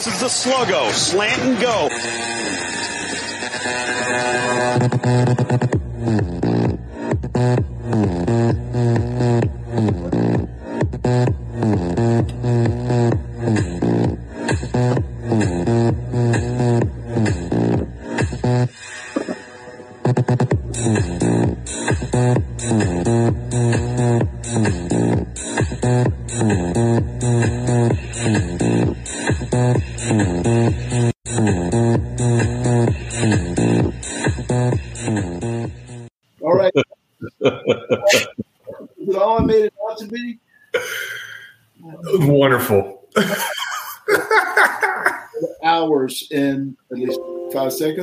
This 0.00 0.14
is 0.14 0.20
the 0.20 0.28
sluggo, 0.28 0.90
slant 0.92 1.42
and 1.42 1.60
go. 1.60 1.90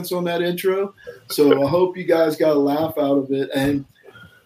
Five 0.08 0.10
seconds 0.10 0.12
on 0.12 0.24
that 0.26 0.42
intro. 0.42 0.94
So 1.30 1.64
I 1.64 1.70
hope 1.70 1.98
you 1.98 2.06
guys 2.06 2.36
got 2.36 2.56
a 2.56 2.60
laugh 2.60 2.98
out 2.98 3.18
of 3.18 3.32
it. 3.32 3.50
And 3.54 3.86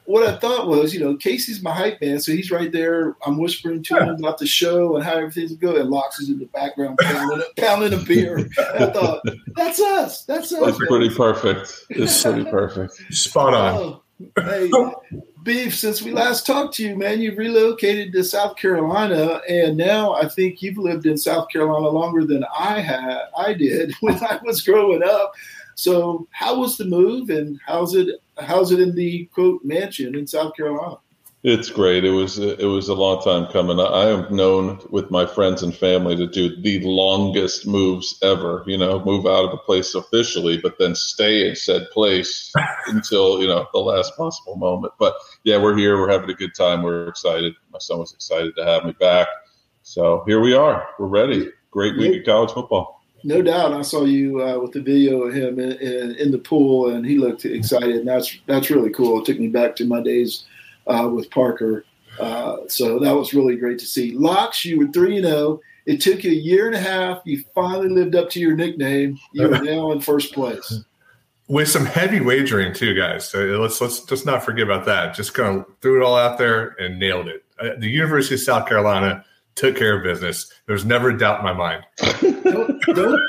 what 0.06 0.28
I 0.28 0.36
thought 0.38 0.68
was, 0.68 0.94
you 0.94 1.00
know, 1.00 1.16
Casey's 1.16 1.62
my 1.62 1.74
hype 1.74 2.02
man, 2.02 2.20
so 2.20 2.32
he's 2.32 2.52
right 2.52 2.72
there. 2.72 3.16
I'm 3.26 3.38
whispering 3.38 3.84
to 3.84 3.98
him 3.98 4.16
about 4.16 4.40
the 4.40 4.48
show 4.48 4.96
and 4.96 5.06
how 5.06 5.14
everything's 5.14 5.54
good, 5.54 5.78
and 5.78 5.90
Locks 5.90 6.20
is 6.20 6.30
in 6.30 6.40
the 6.40 6.46
background 6.48 6.98
pounding, 7.02 7.44
pounding 7.58 7.94
a 7.94 8.04
beer. 8.04 8.38
And 8.38 8.52
I 8.58 8.92
thought, 8.92 9.22
that's 9.56 9.80
us. 9.80 10.26
That's 10.26 10.52
us. 10.52 10.60
That's 10.60 10.80
man. 10.80 10.88
pretty 10.88 11.16
perfect. 11.16 11.86
It's 11.90 12.24
pretty 12.24 12.44
perfect. 12.46 12.94
Spot 13.14 13.54
on. 13.54 13.76
Oh, 13.76 14.04
hey, 14.36 14.72
Beef, 15.44 15.76
since 15.76 16.02
we 16.02 16.12
last 16.12 16.46
talked 16.46 16.76
to 16.76 16.84
you, 16.84 16.96
man, 16.96 17.22
you've 17.22 17.38
relocated 17.38 18.14
to 18.14 18.24
South 18.24 18.56
Carolina, 18.56 19.42
and 19.50 19.76
now 19.76 20.14
I 20.14 20.28
think 20.28 20.62
you've 20.62 20.78
lived 20.78 21.06
in 21.06 21.18
South 21.18 21.50
Carolina 21.50 21.90
longer 21.90 22.26
than 22.26 22.46
I 22.58 22.80
had. 22.80 23.22
I 23.38 23.54
did 23.54 23.94
when 24.02 24.24
I 24.24 24.40
was 24.44 24.62
growing 24.62 25.04
up. 25.04 25.34
So, 25.76 26.28
how 26.32 26.60
was 26.60 26.78
the 26.78 26.86
move, 26.86 27.30
and 27.30 27.60
how's 27.66 27.96
it? 27.96 28.22
How's 28.38 28.72
it 28.72 28.80
in 28.80 28.96
the 28.96 29.26
quote 29.34 29.64
mansion 29.64 30.16
in 30.16 30.28
South 30.28 30.56
Carolina? 30.56 30.98
It's 31.44 31.72
great. 31.72 32.06
It 32.06 32.12
was 32.12 32.38
it 32.38 32.68
was 32.68 32.88
a 32.88 32.94
long 32.94 33.20
time 33.24 33.52
coming. 33.52 33.80
I 33.80 34.10
am 34.10 34.36
known 34.36 34.80
with 34.92 35.10
my 35.10 35.26
friends 35.26 35.64
and 35.64 35.76
family 35.76 36.16
to 36.16 36.28
do 36.28 36.56
the 36.56 36.82
longest 36.82 37.66
moves 37.66 38.20
ever. 38.22 38.64
You 38.68 38.78
know, 38.78 39.04
move 39.04 39.26
out 39.26 39.46
of 39.46 39.54
a 39.54 39.58
place 39.58 39.96
officially, 39.96 40.60
but 40.60 40.78
then 40.78 40.94
stay 40.94 41.50
in 41.50 41.56
said 41.56 41.90
place 41.92 42.54
until 42.88 43.42
you 43.42 43.48
know 43.48 43.68
the 43.74 43.80
last 43.80 44.16
possible 44.16 44.56
moment. 44.56 44.94
But 45.00 45.16
yeah, 45.44 45.58
we're 45.58 45.76
here. 45.76 45.98
We're 45.98 46.12
having 46.12 46.30
a 46.30 46.36
good 46.36 46.54
time. 46.54 46.84
We're 46.84 47.08
excited. 47.08 47.56
My 47.74 47.80
son 47.80 47.98
was 47.98 48.14
excited 48.14 48.56
to 48.58 48.64
have 48.64 48.86
me 48.86 48.92
back. 49.00 49.28
So 49.82 50.24
here 50.28 50.42
we 50.42 50.54
are. 50.54 50.90
We're 51.00 51.08
ready. 51.08 51.50
Great 51.72 51.98
week 51.98 52.20
of 52.20 52.26
college 52.26 52.52
football. 52.52 53.02
No 53.24 53.42
doubt, 53.42 53.74
I 53.74 53.82
saw 53.82 54.04
you 54.04 54.44
uh, 54.44 54.60
with 54.60 54.74
the 54.74 54.82
video 54.82 55.24
of 55.24 55.34
him 55.34 55.60
in, 55.60 55.74
in, 55.74 56.16
in 56.16 56.32
the 56.32 56.40
pool, 56.40 56.90
and 56.90 57.06
he 57.06 57.18
looked 57.18 57.46
excited. 57.46 57.96
And 57.96 58.08
that's 58.08 58.38
that's 58.46 58.70
really 58.70 58.92
cool. 58.92 59.22
It 59.22 59.26
took 59.26 59.40
me 59.40 59.48
back 59.48 59.76
to 59.78 59.86
my 59.86 60.02
days 60.02 60.44
uh, 60.88 61.10
with 61.14 61.30
Parker. 61.30 61.86
Uh, 62.20 62.58
so 62.68 63.00
that 63.00 63.16
was 63.16 63.34
really 63.34 63.56
great 63.56 63.80
to 63.80 63.86
see. 63.86 64.14
Locks, 64.14 64.66
you 64.66 64.78
were 64.80 64.88
3 64.88 65.22
0. 65.22 65.60
It 65.86 66.02
took 66.02 66.24
you 66.24 66.32
a 66.32 66.36
year 66.36 66.68
and 66.68 66.76
a 66.76 66.80
half. 66.80 67.22
You 67.26 67.44
finally 67.56 67.90
lived 67.90 68.16
up 68.16 68.30
to 68.32 68.40
your 68.40 68.56
nickname. 68.56 69.18
You 69.34 69.52
are 69.52 69.62
now 69.62 69.92
in 69.92 70.00
first 70.00 70.34
place. 70.34 70.84
With 71.48 71.68
some 71.68 71.86
heavy 71.86 72.22
wagering 72.22 72.74
too, 72.74 72.94
guys. 72.94 73.28
So 73.28 73.40
let's 73.60 73.82
let's 73.82 74.04
just 74.06 74.26
not 74.26 74.44
forget 74.44 74.64
about 74.64 74.86
that. 74.86 75.16
Just 75.16 75.34
kind 75.34 75.60
of 75.60 75.66
threw 75.82 76.02
it 76.02 76.06
all 76.06 76.16
out 76.16 76.38
there 76.38 76.76
and 76.80 77.00
nailed 77.00 77.28
it. 77.28 77.44
Uh, 77.60 77.70
the 77.78 77.90
University 77.90 78.36
of 78.36 78.42
South 78.42 78.68
Carolina 78.68 79.26
took 79.56 79.76
care 79.76 79.98
of 79.98 80.04
business. 80.04 80.52
There's 80.66 80.86
never 80.86 81.10
a 81.10 81.18
doubt 81.18 81.40
in 81.40 81.46
my 81.46 81.54
mind. 81.54 81.84
don't, 82.44 82.82
don't, 82.96 83.22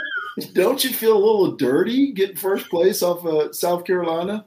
don't 0.52 0.84
you 0.84 0.90
feel 0.90 1.16
a 1.16 1.18
little 1.18 1.56
dirty 1.56 2.12
getting 2.12 2.36
first 2.36 2.68
place 2.68 3.02
off 3.02 3.24
of 3.24 3.54
South 3.56 3.84
Carolina? 3.84 4.44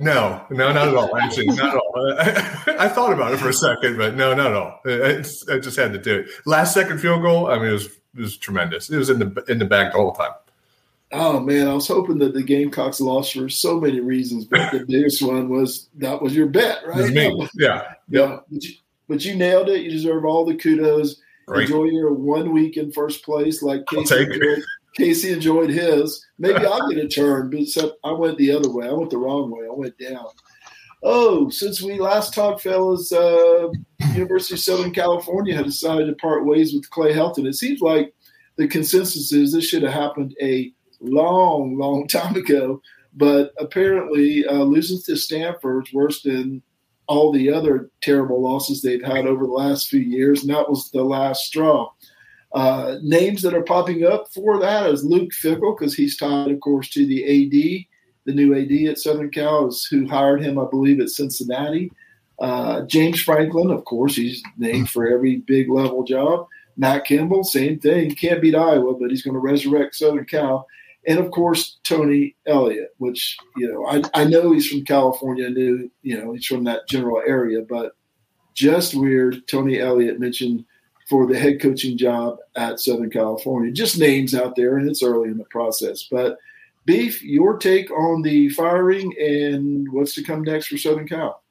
No, 0.00 0.46
no, 0.50 0.72
not 0.72 0.88
at 0.88 0.94
all. 0.94 1.14
Actually, 1.16 1.46
not 1.46 1.74
at 1.74 1.76
all. 1.76 2.14
I, 2.78 2.88
thought 2.88 3.12
about 3.12 3.32
it 3.32 3.36
for 3.36 3.50
a 3.50 3.52
second, 3.52 3.98
but 3.98 4.14
no, 4.14 4.32
not 4.32 4.46
at 4.46 4.54
all. 4.54 4.80
I, 4.86 5.18
I 5.52 5.58
just 5.58 5.76
had 5.76 5.92
to 5.92 5.98
do 5.98 6.20
it. 6.20 6.30
Last 6.46 6.72
second 6.72 7.00
field 7.00 7.20
goal. 7.20 7.48
I 7.48 7.58
mean, 7.58 7.68
it 7.68 7.72
was 7.72 7.86
it 7.86 8.20
was 8.20 8.36
tremendous. 8.38 8.88
It 8.88 8.96
was 8.96 9.10
in 9.10 9.18
the 9.18 9.44
in 9.48 9.58
the 9.58 9.66
bag 9.66 9.92
the 9.92 9.98
whole 9.98 10.12
time. 10.12 10.32
Oh 11.12 11.38
man, 11.38 11.68
I 11.68 11.74
was 11.74 11.86
hoping 11.86 12.18
that 12.18 12.32
the 12.32 12.42
Gamecocks 12.42 13.00
lost 13.00 13.34
for 13.34 13.50
so 13.50 13.78
many 13.78 14.00
reasons, 14.00 14.46
but 14.46 14.72
the 14.72 14.86
biggest 14.86 15.20
one 15.22 15.50
was 15.50 15.88
that 15.96 16.22
was 16.22 16.34
your 16.34 16.46
bet, 16.46 16.78
right? 16.86 17.12
Me. 17.12 17.48
Yeah, 17.54 17.94
yeah. 18.08 18.38
But 18.50 18.64
you, 18.64 18.74
but 19.06 19.24
you 19.24 19.34
nailed 19.34 19.68
it. 19.68 19.82
You 19.82 19.90
deserve 19.90 20.24
all 20.24 20.46
the 20.46 20.54
kudos. 20.54 21.20
Great. 21.46 21.64
Enjoy 21.68 21.84
your 21.84 22.14
one 22.14 22.52
week 22.52 22.76
in 22.78 22.90
first 22.90 23.22
place, 23.24 23.60
like 23.60 23.82
I'll 23.92 24.00
Casey 24.04 24.14
take 24.14 24.28
it. 24.28 24.34
enjoyed, 24.36 24.62
Casey 24.96 25.32
enjoyed 25.32 25.70
his. 25.70 26.24
Maybe 26.38 26.64
I'll 26.66 26.88
get 26.88 27.04
a 27.04 27.08
turn, 27.08 27.50
but 27.50 27.60
except 27.60 27.94
I 28.04 28.12
went 28.12 28.38
the 28.38 28.52
other 28.52 28.70
way. 28.70 28.88
I 28.88 28.92
went 28.92 29.10
the 29.10 29.18
wrong 29.18 29.50
way. 29.50 29.66
I 29.66 29.72
went 29.72 29.98
down. 29.98 30.26
Oh, 31.02 31.48
since 31.48 31.80
we 31.80 31.98
last 31.98 32.34
talked, 32.34 32.62
fellas, 32.62 33.10
uh, 33.10 33.68
University 34.14 34.54
of 34.54 34.60
Southern 34.60 34.92
California 34.92 35.56
had 35.56 35.64
decided 35.64 36.06
to 36.06 36.14
part 36.14 36.44
ways 36.44 36.74
with 36.74 36.90
Clay 36.90 37.12
Helton. 37.12 37.46
It 37.46 37.54
seems 37.54 37.80
like 37.80 38.12
the 38.56 38.68
consensus 38.68 39.32
is 39.32 39.52
this 39.52 39.66
should 39.66 39.82
have 39.82 39.92
happened 39.92 40.34
a 40.42 40.72
long, 41.00 41.78
long 41.78 42.06
time 42.08 42.36
ago. 42.36 42.82
But 43.14 43.52
apparently, 43.58 44.46
uh, 44.46 44.62
losing 44.62 45.00
to 45.06 45.16
Stanford's 45.16 45.92
worse 45.92 46.22
than 46.22 46.62
all 47.08 47.32
the 47.32 47.50
other 47.50 47.90
terrible 48.02 48.40
losses 48.40 48.82
they've 48.82 49.02
had 49.02 49.26
over 49.26 49.44
the 49.44 49.52
last 49.52 49.88
few 49.88 49.98
years, 49.98 50.42
and 50.42 50.50
that 50.50 50.68
was 50.68 50.90
the 50.90 51.02
last 51.02 51.44
straw. 51.44 51.90
Uh, 52.52 52.96
names 53.02 53.42
that 53.42 53.54
are 53.54 53.62
popping 53.62 54.04
up 54.04 54.32
for 54.32 54.58
that 54.58 54.90
is 54.90 55.04
Luke 55.04 55.30
Fickell, 55.30 55.78
because 55.78 55.94
he's 55.94 56.16
tied, 56.16 56.50
of 56.50 56.60
course, 56.60 56.90
to 56.90 57.06
the 57.06 57.24
AD. 57.24 57.86
The 58.26 58.34
new 58.34 58.54
AD 58.54 58.90
at 58.90 58.98
Southern 58.98 59.30
Cal 59.30 59.68
is 59.68 59.84
who 59.84 60.06
hired 60.06 60.42
him, 60.42 60.58
I 60.58 60.64
believe, 60.70 61.00
at 61.00 61.10
Cincinnati. 61.10 61.90
Uh, 62.40 62.82
James 62.82 63.20
Franklin, 63.20 63.70
of 63.70 63.84
course, 63.84 64.16
he's 64.16 64.42
named 64.56 64.90
for 64.90 65.06
every 65.06 65.36
big 65.36 65.70
level 65.70 66.02
job. 66.02 66.46
Matt 66.76 67.04
Campbell, 67.04 67.44
same 67.44 67.78
thing. 67.78 68.14
Can't 68.14 68.40
beat 68.40 68.54
Iowa, 68.54 68.94
but 68.94 69.10
he's 69.10 69.22
going 69.22 69.34
to 69.34 69.40
resurrect 69.40 69.94
Southern 69.94 70.24
Cal. 70.24 70.66
And 71.06 71.18
of 71.18 71.30
course, 71.30 71.78
Tony 71.84 72.36
Elliott, 72.46 72.94
which, 72.98 73.36
you 73.56 73.70
know, 73.70 73.86
I, 73.86 74.02
I 74.14 74.24
know 74.24 74.52
he's 74.52 74.68
from 74.68 74.84
California, 74.84 75.46
I 75.46 75.50
knew, 75.50 75.90
you 76.02 76.18
know, 76.18 76.32
he's 76.32 76.46
from 76.46 76.64
that 76.64 76.88
general 76.88 77.22
area, 77.26 77.62
but 77.68 77.92
just 78.54 78.94
weird. 78.94 79.46
Tony 79.48 79.78
Elliott 79.78 80.20
mentioned 80.20 80.64
for 81.10 81.26
the 81.26 81.38
head 81.38 81.60
coaching 81.60 81.98
job 81.98 82.38
at 82.54 82.80
Southern 82.80 83.10
California. 83.10 83.72
Just 83.72 83.98
names 83.98 84.34
out 84.34 84.54
there, 84.54 84.78
and 84.78 84.88
it's 84.88 85.02
early 85.02 85.28
in 85.28 85.36
the 85.36 85.44
process. 85.44 86.04
But 86.04 86.38
Beef, 86.86 87.22
your 87.22 87.58
take 87.58 87.90
on 87.90 88.22
the 88.22 88.48
firing 88.50 89.14
and 89.20 89.90
what's 89.92 90.14
to 90.14 90.22
come 90.22 90.42
next 90.42 90.68
for 90.68 90.78
Southern 90.78 91.06
Cal? 91.06 91.42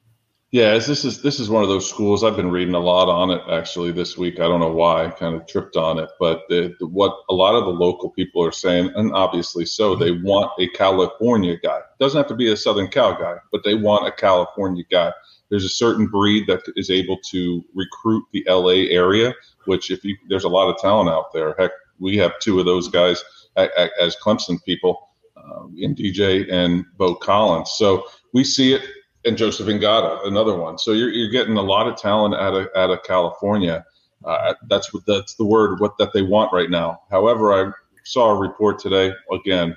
Yeah, 0.50 0.72
this 0.72 1.04
is 1.04 1.22
this 1.22 1.38
is 1.38 1.48
one 1.48 1.62
of 1.62 1.68
those 1.68 1.88
schools. 1.88 2.24
I've 2.24 2.34
been 2.34 2.50
reading 2.50 2.74
a 2.74 2.80
lot 2.80 3.08
on 3.08 3.30
it 3.30 3.40
actually 3.48 3.92
this 3.92 4.18
week. 4.18 4.40
I 4.40 4.48
don't 4.48 4.58
know 4.58 4.72
why, 4.72 5.04
I 5.04 5.10
kind 5.10 5.36
of 5.36 5.46
tripped 5.46 5.76
on 5.76 6.00
it, 6.00 6.10
but 6.18 6.42
the, 6.48 6.74
the, 6.80 6.88
what 6.88 7.16
a 7.28 7.34
lot 7.34 7.54
of 7.54 7.66
the 7.66 7.70
local 7.70 8.10
people 8.10 8.44
are 8.44 8.50
saying, 8.50 8.90
and 8.96 9.12
obviously 9.12 9.64
so, 9.64 9.94
they 9.94 10.10
want 10.10 10.50
a 10.58 10.66
California 10.70 11.56
guy. 11.62 11.78
Doesn't 12.00 12.18
have 12.18 12.26
to 12.26 12.34
be 12.34 12.50
a 12.50 12.56
Southern 12.56 12.88
Cal 12.88 13.14
guy, 13.14 13.36
but 13.52 13.62
they 13.62 13.74
want 13.74 14.08
a 14.08 14.12
California 14.12 14.82
guy. 14.90 15.12
There's 15.50 15.64
a 15.64 15.68
certain 15.70 16.06
breed 16.06 16.46
that 16.48 16.62
is 16.76 16.90
able 16.90 17.18
to 17.30 17.64
recruit 17.74 18.24
the 18.32 18.44
LA 18.48 18.88
area, 18.90 19.34
which 19.66 19.90
if 19.90 20.04
you 20.04 20.16
there's 20.28 20.44
a 20.44 20.48
lot 20.48 20.70
of 20.70 20.78
talent 20.78 21.10
out 21.10 21.32
there. 21.32 21.54
Heck, 21.58 21.72
we 21.98 22.16
have 22.18 22.38
two 22.40 22.58
of 22.60 22.66
those 22.66 22.88
guys 22.88 23.22
a- 23.56 23.68
a- 23.76 24.02
as 24.02 24.16
Clemson 24.16 24.62
people 24.64 25.08
uh, 25.36 25.66
in 25.76 25.94
DJ 25.94 26.50
and 26.52 26.84
Beaux 26.96 27.14
Collins. 27.16 27.72
So 27.76 28.06
we 28.32 28.44
see 28.44 28.74
it 28.74 28.82
and 29.24 29.36
Joseph 29.36 29.66
Ngata, 29.66 30.26
another 30.26 30.56
one. 30.56 30.78
So 30.78 30.92
you're, 30.92 31.10
you're 31.10 31.30
getting 31.30 31.56
a 31.56 31.62
lot 31.62 31.86
of 31.88 31.96
talent 31.96 32.34
out 32.34 32.54
of 32.54 32.68
out 32.76 32.90
of 32.90 33.02
California. 33.02 33.84
Uh, 34.24 34.54
that's 34.68 34.92
what 34.92 35.04
that's 35.06 35.34
the 35.34 35.44
word 35.44 35.80
what 35.80 35.96
that 35.98 36.12
they 36.12 36.22
want 36.22 36.52
right 36.52 36.70
now. 36.70 37.00
However, 37.10 37.52
I 37.52 37.72
saw 38.04 38.30
a 38.30 38.38
report 38.38 38.78
today 38.78 39.12
again, 39.32 39.76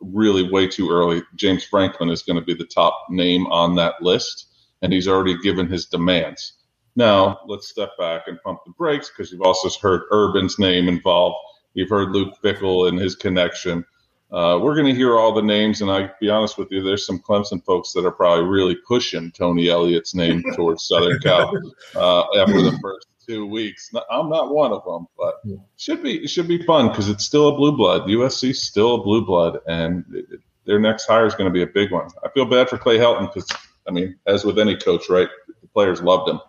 really 0.00 0.50
way 0.50 0.66
too 0.66 0.90
early. 0.90 1.22
James 1.36 1.64
Franklin 1.64 2.10
is 2.10 2.22
going 2.22 2.38
to 2.38 2.44
be 2.44 2.54
the 2.54 2.64
top 2.66 2.94
name 3.10 3.46
on 3.46 3.74
that 3.76 4.00
list, 4.02 4.48
and 4.82 4.92
he's 4.92 5.08
already 5.08 5.38
given 5.38 5.68
his 5.68 5.86
demands. 5.86 6.54
Now 6.94 7.40
let's 7.46 7.68
step 7.68 7.90
back 7.98 8.22
and 8.26 8.42
pump 8.42 8.60
the 8.66 8.72
brakes 8.72 9.08
because 9.10 9.32
you've 9.32 9.42
also 9.42 9.70
heard 9.80 10.02
Urban's 10.12 10.58
name 10.58 10.88
involved. 10.88 11.36
You've 11.74 11.88
heard 11.88 12.10
Luke 12.10 12.34
Fickell 12.42 12.88
and 12.88 12.98
his 12.98 13.16
connection. 13.16 13.84
Uh, 14.30 14.58
we're 14.62 14.74
going 14.74 14.86
to 14.86 14.94
hear 14.94 15.18
all 15.18 15.32
the 15.32 15.42
names, 15.42 15.82
and 15.82 15.90
I'll 15.90 16.10
be 16.18 16.30
honest 16.30 16.56
with 16.56 16.70
you, 16.70 16.82
there's 16.82 17.06
some 17.06 17.18
Clemson 17.18 17.62
folks 17.64 17.92
that 17.92 18.06
are 18.06 18.10
probably 18.10 18.46
really 18.46 18.76
pushing 18.88 19.30
Tony 19.30 19.68
Elliott's 19.68 20.14
name 20.14 20.42
towards 20.54 20.84
Southern 20.84 21.18
Cal 21.20 21.54
uh, 21.94 22.40
after 22.40 22.62
the 22.62 22.78
first 22.82 23.06
two 23.26 23.46
weeks. 23.46 23.90
I'm 24.10 24.30
not 24.30 24.54
one 24.54 24.72
of 24.72 24.84
them, 24.84 25.06
but 25.18 25.34
should 25.76 26.02
be 26.02 26.26
should 26.26 26.48
be 26.48 26.62
fun 26.64 26.88
because 26.88 27.08
it's 27.10 27.24
still 27.24 27.48
a 27.48 27.56
blue 27.56 27.76
blood. 27.76 28.02
USC 28.02 28.54
still 28.54 28.94
a 28.96 29.02
blue 29.02 29.24
blood, 29.24 29.58
and 29.66 30.04
it, 30.14 30.40
their 30.64 30.78
next 30.78 31.06
hire 31.06 31.26
is 31.26 31.34
going 31.34 31.48
to 31.48 31.52
be 31.52 31.62
a 31.62 31.66
big 31.66 31.92
one. 31.92 32.08
I 32.24 32.28
feel 32.30 32.46
bad 32.46 32.70
for 32.70 32.78
Clay 32.78 32.96
Helton 32.98 33.32
because 33.32 33.48
I 33.88 33.90
mean, 33.90 34.16
as 34.26 34.44
with 34.44 34.58
any 34.58 34.76
coach, 34.76 35.08
right? 35.08 35.28
The 35.60 35.68
players 35.68 36.02
loved 36.02 36.28
him, 36.28 36.40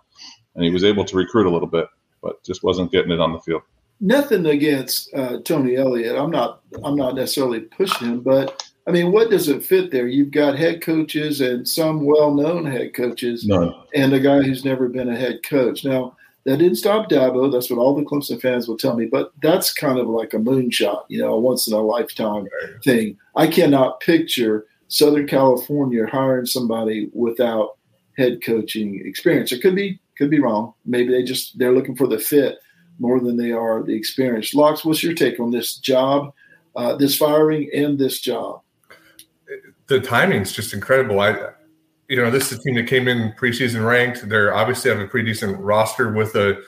and 0.56 0.63
he 0.63 0.71
was 0.71 0.83
able 0.83 1.06
to 1.06 1.15
recruit 1.15 1.47
a 1.47 1.50
little 1.50 1.68
bit, 1.68 1.88
but 2.21 2.44
just 2.44 2.63
wasn't 2.63 2.91
getting 2.91 3.12
it 3.12 3.19
on 3.19 3.33
the 3.33 3.39
field. 3.39 3.62
Nothing 4.00 4.45
against 4.47 5.13
uh, 5.13 5.39
Tony 5.41 5.75
Elliott. 5.75 6.18
I'm 6.18 6.31
not. 6.31 6.62
I'm 6.83 6.95
not 6.95 7.15
necessarily 7.15 7.62
pushing 7.62 8.07
him, 8.07 8.19
but 8.21 8.69
I 8.88 8.91
mean, 8.91 9.12
what 9.12 9.30
does 9.30 9.47
it 9.47 9.63
fit 9.63 9.91
there? 9.91 10.07
You've 10.07 10.31
got 10.31 10.57
head 10.57 10.81
coaches 10.81 11.39
and 11.39 11.68
some 11.68 12.06
well-known 12.06 12.65
head 12.65 12.94
coaches, 12.94 13.45
None. 13.45 13.74
and 13.94 14.13
a 14.13 14.19
guy 14.19 14.41
who's 14.41 14.65
never 14.65 14.89
been 14.89 15.09
a 15.09 15.15
head 15.15 15.41
coach. 15.44 15.86
Now, 15.86 16.18
that 16.45 16.57
didn't 16.57 16.75
stop 16.75 17.09
Dabo. 17.09 17.50
That's 17.50 17.69
what 17.69 17.79
all 17.79 17.95
the 17.95 18.03
Clemson 18.03 18.41
fans 18.41 18.68
will 18.68 18.77
tell 18.77 18.97
me. 18.97 19.06
But 19.06 19.31
that's 19.41 19.74
kind 19.74 19.97
of 19.97 20.07
like 20.07 20.33
a 20.33 20.38
moonshot, 20.38 21.03
you 21.07 21.19
know, 21.19 21.33
a 21.33 21.39
once 21.39 21.68
in 21.68 21.74
a 21.74 21.81
lifetime 21.81 22.47
thing. 22.83 23.18
I 23.38 23.47
cannot 23.47 24.01
picture 24.01 24.65
Southern 24.94 25.25
California 25.25 26.06
hiring 26.06 26.45
somebody 26.45 27.10
without 27.13 27.78
head 28.16 28.44
coaching 28.44 29.01
experience. 29.04 29.51
It 29.51 29.62
could 29.63 29.75
be 29.75 30.00
could 30.19 30.30
be 30.30 30.40
wrong. 30.40 30.75
Maybe 30.86 31.12
they 31.12 31.24
just 31.24 31.57
they're 31.57 31.74
looking 31.74 31.95
for 31.95 32.06
the 32.06 32.19
fit 32.19 32.60
more 33.00 33.19
than 33.19 33.36
they 33.36 33.51
are 33.51 33.81
the 33.81 33.95
experience. 33.95 34.54
Locks, 34.54 34.86
what's 34.86 35.01
your 35.01 35.16
take 35.16 35.40
on 35.40 35.50
this 35.50 35.78
job, 35.78 36.31
uh, 36.75 36.95
this 36.95 37.18
firing, 37.18 37.72
and 37.74 37.98
this 37.98 38.19
job? 38.19 38.62
The 39.88 40.00
timing's 40.00 40.51
just 40.51 40.75
incredible. 40.75 41.19
I, 41.19 41.50
you 42.07 42.18
know, 42.18 42.30
this 42.30 42.51
is 42.51 42.60
a 42.60 42.62
team 42.62 42.75
that 42.75 42.86
came 42.86 43.07
in 43.07 43.34
preseason 43.34 43.84
ranked. 43.84 44.30
They're 44.30 44.54
obviously 44.54 44.92
have 44.92 45.00
a 45.00 45.07
pretty 45.07 45.25
decent 45.28 45.60
roster 45.60 46.13
with 46.13 46.36
a 46.36 46.62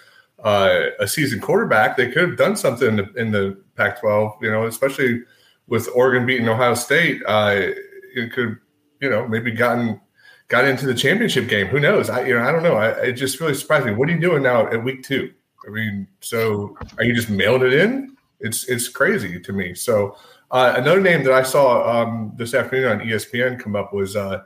uh, 0.44 0.86
a 1.00 1.08
seasoned 1.08 1.44
quarterback. 1.44 1.96
They 1.96 2.10
could 2.10 2.28
have 2.28 2.38
done 2.38 2.56
something 2.56 2.88
in 3.16 3.32
the, 3.32 3.32
the 3.32 3.62
Pac-12. 3.76 4.42
You 4.42 4.50
know, 4.50 4.66
especially 4.66 5.22
with 5.68 5.88
Oregon 5.94 6.26
beating 6.26 6.50
Ohio 6.50 6.74
State. 6.74 7.22
Uh, 7.28 7.68
it 8.16 8.34
could, 8.34 8.58
you 9.00 9.10
know, 9.10 9.28
maybe 9.28 9.52
gotten 9.52 10.02
got 10.48 10.66
into 10.66 10.86
the 10.86 10.94
championship 10.94 11.48
game. 11.48 11.68
Who 11.68 11.80
knows? 11.80 12.10
I, 12.10 12.26
you 12.26 12.36
know, 12.36 12.44
I 12.44 12.52
don't 12.52 12.64
know. 12.64 12.76
I, 12.76 12.90
it 13.02 13.14
just 13.14 13.40
really 13.40 13.54
surprised 13.54 13.86
me. 13.86 13.94
What 13.94 14.10
are 14.10 14.12
you 14.12 14.20
doing 14.20 14.44
now 14.44 14.68
at 14.68 14.84
week 14.84 15.04
two? 15.04 15.34
I 15.66 15.72
mean, 15.72 16.08
so 16.22 16.78
are 16.98 17.04
you 17.04 17.14
just 17.14 17.30
mailing 17.30 17.64
it 17.64 17.74
in? 17.74 18.16
It's 18.40 18.68
it's 18.70 18.88
crazy 18.88 19.40
to 19.40 19.54
me. 19.54 19.74
So 19.74 20.16
uh, 20.52 20.76
another 20.78 21.02
name 21.02 21.24
that 21.24 21.34
I 21.34 21.44
saw 21.44 21.90
um, 21.90 22.34
this 22.36 22.54
afternoon 22.54 22.92
on 22.92 23.00
ESPN 23.00 23.60
come 23.60 23.76
up 23.76 23.94
was 23.94 24.16
uh, 24.16 24.44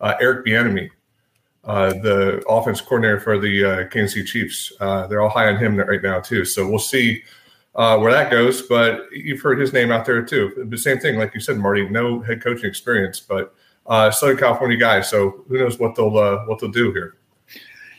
uh, 0.00 0.14
Eric 0.20 0.46
Bieniemy, 0.46 0.88
uh, 1.64 1.90
the 1.94 2.42
offense 2.48 2.80
coordinator 2.80 3.20
for 3.20 3.38
the 3.38 3.64
uh, 3.64 3.88
Kansas 3.88 4.14
City 4.14 4.26
Chiefs. 4.26 4.72
Uh, 4.80 5.06
they're 5.06 5.20
all 5.20 5.28
high 5.28 5.48
on 5.48 5.58
him 5.58 5.76
right 5.76 6.02
now 6.02 6.20
too. 6.20 6.44
So 6.44 6.68
we'll 6.68 6.78
see 6.78 7.22
where 7.74 8.12
that 8.12 8.30
goes. 8.30 8.62
But 8.62 9.06
you've 9.12 9.40
heard 9.40 9.58
his 9.58 9.72
name 9.72 9.90
out 9.92 10.06
there 10.06 10.22
too. 10.22 10.66
The 10.70 10.78
same 10.78 10.98
thing, 10.98 11.18
like 11.18 11.34
you 11.34 11.40
said, 11.40 11.58
Marty. 11.58 11.88
No 11.88 12.20
head 12.20 12.42
coaching 12.42 12.66
experience, 12.68 13.20
but 13.20 13.54
Southern 14.14 14.36
California 14.36 14.76
guy. 14.78 15.00
So 15.00 15.44
who 15.48 15.58
knows 15.58 15.78
what 15.78 15.94
they'll 15.94 16.10
what 16.10 16.58
they'll 16.60 16.70
do 16.70 16.92
here. 16.92 17.16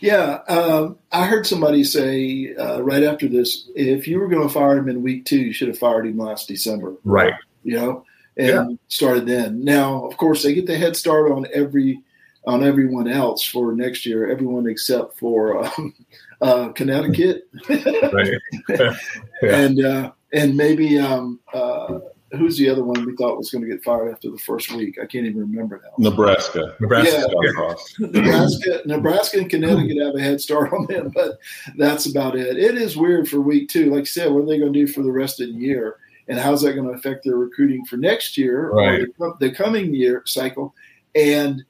Yeah, 0.02 0.42
um, 0.50 1.00
I 1.12 1.26
heard 1.26 1.48
somebody 1.48 1.84
say 1.84 2.54
uh, 2.56 2.82
right 2.82 3.02
after 3.04 3.28
this, 3.28 3.70
if 3.76 4.08
you 4.08 4.20
were 4.20 4.28
going 4.28 4.46
to 4.46 4.54
fire 4.54 4.78
him 4.78 4.90
in 4.90 5.02
week 5.02 5.26
two, 5.26 5.40
you 5.40 5.54
should 5.54 5.70
have 5.70 5.80
fired 5.80 6.06
him 6.06 6.18
last 6.18 6.48
December. 6.48 6.96
Right. 7.06 7.34
You 7.64 7.78
know, 7.78 8.06
and 8.38 8.48
Yeah. 8.48 8.76
started 8.90 9.26
then. 9.26 9.64
Now, 9.64 10.06
of 10.06 10.18
course, 10.18 10.44
they 10.44 10.54
get 10.54 10.68
the 10.68 10.78
head 10.78 10.96
start 10.96 11.32
on 11.32 11.48
every 11.54 12.02
on 12.46 12.64
everyone 12.64 13.08
else 13.08 13.44
for 13.44 13.74
next 13.74 14.06
year. 14.06 14.30
Everyone 14.30 14.68
except 14.68 15.18
for 15.18 15.66
um, 15.66 15.94
uh, 16.42 16.70
Connecticut, 16.70 17.48
Yeah. 17.70 18.96
and 19.42 19.84
uh, 19.84 20.12
and 20.34 20.56
maybe 20.56 20.98
um, 21.00 21.40
uh, 21.54 22.00
who's 22.34 22.58
the 22.58 22.70
other 22.70 22.84
one 22.84 23.06
we 23.06 23.16
thought 23.16 23.38
was 23.38 23.52
going 23.52 23.64
to 23.64 23.70
get 23.70 23.84
fired 23.84 24.12
after 24.12 24.30
the 24.30 24.38
first 24.40 24.72
week? 24.74 24.98
I 25.02 25.06
can't 25.06 25.26
even 25.26 25.40
remember 25.40 25.82
now. 25.84 25.92
Nebraska. 26.10 26.76
Nebraska. 26.80 27.12
Yeah. 27.14 27.22
John 27.22 27.44
Yeah. 27.44 27.62
Ross. 27.62 27.96
Nebraska, 28.00 28.82
Nebraska, 28.86 29.38
and 29.40 29.50
Connecticut 29.50 29.98
have 30.04 30.16
a 30.16 30.20
head 30.22 30.42
start 30.42 30.74
on 30.74 30.86
them, 30.88 31.12
but 31.14 31.38
that's 31.78 32.06
about 32.10 32.36
it. 32.36 32.58
It 32.58 32.76
is 32.78 32.98
weird 32.98 33.30
for 33.30 33.40
week 33.40 33.70
two. 33.70 33.92
Like 33.92 34.02
I 34.02 34.06
said, 34.06 34.32
what 34.32 34.44
are 34.44 34.48
they 34.48 34.60
going 34.60 34.74
to 34.74 34.80
do 34.86 34.92
for 34.92 35.04
the 35.04 35.12
rest 35.12 35.40
of 35.40 35.48
the 35.48 35.54
year, 35.54 35.98
and 36.28 36.38
how's 36.40 36.62
that 36.64 36.74
going 36.74 36.88
to 36.88 36.94
affect 36.94 37.24
their 37.24 37.38
recruiting 37.38 37.86
for 37.86 37.98
next 37.98 38.38
year 38.38 38.70
Right. 38.72 39.02
or 39.20 39.36
the, 39.40 39.48
the 39.50 39.56
coming 39.56 39.94
year 39.94 40.24
cycle? 40.26 40.74
And 41.16 41.64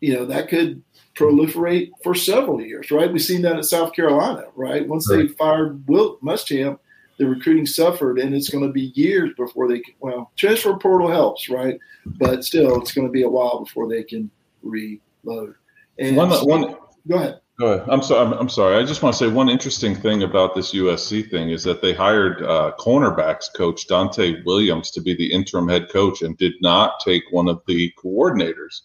you 0.00 0.14
know 0.14 0.24
that 0.26 0.48
could 0.48 0.82
proliferate 1.18 1.90
for 2.02 2.14
several 2.14 2.60
years, 2.60 2.90
right? 2.90 3.12
We've 3.12 3.20
seen 3.22 3.42
that 3.42 3.56
in 3.56 3.62
South 3.62 3.92
Carolina, 3.92 4.44
right? 4.54 4.86
Once 4.86 5.08
they 5.08 5.16
Right. 5.16 5.36
fired 5.36 5.86
Wilt 5.88 6.22
Muschamp, 6.22 6.78
the 7.18 7.26
recruiting 7.26 7.66
suffered, 7.66 8.18
and 8.20 8.34
it's 8.34 8.48
going 8.48 8.64
to 8.64 8.72
be 8.72 8.92
years 8.94 9.30
before 9.36 9.66
they 9.68 9.80
can. 9.80 9.94
Well, 10.00 10.30
transfer 10.36 10.74
portal 10.78 11.10
helps, 11.10 11.48
right? 11.48 11.78
But 12.06 12.44
still, 12.44 12.80
it's 12.80 12.92
going 12.92 13.08
to 13.08 13.12
be 13.12 13.22
a 13.22 13.28
while 13.28 13.64
before 13.64 13.88
they 13.88 14.04
can 14.04 14.30
reload. 14.62 15.54
And 15.98 16.16
One, 16.16 16.30
so- 16.30 16.44
one, 16.44 16.76
go 17.08 17.16
ahead. 17.16 17.40
Go 17.58 17.72
ahead. 17.72 17.88
I'm 17.90 18.02
sorry. 18.02 18.24
I'm, 18.24 18.32
I'm 18.34 18.48
sorry. 18.48 18.76
I 18.76 18.84
just 18.84 19.02
want 19.02 19.16
to 19.16 19.18
say 19.18 19.26
one 19.28 19.48
interesting 19.48 19.96
thing 19.96 20.22
about 20.22 20.54
this 20.54 20.72
USC 20.72 21.28
thing 21.28 21.50
is 21.50 21.64
that 21.64 21.82
they 21.82 21.92
hired 21.92 22.40
uh, 22.44 22.70
cornerbacks 22.78 23.52
coach 23.52 23.88
Donte 23.88 24.44
Williams 24.44 24.92
to 24.92 25.00
be 25.00 25.12
the 25.16 25.32
interim 25.32 25.66
head 25.66 25.88
coach 25.92 26.22
and 26.22 26.38
did 26.38 26.52
not 26.62 27.00
take 27.04 27.24
one 27.32 27.48
of 27.48 27.60
the 27.66 27.92
coordinators. 27.98 28.82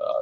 Uh, 0.00 0.12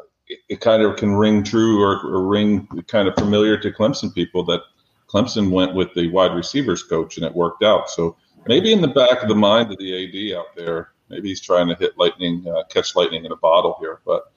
it, 0.48 0.60
kind 0.60 0.82
of 0.82 0.96
can 0.96 1.14
ring 1.14 1.42
true 1.42 1.82
or, 1.82 2.00
or 2.06 2.26
ring 2.26 2.66
kind 2.88 3.08
of 3.08 3.14
familiar 3.14 3.56
to 3.58 3.70
Clemson 3.70 4.14
people 4.14 4.44
that 4.44 4.60
Clemson 5.08 5.50
went 5.50 5.74
with 5.74 5.92
the 5.94 6.08
wide 6.08 6.34
receivers 6.34 6.82
coach 6.82 7.16
and 7.16 7.26
it 7.26 7.34
worked 7.34 7.62
out. 7.62 7.90
So 7.90 8.16
maybe 8.46 8.72
in 8.72 8.80
the 8.80 8.88
back 8.88 9.22
of 9.22 9.28
the 9.28 9.34
mind 9.34 9.72
of 9.72 9.78
the 9.78 10.32
AD 10.32 10.38
out 10.38 10.56
there, 10.56 10.90
maybe 11.08 11.28
he's 11.28 11.40
trying 11.40 11.68
to 11.68 11.74
hit 11.74 11.98
lightning, 11.98 12.46
uh, 12.48 12.64
catch 12.64 12.94
lightning 12.94 13.24
in 13.24 13.32
a 13.32 13.36
bottle 13.36 13.76
here, 13.80 14.00
but 14.06 14.32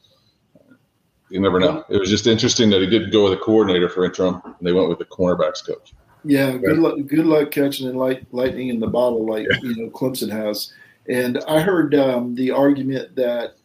you 1.29 1.39
never 1.39 1.59
know. 1.59 1.83
It 1.89 1.97
was 1.97 2.09
just 2.09 2.27
interesting 2.27 2.69
that 2.69 2.81
he 2.81 2.87
didn't 2.87 3.11
go 3.11 3.23
with 3.23 3.33
a 3.33 3.37
coordinator 3.37 3.89
for 3.89 4.05
interim, 4.05 4.41
and 4.45 4.55
they 4.61 4.71
went 4.71 4.89
with 4.89 4.99
the 4.99 5.05
cornerbacks 5.05 5.65
coach. 5.65 5.93
Yeah, 6.23 6.55
good 6.57 6.77
luck. 6.77 6.95
Good 7.07 7.25
luck 7.25 7.51
catching 7.51 7.89
in 7.89 7.95
light, 7.95 8.25
lightning 8.31 8.69
in 8.69 8.79
the 8.79 8.87
bottle, 8.87 9.25
like 9.25 9.47
you 9.61 9.75
know 9.75 9.89
Clemson 9.89 10.31
has. 10.31 10.71
And 11.09 11.39
I 11.47 11.59
heard 11.59 11.95
um, 11.95 12.35
the 12.35 12.51
argument 12.51 13.15
that 13.15 13.55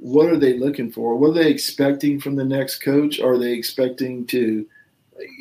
what 0.00 0.26
are 0.30 0.36
they 0.38 0.58
looking 0.58 0.90
for? 0.90 1.14
What 1.16 1.30
are 1.30 1.34
they 1.42 1.50
expecting 1.50 2.18
from 2.20 2.36
the 2.36 2.44
next 2.44 2.78
coach? 2.82 3.20
Are 3.20 3.36
they 3.38 3.52
expecting 3.52 4.26
to, 4.28 4.66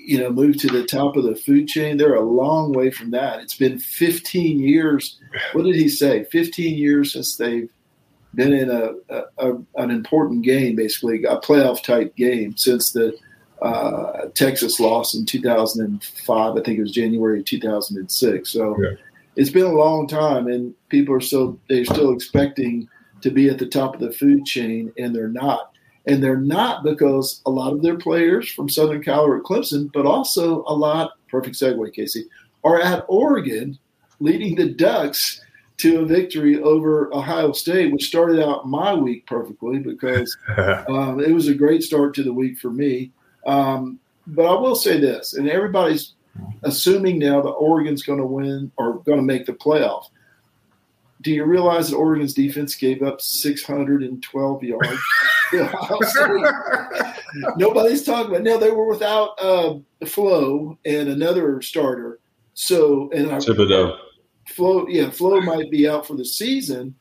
you 0.06 0.20
know, 0.20 0.30
move 0.30 0.58
to 0.58 0.68
the 0.68 0.84
top 0.86 1.16
of 1.16 1.24
the 1.24 1.36
food 1.36 1.68
chain? 1.68 1.96
They're 1.98 2.16
a 2.16 2.22
long 2.22 2.74
way 2.74 2.92
from 2.92 3.12
that. 3.12 3.40
It's 3.40 3.56
been 3.56 3.80
15 3.80 4.60
years. 4.60 5.18
What 5.54 5.64
did 5.64 5.76
he 5.76 5.88
say? 5.88 6.26
15 6.26 6.78
years 6.78 7.14
since 7.14 7.38
they've 7.38 7.70
been 8.36 8.54
in 8.54 8.70
a, 8.70 8.92
a, 9.10 9.24
a 9.40 9.58
an 9.78 9.92
important 9.92 10.44
game, 10.44 10.76
basically 10.76 11.24
a 11.24 11.38
playoff 11.38 11.82
type 11.82 12.16
game 12.16 12.56
since 12.58 12.92
the 12.92 13.18
uh, 13.62 14.28
Texas 14.36 14.80
loss 14.80 15.16
in 15.16 15.26
2005. 15.26 16.52
I 16.58 16.62
think 16.62 16.78
it 16.78 16.82
was 16.82 16.92
January 16.92 17.42
2006. 17.44 18.50
So 18.50 18.76
Yeah. 18.82 18.90
it's 19.36 19.50
been 19.50 19.66
a 19.66 19.74
long 19.74 20.08
time, 20.08 20.48
and 20.48 20.74
people 20.90 21.16
are 21.16 21.22
still 21.22 21.58
they're 21.70 21.86
still 21.86 22.14
expecting 22.14 22.88
to 23.22 23.32
be 23.32 23.50
at 23.50 23.60
the 23.60 23.66
top 23.66 23.94
of 23.94 24.00
the 24.00 24.12
food 24.12 24.46
chain, 24.46 24.92
and 24.98 25.16
they're 25.16 25.28
not. 25.28 25.72
And 26.06 26.24
they're 26.24 26.38
not 26.38 26.84
because 26.84 27.42
a 27.46 27.52
lot 27.52 27.74
of 27.74 27.82
their 27.82 27.98
players 27.98 28.50
from 28.50 28.70
Southern 28.70 29.04
Cal 29.04 29.26
or 29.26 29.42
Clemson, 29.42 29.92
but 29.94 30.06
also 30.06 30.64
a 30.68 30.74
lot. 30.74 31.12
Perfect 31.30 31.56
segue, 31.56 31.94
Casey. 31.94 32.26
Are 32.64 32.82
at 32.82 33.06
Oregon, 33.08 33.78
leading 34.20 34.56
the 34.56 34.70
Ducks 34.70 35.42
to 35.78 36.02
a 36.02 36.06
victory 36.06 36.62
over 36.62 37.14
Ohio 37.14 37.54
State, 37.54 37.92
which 37.92 38.08
started 38.08 38.44
out 38.44 38.68
my 38.68 38.94
week 38.94 39.26
perfectly 39.28 39.80
because 39.80 40.36
um, 40.58 41.22
it 41.22 41.32
was 41.32 41.48
a 41.48 41.54
great 41.54 41.84
start 41.84 42.14
to 42.16 42.24
the 42.24 42.34
week 42.34 42.58
for 42.60 42.70
me. 42.70 43.12
Um, 43.46 44.00
but 44.28 44.46
I 44.46 44.60
will 44.60 44.76
say 44.76 45.00
this, 45.00 45.34
and 45.34 45.50
everybody's 45.50 46.14
assuming 46.64 47.20
now 47.20 47.42
that 47.42 47.50
Oregon's 47.50 48.04
going 48.04 48.20
to 48.20 48.26
win 48.26 48.72
or 48.78 49.00
going 49.00 49.18
to 49.18 49.24
make 49.24 49.46
the 49.46 49.54
playoff. 49.54 50.06
Do 51.22 51.32
you 51.32 51.44
realize 51.44 51.90
that 51.90 51.98
Oregon's 51.98 52.34
defense 52.34 52.76
gave 52.76 53.02
up 53.02 53.20
612 53.20 54.64
yards? 54.64 55.00
to 55.52 55.64
Ohio 55.64 56.00
State? 56.02 56.46
Nobody's 57.58 58.04
talking 58.04 58.32
about. 58.32 58.44
Now 58.44 58.58
they 58.58 58.72
were 58.72 58.88
without 58.88 59.40
uh, 59.42 59.76
Flowe 60.06 60.78
and 60.86 61.10
another 61.10 61.62
starter. 61.62 62.20
So 62.54 63.10
and 63.12 63.32
I, 63.32 63.38
Thibodeaux. 63.38 63.98
Flowe, 64.48 64.88
yeah, 64.88 65.10
Flowe 65.10 65.42
might 65.42 65.72
be 65.72 65.88
out 65.88 66.08
for 66.08 66.16
the 66.16 66.26
season, 66.26 66.96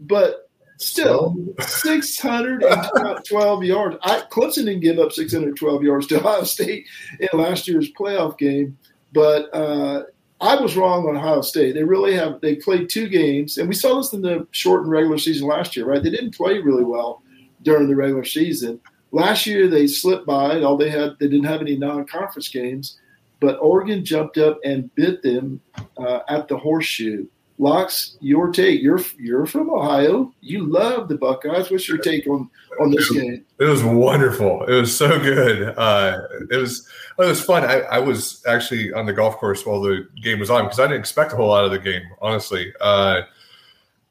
but 0.00 0.48
still, 0.78 1.36
612 1.60 3.64
yards. 3.64 3.96
I, 4.02 4.22
Clemson 4.30 4.66
didn't 4.66 4.80
give 4.80 4.98
up 4.98 5.12
612 5.12 5.82
yards 5.82 6.06
to 6.08 6.18
Ohio 6.18 6.44
State 6.44 6.86
in 7.18 7.28
last 7.38 7.66
year's 7.68 7.90
playoff 7.92 8.36
game, 8.38 8.76
but 9.12 9.54
uh, 9.54 10.04
I 10.42 10.56
was 10.56 10.76
wrong 10.76 11.08
on 11.08 11.16
Ohio 11.16 11.40
State. 11.40 11.74
They 11.74 11.84
really 11.84 12.14
have. 12.14 12.40
They 12.40 12.56
played 12.56 12.90
two 12.90 13.08
games, 13.08 13.58
and 13.58 13.68
we 13.68 13.76
saw 13.76 13.96
this 13.96 14.12
in 14.12 14.22
the 14.22 14.44
shortened 14.50 14.90
regular 14.90 15.16
season 15.16 15.46
last 15.46 15.76
year, 15.76 15.86
right? 15.86 16.02
They 16.02 16.10
didn't 16.10 16.34
play 16.34 16.58
really 16.58 16.82
well 16.82 17.22
during 17.62 17.86
the 17.88 17.94
regular 17.94 18.24
season. 18.24 18.80
Last 19.12 19.46
year 19.46 19.68
they 19.68 19.86
slipped 19.86 20.26
by. 20.26 20.60
All 20.62 20.76
they 20.76 20.90
had, 20.90 21.12
they 21.20 21.28
didn't 21.28 21.44
have 21.44 21.60
any 21.60 21.76
non-conference 21.76 22.48
games, 22.48 22.98
but 23.38 23.58
Oregon 23.60 24.04
jumped 24.04 24.36
up 24.36 24.58
and 24.64 24.92
bit 24.96 25.22
them 25.22 25.60
uh, 25.96 26.20
at 26.28 26.48
the 26.48 26.58
horseshoe. 26.58 27.26
Locks, 27.58 28.16
your 28.20 28.50
take. 28.50 28.82
You're 28.82 29.00
you're 29.18 29.46
from 29.46 29.70
Ohio. 29.70 30.32
You 30.40 30.66
love 30.66 31.08
the 31.08 31.16
Buckeyes. 31.16 31.70
What's 31.70 31.88
your 31.88 31.98
take 31.98 32.26
on 32.26 32.50
on 32.80 32.90
this 32.90 33.10
game? 33.10 33.44
It 33.58 33.64
was 33.64 33.84
wonderful. 33.84 34.64
It 34.64 34.74
was 34.74 34.96
so 34.96 35.20
good. 35.20 35.74
Uh, 35.76 36.22
it 36.50 36.56
was 36.56 36.88
it 37.18 37.24
was 37.24 37.44
fun. 37.44 37.64
I, 37.64 37.80
I, 37.80 37.98
was 37.98 38.42
actually 38.48 38.92
on 38.92 39.06
the 39.06 39.12
golf 39.12 39.36
course 39.36 39.64
while 39.66 39.80
the 39.80 40.08
game 40.22 40.40
was 40.40 40.50
on 40.50 40.64
because 40.64 40.80
I 40.80 40.84
didn't 40.84 41.00
expect 41.00 41.32
a 41.32 41.36
whole 41.36 41.48
lot 41.48 41.64
of 41.64 41.70
the 41.70 41.78
game, 41.78 42.02
honestly. 42.20 42.72
Uh, 42.80 43.22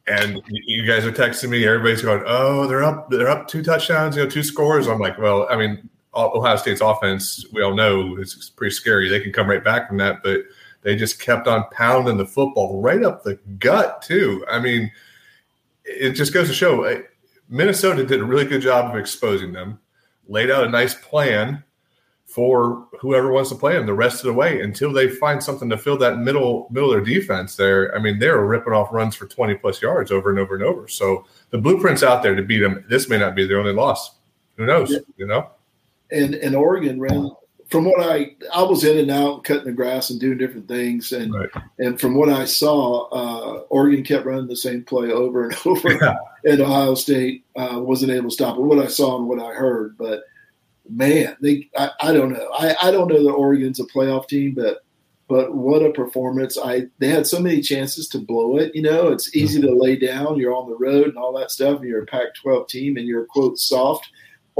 and 0.07 0.41
you 0.49 0.85
guys 0.85 1.05
are 1.05 1.11
texting 1.11 1.49
me. 1.49 1.65
Everybody's 1.65 2.01
going, 2.01 2.23
"Oh, 2.25 2.67
they're 2.67 2.83
up. 2.83 3.09
They're 3.09 3.29
up 3.29 3.47
two 3.47 3.63
touchdowns. 3.63 4.15
You 4.15 4.23
know, 4.23 4.29
two 4.29 4.43
scores." 4.43 4.87
I'm 4.87 4.99
like, 4.99 5.17
"Well, 5.17 5.47
I 5.49 5.57
mean, 5.57 5.89
Ohio 6.15 6.57
State's 6.57 6.81
offense, 6.81 7.45
we 7.53 7.61
all 7.61 7.73
know, 7.73 8.17
it's 8.17 8.49
pretty 8.49 8.73
scary. 8.73 9.09
They 9.09 9.21
can 9.21 9.31
come 9.31 9.49
right 9.49 9.63
back 9.63 9.87
from 9.87 9.97
that, 9.97 10.21
but 10.23 10.41
they 10.81 10.95
just 10.95 11.19
kept 11.19 11.47
on 11.47 11.65
pounding 11.71 12.17
the 12.17 12.25
football 12.25 12.81
right 12.81 13.03
up 13.03 13.23
the 13.23 13.35
gut 13.59 14.01
too. 14.01 14.45
I 14.49 14.59
mean, 14.59 14.91
it 15.85 16.11
just 16.11 16.33
goes 16.33 16.47
to 16.47 16.53
show 16.53 16.83
eh, 16.83 17.01
Minnesota 17.49 18.05
did 18.05 18.21
a 18.21 18.25
really 18.25 18.45
good 18.45 18.61
job 18.61 18.89
of 18.89 18.99
exposing 18.99 19.53
them, 19.53 19.79
laid 20.27 20.49
out 20.49 20.65
a 20.65 20.69
nice 20.69 20.93
plan 20.93 21.63
for 22.25 22.87
whoever 23.01 23.29
wants 23.29 23.49
to 23.49 23.55
play 23.55 23.73
them 23.73 23.85
the 23.85 23.93
rest 23.93 24.21
of 24.21 24.27
the 24.27 24.33
way 24.33 24.61
until 24.61 24.93
they 24.93 25.09
find 25.09 25.43
something 25.43 25.69
to 25.69 25.77
fill 25.77 25.97
that 25.97 26.17
middle 26.17 26.67
middle 26.71 26.89
of 26.89 26.95
their 26.95 27.13
defense 27.13 27.57
there. 27.57 27.93
I 27.93 27.99
mean, 27.99 28.19
they 28.19 28.29
were 28.29 28.47
ripping 28.47 28.71
off 28.71 28.93
runs 28.93 29.15
for 29.15 29.27
20 29.27 29.55
plus 29.55 29.81
yards 29.81 30.11
over 30.11 30.29
and 30.29 30.39
over 30.39 30.55
and 30.55 30.63
over. 30.63 30.87
So 30.87 31.25
the 31.49 31.57
blueprint's 31.57 32.03
out 32.03 32.23
there 32.23 32.33
to 32.33 32.41
beat 32.41 32.59
them. 32.59 32.85
This 32.87 33.09
may 33.09 33.17
not 33.17 33.35
be 33.35 33.45
their 33.45 33.59
only 33.59 33.73
loss. 33.73 34.15
Who 34.55 34.65
knows? 34.65 34.95
You 35.17 35.27
know? 35.27 35.49
And 36.09 36.35
and 36.35 36.55
Oregon 36.55 37.01
ran 37.01 37.31
from 37.71 37.85
what 37.85 38.01
I 38.01 38.35
I 38.53 38.63
was 38.63 38.83
in 38.83 38.97
and 38.97 39.09
out 39.09 39.45
cutting 39.45 39.63
the 39.63 39.71
grass 39.71 40.09
and 40.09 40.19
doing 40.19 40.37
different 40.37 40.67
things 40.67 41.11
and 41.13 41.33
right. 41.33 41.49
and 41.79 41.99
from 41.99 42.15
what 42.15 42.29
I 42.29 42.45
saw, 42.45 43.07
uh, 43.09 43.63
Oregon 43.69 44.03
kept 44.03 44.25
running 44.25 44.47
the 44.47 44.57
same 44.57 44.83
play 44.83 45.11
over 45.11 45.45
and 45.45 45.57
over, 45.65 45.93
yeah. 45.93 46.15
and 46.43 46.61
Ohio 46.61 46.95
State 46.95 47.45
uh, 47.55 47.79
wasn't 47.79 48.11
able 48.11 48.29
to 48.29 48.33
stop 48.33 48.57
it. 48.57 48.61
What 48.61 48.83
I 48.83 48.87
saw 48.87 49.17
and 49.17 49.27
what 49.27 49.39
I 49.39 49.53
heard, 49.53 49.97
but 49.97 50.23
man, 50.89 51.37
they 51.41 51.69
I, 51.77 51.91
I 52.01 52.13
don't 52.13 52.33
know. 52.33 52.49
I, 52.53 52.75
I 52.81 52.91
don't 52.91 53.07
know 53.07 53.23
that 53.23 53.31
Oregon's 53.31 53.79
a 53.79 53.85
playoff 53.85 54.27
team, 54.27 54.53
but 54.53 54.83
but 55.29 55.55
what 55.55 55.81
a 55.81 55.91
performance! 55.91 56.57
I 56.61 56.87
they 56.99 57.07
had 57.07 57.25
so 57.25 57.39
many 57.39 57.61
chances 57.61 58.09
to 58.09 58.19
blow 58.19 58.57
it. 58.57 58.75
You 58.75 58.81
know, 58.81 59.07
it's 59.07 59.33
easy 59.33 59.61
to 59.61 59.73
lay 59.73 59.95
down. 59.95 60.37
You're 60.37 60.55
on 60.55 60.69
the 60.69 60.75
road 60.75 61.07
and 61.07 61.17
all 61.17 61.37
that 61.39 61.51
stuff, 61.51 61.79
and 61.79 61.87
you're 61.87 62.03
a 62.03 62.05
Pac-12 62.05 62.67
team, 62.67 62.97
and 62.97 63.07
you're 63.07 63.25
quote 63.25 63.57
soft 63.57 64.09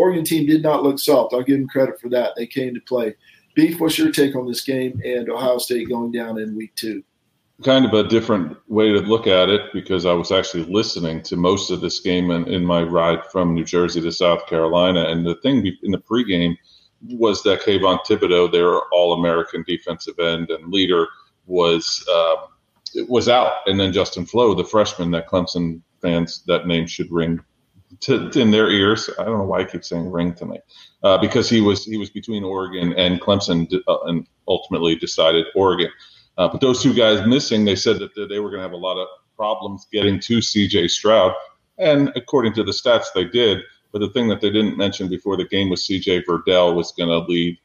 Oregon 0.02 0.24
team 0.24 0.48
did 0.48 0.64
not 0.64 0.82
look 0.82 0.98
soft. 0.98 1.32
I'll 1.32 1.44
give 1.44 1.60
them 1.60 1.68
credit 1.68 2.02
for 2.02 2.10
that. 2.10 2.34
They 2.36 2.48
came 2.48 2.74
to 2.74 2.82
play. 2.82 3.14
Beef, 3.54 3.80
what's 3.80 4.00
your 4.00 4.12
take 4.12 4.36
on 4.36 4.48
this 4.48 4.62
game 4.62 5.00
and 5.06 5.30
Ohio 5.30 5.60
State 5.60 5.90
going 5.90 6.12
down 6.12 6.40
in 6.40 6.56
week 6.56 6.74
two? 6.76 7.04
Kind 7.64 7.86
of 7.86 7.94
a 7.94 8.08
different 8.08 8.58
way 8.68 8.92
to 8.92 9.00
look 9.02 9.28
at 9.28 9.50
it 9.50 9.62
because 9.74 10.08
I 10.08 10.14
was 10.14 10.32
actually 10.32 10.64
listening 10.64 11.22
to 11.24 11.36
most 11.38 11.70
of 11.70 11.82
this 11.82 12.00
game 12.00 12.32
in, 12.32 12.48
in 12.48 12.66
my 12.66 12.82
ride 12.82 13.24
from 13.32 13.54
New 13.54 13.64
Jersey 13.64 14.02
to 14.02 14.12
South 14.12 14.48
Carolina. 14.48 15.04
And 15.04 15.24
the 15.24 15.36
thing 15.36 15.58
in 15.84 15.92
the 15.92 16.00
pregame 16.00 16.58
was 17.12 17.44
that 17.44 17.62
Kayvon 17.62 18.00
Thibodeaux, 18.08 18.52
their 18.52 18.80
All 18.92 19.14
American 19.14 19.64
defensive 19.68 20.18
end 20.18 20.50
and 20.50 20.74
leader, 20.74 21.08
was 21.46 22.04
uh, 22.12 22.48
was 23.08 23.30
out, 23.30 23.52
and 23.68 23.80
then 23.80 23.94
Justin 23.94 24.26
Flowe, 24.26 24.56
the 24.56 24.64
freshman 24.64 25.12
that 25.12 25.28
Clemson 25.28 25.82
fans 26.02 26.44
that 26.48 26.66
name 26.66 26.88
should 26.88 27.12
ring 27.12 27.40
to, 28.00 28.30
to, 28.30 28.40
in 28.40 28.52
their 28.52 28.70
ears. 28.70 29.10
I 29.20 29.26
don't 29.26 29.38
know 29.38 29.44
why 29.44 29.60
I 29.60 29.64
keep 29.66 29.84
saying 29.84 30.10
ring 30.10 30.34
to 30.36 30.46
me, 30.46 30.60
uh, 31.04 31.18
because 31.18 31.50
he 31.50 31.62
was 31.62 31.86
he 31.86 31.98
was 31.98 32.10
between 32.10 32.44
Oregon 32.44 32.94
and 32.94 33.20
Clemson, 33.22 33.72
uh, 33.88 34.00
and 34.04 34.28
ultimately 34.48 34.96
decided 34.96 35.46
Oregon. 35.56 35.90
Uh, 36.38 36.48
but 36.48 36.62
those 36.62 36.82
two 36.82 36.94
guys 36.94 37.26
missing, 37.28 37.66
they 37.66 37.76
said 37.76 38.00
that 38.00 38.16
they 38.16 38.40
were 38.40 38.50
going 38.50 38.60
to 38.60 38.64
have 38.64 38.72
a 38.72 38.78
lot 38.78 38.98
of 38.98 39.08
problems 39.36 39.88
getting 39.92 40.20
to 40.20 40.42
C.J. 40.42 40.88
Stroud, 40.88 41.34
and 41.78 42.12
according 42.16 42.54
to 42.54 42.64
the 42.64 42.72
stats, 42.72 43.08
they 43.14 43.26
did. 43.26 43.60
But 43.92 44.00
the 44.00 44.10
thing 44.10 44.30
that 44.30 44.40
they 44.40 44.50
didn't 44.50 44.78
mention 44.78 45.10
before 45.10 45.36
the 45.36 45.46
game 45.46 45.70
was 45.70 45.86
C.J. 45.86 46.24
Verdell 46.24 46.74
was 46.76 46.94
going 46.94 47.10
to 47.10 47.20
lead 47.30 47.58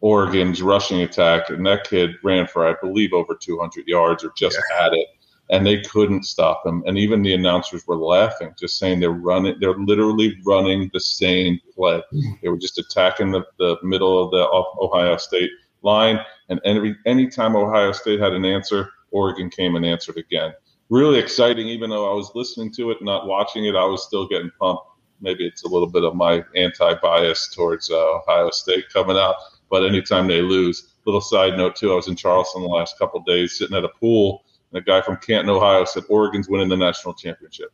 Oregon's 0.00 0.62
rushing 0.62 1.02
attack, 1.02 1.50
and 1.50 1.66
that 1.66 1.88
kid 1.88 2.16
ran 2.22 2.46
for 2.46 2.66
I 2.66 2.74
believe 2.80 3.12
over 3.12 3.34
200 3.34 3.88
yards 3.88 4.22
or 4.24 4.32
just 4.36 4.58
yeah. 4.70 4.82
had 4.82 4.92
it 4.92 5.08
and 5.52 5.66
they 5.66 5.82
couldn't 5.82 6.24
stop 6.24 6.62
him. 6.64 6.82
And 6.86 6.96
even 6.96 7.22
the 7.22 7.34
announcers 7.34 7.86
were 7.86 7.96
laughing, 7.96 8.54
just 8.58 8.78
saying 8.78 9.00
they're 9.00 9.10
running, 9.10 9.54
they're 9.60 9.76
literally 9.76 10.34
running 10.46 10.90
the 10.94 11.00
same 11.00 11.60
play. 11.74 12.02
They 12.40 12.48
were 12.48 12.56
just 12.56 12.78
attacking 12.78 13.32
the, 13.32 13.44
the 13.58 13.76
middle 13.82 14.24
of 14.24 14.30
the 14.30 14.48
Ohio 14.82 15.18
State 15.18 15.50
line. 15.82 16.18
And 16.48 16.58
every 16.64 16.96
anytime 17.04 17.54
Ohio 17.54 17.92
State 17.92 18.18
had 18.18 18.32
an 18.32 18.46
answer, 18.46 18.90
Oregon 19.10 19.50
came 19.50 19.76
and 19.76 19.84
answered 19.84 20.16
again. 20.16 20.54
Really 20.88 21.18
exciting, 21.18 21.68
even 21.68 21.90
though 21.90 22.10
I 22.10 22.14
was 22.14 22.32
listening 22.34 22.72
to 22.72 22.90
it, 22.90 23.02
not 23.02 23.26
watching 23.26 23.66
it, 23.66 23.76
I 23.76 23.84
was 23.84 24.04
still 24.04 24.26
getting 24.26 24.50
pumped. 24.58 24.84
Maybe 25.20 25.46
it's 25.46 25.64
a 25.64 25.68
little 25.68 25.88
bit 25.88 26.02
of 26.02 26.16
my 26.16 26.42
anti-bias 26.56 27.54
towards 27.54 27.90
uh, 27.90 28.16
Ohio 28.16 28.50
State 28.50 28.86
coming 28.90 29.18
out. 29.18 29.36
But 29.70 29.84
anytime 29.84 30.28
they 30.28 30.40
lose, 30.40 30.94
little 31.04 31.20
side 31.20 31.58
note 31.58 31.76
too, 31.76 31.92
I 31.92 31.96
was 31.96 32.08
in 32.08 32.16
Charleston 32.16 32.62
the 32.62 32.68
last 32.68 32.98
couple 32.98 33.20
days, 33.20 33.58
sitting 33.58 33.76
at 33.76 33.84
a 33.84 33.88
pool 33.88 34.41
a 34.74 34.80
guy 34.80 35.00
from 35.00 35.16
Canton, 35.18 35.50
Ohio, 35.50 35.84
said 35.84 36.04
Oregon's 36.08 36.48
winning 36.48 36.68
the 36.68 36.76
national 36.76 37.14
championship. 37.14 37.72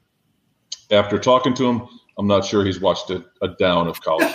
After 0.91 1.19
talking 1.19 1.55
to 1.55 1.67
him, 1.69 1.89
I'm 2.19 2.27
not 2.27 2.45
sure 2.45 2.65
he's 2.65 2.81
watched 2.81 3.11
a, 3.11 3.25
a 3.43 3.49
down 3.61 3.87
of 3.87 4.01
college. 4.03 4.33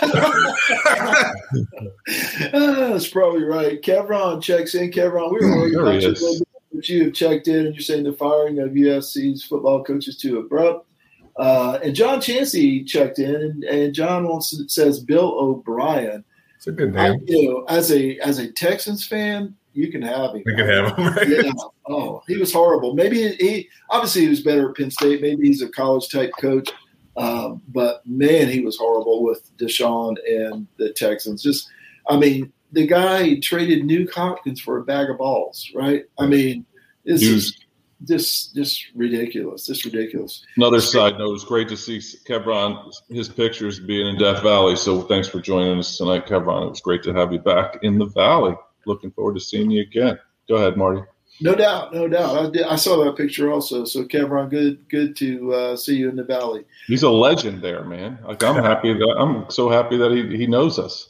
That's 2.52 3.08
probably 3.08 3.42
right. 3.44 3.82
Kevron 3.82 4.42
checks 4.42 4.74
in. 4.74 4.90
Kevron, 4.90 5.32
we 5.32 5.44
were 5.44 5.56
worried 5.56 5.74
about 5.74 6.02
you 6.02 6.08
a 6.08 6.12
little 6.12 6.38
bit, 6.38 6.48
but 6.72 6.88
you 6.88 7.04
have 7.04 7.12
checked 7.12 7.48
in, 7.48 7.66
and 7.66 7.74
you're 7.74 7.82
saying 7.82 8.04
the 8.04 8.12
firing 8.12 8.58
of 8.60 8.70
USC's 8.70 9.44
football 9.44 9.84
coach 9.84 10.08
is 10.08 10.16
too 10.16 10.38
abrupt. 10.38 10.88
Uh, 11.36 11.78
and 11.82 11.94
John 11.94 12.20
Chansey 12.20 12.86
checked 12.86 13.18
in, 13.18 13.34
and, 13.34 13.64
and 13.64 13.94
John 13.94 14.28
wants 14.28 14.58
says 14.68 15.00
Bill 15.00 15.36
O'Brien. 15.38 16.24
It's 16.64 16.68
a 16.68 16.72
good 16.72 16.94
name. 16.94 17.12
I, 17.12 17.18
you 17.26 17.50
know, 17.50 17.64
as 17.68 17.92
a 17.92 18.18
as 18.20 18.38
a 18.38 18.50
Texans 18.50 19.06
fan, 19.06 19.54
you 19.74 19.92
can 19.92 20.00
have 20.00 20.30
him. 20.30 20.44
You 20.46 20.56
can 20.56 20.66
have 20.66 20.96
him. 20.96 21.06
Right? 21.14 21.28
Yeah. 21.28 21.52
Oh, 21.86 22.22
he 22.26 22.38
was 22.38 22.54
horrible. 22.54 22.94
Maybe 22.94 23.34
he 23.34 23.68
obviously 23.90 24.22
he 24.22 24.28
was 24.28 24.40
better 24.40 24.70
at 24.70 24.76
Penn 24.76 24.90
State. 24.90 25.20
Maybe 25.20 25.46
he's 25.46 25.60
a 25.60 25.68
college 25.68 26.08
type 26.08 26.30
coach. 26.40 26.70
Um, 27.18 27.60
but 27.68 28.00
man, 28.06 28.48
he 28.48 28.60
was 28.60 28.78
horrible 28.78 29.22
with 29.22 29.54
Deshaun 29.58 30.16
and 30.26 30.66
the 30.78 30.94
Texans. 30.94 31.42
Just, 31.42 31.68
I 32.08 32.16
mean, 32.16 32.50
the 32.72 32.86
guy 32.86 33.38
traded 33.40 33.84
Nuk 33.84 34.10
Hopkins 34.10 34.62
for 34.62 34.78
a 34.78 34.84
bag 34.84 35.10
of 35.10 35.18
balls, 35.18 35.70
right? 35.74 36.06
I 36.18 36.26
mean, 36.26 36.64
it's 37.04 37.22
just, 37.22 37.63
just, 38.02 38.54
just 38.54 38.86
ridiculous. 38.94 39.66
Just 39.66 39.84
ridiculous. 39.84 40.44
Another 40.56 40.80
side 40.80 41.18
note: 41.18 41.34
it's 41.34 41.44
great 41.44 41.68
to 41.68 41.76
see 41.76 41.98
Kevron 42.26 42.92
his 43.08 43.28
pictures 43.28 43.78
being 43.78 44.06
in 44.06 44.18
Death 44.18 44.42
Valley. 44.42 44.76
So 44.76 45.02
thanks 45.02 45.28
for 45.28 45.40
joining 45.40 45.78
us 45.78 45.96
tonight, 45.96 46.26
Kevron. 46.26 46.66
It 46.66 46.70
was 46.70 46.80
great 46.80 47.02
to 47.04 47.12
have 47.14 47.32
you 47.32 47.38
back 47.38 47.78
in 47.82 47.98
the 47.98 48.06
Valley 48.06 48.56
looking 48.86 49.10
forward 49.10 49.34
to 49.34 49.40
seeing 49.40 49.70
you 49.70 49.82
again. 49.82 50.18
Go 50.48 50.56
ahead, 50.56 50.76
Marty. 50.76 51.02
No 51.40 51.54
doubt, 51.54 51.92
no 51.92 52.06
doubt. 52.06 52.38
I, 52.38 52.50
did, 52.50 52.62
I 52.62 52.76
saw 52.76 53.04
that 53.04 53.16
picture 53.16 53.50
also. 53.50 53.84
So, 53.84 54.04
Kevron, 54.04 54.50
good, 54.50 54.88
good 54.88 55.16
to 55.16 55.52
uh, 55.52 55.76
see 55.76 55.96
you 55.96 56.08
in 56.08 56.16
the 56.16 56.22
valley. 56.22 56.64
He's 56.86 57.02
a 57.02 57.10
legend 57.10 57.60
there, 57.60 57.84
man. 57.84 58.18
Like 58.24 58.42
I'm 58.44 58.62
happy 58.62 58.92
that 58.92 59.16
I'm 59.18 59.50
so 59.50 59.68
happy 59.68 59.96
that 59.96 60.12
he, 60.12 60.36
he 60.36 60.46
knows 60.46 60.78
us. 60.78 61.08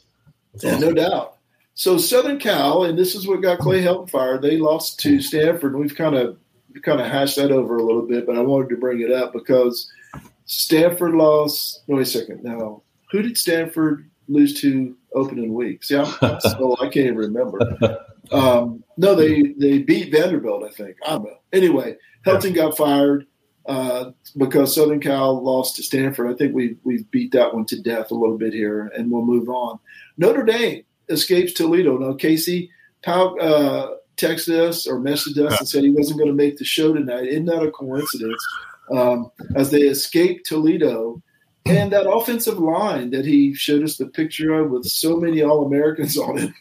yeah, 0.63 0.79
no 0.79 0.93
doubt. 0.93 1.37
So, 1.75 1.97
Southern 1.97 2.39
Cal, 2.39 2.85
and 2.85 2.97
this 2.97 3.13
is 3.13 3.27
what 3.27 3.41
got 3.41 3.59
Clay 3.59 3.83
Helton 3.83 4.09
fired. 4.09 4.41
They 4.41 4.57
lost 4.57 4.99
to 5.01 5.21
Stanford, 5.21 5.75
we've 5.75 5.95
kind 5.95 6.15
of 6.15 6.37
kind 6.83 7.01
of 7.01 7.07
hashed 7.07 7.37
that 7.37 7.51
over 7.51 7.77
a 7.77 7.83
little 7.83 8.05
bit. 8.05 8.25
But 8.25 8.37
I 8.37 8.41
wanted 8.41 8.69
to 8.69 8.77
bring 8.77 9.01
it 9.01 9.11
up 9.11 9.33
because 9.33 9.91
Stanford 10.45 11.13
lost. 11.13 11.83
No, 11.87 11.95
wait 11.95 12.03
a 12.03 12.05
second. 12.05 12.43
Now, 12.43 12.81
who 13.11 13.21
did 13.21 13.37
Stanford 13.37 14.09
lose 14.27 14.59
to 14.61 14.95
opening 15.13 15.53
week. 15.53 15.83
See, 15.83 15.95
I'm, 15.95 16.13
I'm 16.21 16.39
still, 16.39 16.77
I 16.79 16.85
can't 16.85 17.07
even 17.07 17.17
remember. 17.17 17.59
Um, 18.31 18.83
no, 18.97 19.13
they 19.13 19.53
they 19.59 19.77
beat 19.77 20.11
Vanderbilt, 20.11 20.63
I 20.63 20.71
think. 20.71 20.97
I 21.05 21.11
don't 21.11 21.25
know. 21.25 21.37
Anyway, 21.53 21.95
Helton 22.25 22.55
got 22.55 22.75
fired 22.75 23.27
uh, 23.67 24.13
because 24.35 24.73
Southern 24.73 24.99
Cal 24.99 25.43
lost 25.43 25.75
to 25.75 25.83
Stanford. 25.83 26.31
I 26.31 26.33
think 26.33 26.55
we 26.55 26.75
we 26.83 27.03
beat 27.11 27.33
that 27.33 27.53
one 27.53 27.65
to 27.67 27.79
death 27.79 28.09
a 28.09 28.15
little 28.15 28.39
bit 28.39 28.51
here, 28.51 28.91
and 28.97 29.11
we'll 29.11 29.23
move 29.23 29.47
on. 29.47 29.77
Notre 30.17 30.41
Dame 30.41 30.83
escapes 31.07 31.53
Toledo. 31.53 31.99
Now, 31.99 32.13
Casey 32.13 32.71
Powell 33.03 33.37
uh, 33.39 33.89
texted 34.17 34.59
us 34.59 34.87
or 34.87 34.99
messaged 34.99 35.37
us 35.37 35.59
and 35.59 35.67
said 35.67 35.83
he 35.83 35.89
wasn't 35.89 36.19
going 36.19 36.29
to 36.29 36.35
make 36.35 36.57
the 36.57 36.65
show 36.65 36.93
tonight. 36.93 37.27
Isn't 37.27 37.45
that 37.45 37.63
a 37.63 37.71
coincidence? 37.71 38.43
Um, 38.91 39.31
as 39.55 39.71
they 39.71 39.81
escaped 39.81 40.45
Toledo 40.45 41.21
and 41.65 41.91
that 41.91 42.09
offensive 42.09 42.59
line 42.59 43.09
that 43.09 43.25
he 43.25 43.53
showed 43.55 43.83
us 43.83 43.97
the 43.97 44.05
picture 44.05 44.53
of 44.53 44.69
with 44.69 44.85
so 44.85 45.17
many 45.17 45.41
All 45.41 45.65
Americans 45.65 46.17
on 46.19 46.37
it 46.37 46.51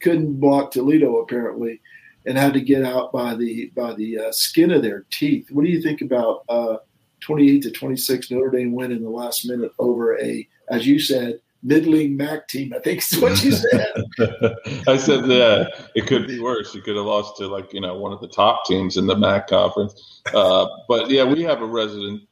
couldn't 0.00 0.40
block 0.40 0.70
Toledo 0.70 1.18
apparently, 1.18 1.80
and 2.26 2.38
had 2.38 2.54
to 2.54 2.60
get 2.60 2.84
out 2.84 3.12
by 3.12 3.34
the 3.34 3.70
by 3.74 3.94
the 3.94 4.18
uh, 4.18 4.32
skin 4.32 4.70
of 4.70 4.82
their 4.82 5.04
teeth. 5.10 5.50
What 5.50 5.64
do 5.64 5.70
you 5.70 5.82
think 5.82 6.00
about 6.00 6.44
uh, 6.48 6.76
28 7.20 7.62
to 7.62 7.70
26 7.70 8.30
Notre 8.30 8.50
Dame 8.50 8.72
win 8.72 8.92
in 8.92 9.02
the 9.02 9.10
last 9.10 9.46
minute 9.46 9.72
over 9.78 10.18
a, 10.18 10.46
as 10.68 10.86
you 10.86 10.98
said, 10.98 11.40
middling 11.64 12.16
MAC 12.16 12.46
team. 12.46 12.72
I 12.74 12.78
think 12.78 13.02
is 13.02 13.18
what 13.20 13.42
you 13.42 13.52
said. 13.52 14.04
I 14.86 14.96
said, 14.96 15.26
yeah, 15.26 15.66
it 15.94 16.06
could 16.06 16.28
be 16.28 16.38
worse. 16.38 16.74
You 16.74 16.82
could 16.82 16.96
have 16.96 17.06
lost 17.06 17.36
to 17.38 17.48
like 17.48 17.72
you 17.72 17.80
know 17.80 17.96
one 17.96 18.12
of 18.12 18.20
the 18.20 18.28
top 18.28 18.66
teams 18.66 18.96
in 18.96 19.06
the 19.06 19.16
MAC 19.16 19.48
conference. 19.48 20.22
Uh, 20.32 20.68
but 20.88 21.10
yeah, 21.10 21.24
we 21.24 21.42
have 21.42 21.62
a 21.62 21.66
resident 21.66 22.22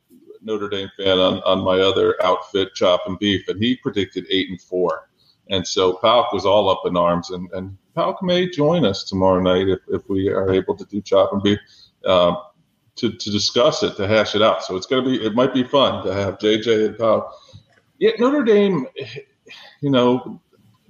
Notre 0.43 0.69
Dame 0.69 0.91
fan 0.97 1.19
on, 1.19 1.41
on 1.43 1.61
my 1.61 1.81
other 1.81 2.17
outfit, 2.23 2.75
Chop 2.75 3.03
and 3.07 3.19
Beef, 3.19 3.49
and 3.49 3.63
he 3.63 3.77
predicted 3.77 4.27
eight 4.31 4.51
and 4.51 4.61
four. 4.61 5.09
And 5.49 5.67
so 5.67 5.95
Pauk 5.95 6.33
was 6.33 6.45
all 6.45 6.69
up 6.69 6.83
in 6.85 6.97
arms, 6.97 7.31
and, 7.31 7.51
and 7.53 7.77
Pauk 7.95 8.23
may 8.23 8.49
join 8.49 8.85
us 8.85 9.05
tomorrow 9.05 9.41
night 9.41 9.69
if, 9.69 9.81
if 9.89 10.09
we 10.09 10.29
are 10.29 10.51
able 10.51 10.77
to 10.77 10.85
do 10.87 11.01
Chop 11.01 11.33
and 11.33 11.43
Beef 11.43 11.59
um, 12.07 12.39
to, 12.97 13.13
to 13.13 13.31
discuss 13.31 13.83
it, 13.83 13.97
to 13.97 14.07
hash 14.07 14.35
it 14.35 14.43
out. 14.43 14.65
So 14.65 14.77
it's 14.77 14.87
going 14.87 15.05
to 15.05 15.11
be, 15.11 15.25
it 15.25 15.35
might 15.35 15.55
be 15.55 15.65
fun 15.65 16.05
to 16.05 16.15
have 16.15 16.39
JJ 16.39 16.87
and 16.87 16.99
Pauk. 16.99 17.33
Yeah, 18.03 18.11
Notre 18.19 18.43
Dame, 18.43 18.89
you 19.81 19.89
know, 19.89 20.43